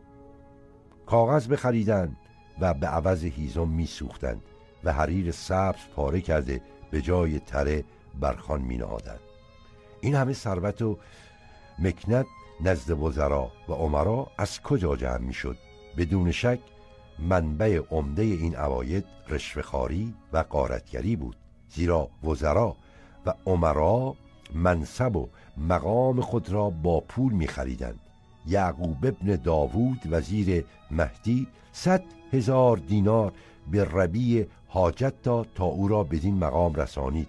[1.06, 2.18] کاغذ بخریدند
[2.60, 4.42] و به عوض هیزم میسوختند
[4.84, 6.62] و حریر سبز پاره کرده
[6.92, 7.84] به جای تره
[8.20, 9.20] برخان می نهادند
[10.02, 10.98] این همه ثروت و
[11.80, 12.26] مکنت
[12.62, 15.58] نزد وزرا و عمرا از کجا جمع می شد
[15.98, 16.60] بدون شک
[17.20, 21.36] منبع عمده این عواید رشوهخواری و قارتگری بود
[21.70, 22.76] زیرا وزرا
[23.26, 24.16] و عمرا
[24.54, 25.28] منصب و
[25.58, 28.00] مقام خود را با پول می خریدند
[28.48, 33.32] یعقوب ابن داوود وزیر مهدی صد هزار دینار
[33.72, 37.28] به ربی حاجت داد تا او را بدین مقام رسانید.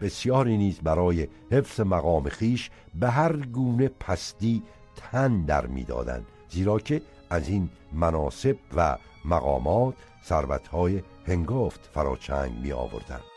[0.00, 4.62] بسیاری نیز برای حفظ مقام خیش به هر گونه پستی
[4.96, 9.94] تن در می‌دادند زیرا که از این مناسب و مقامات
[10.24, 13.29] ثروتهای هنگفت فراچنگ می آوردند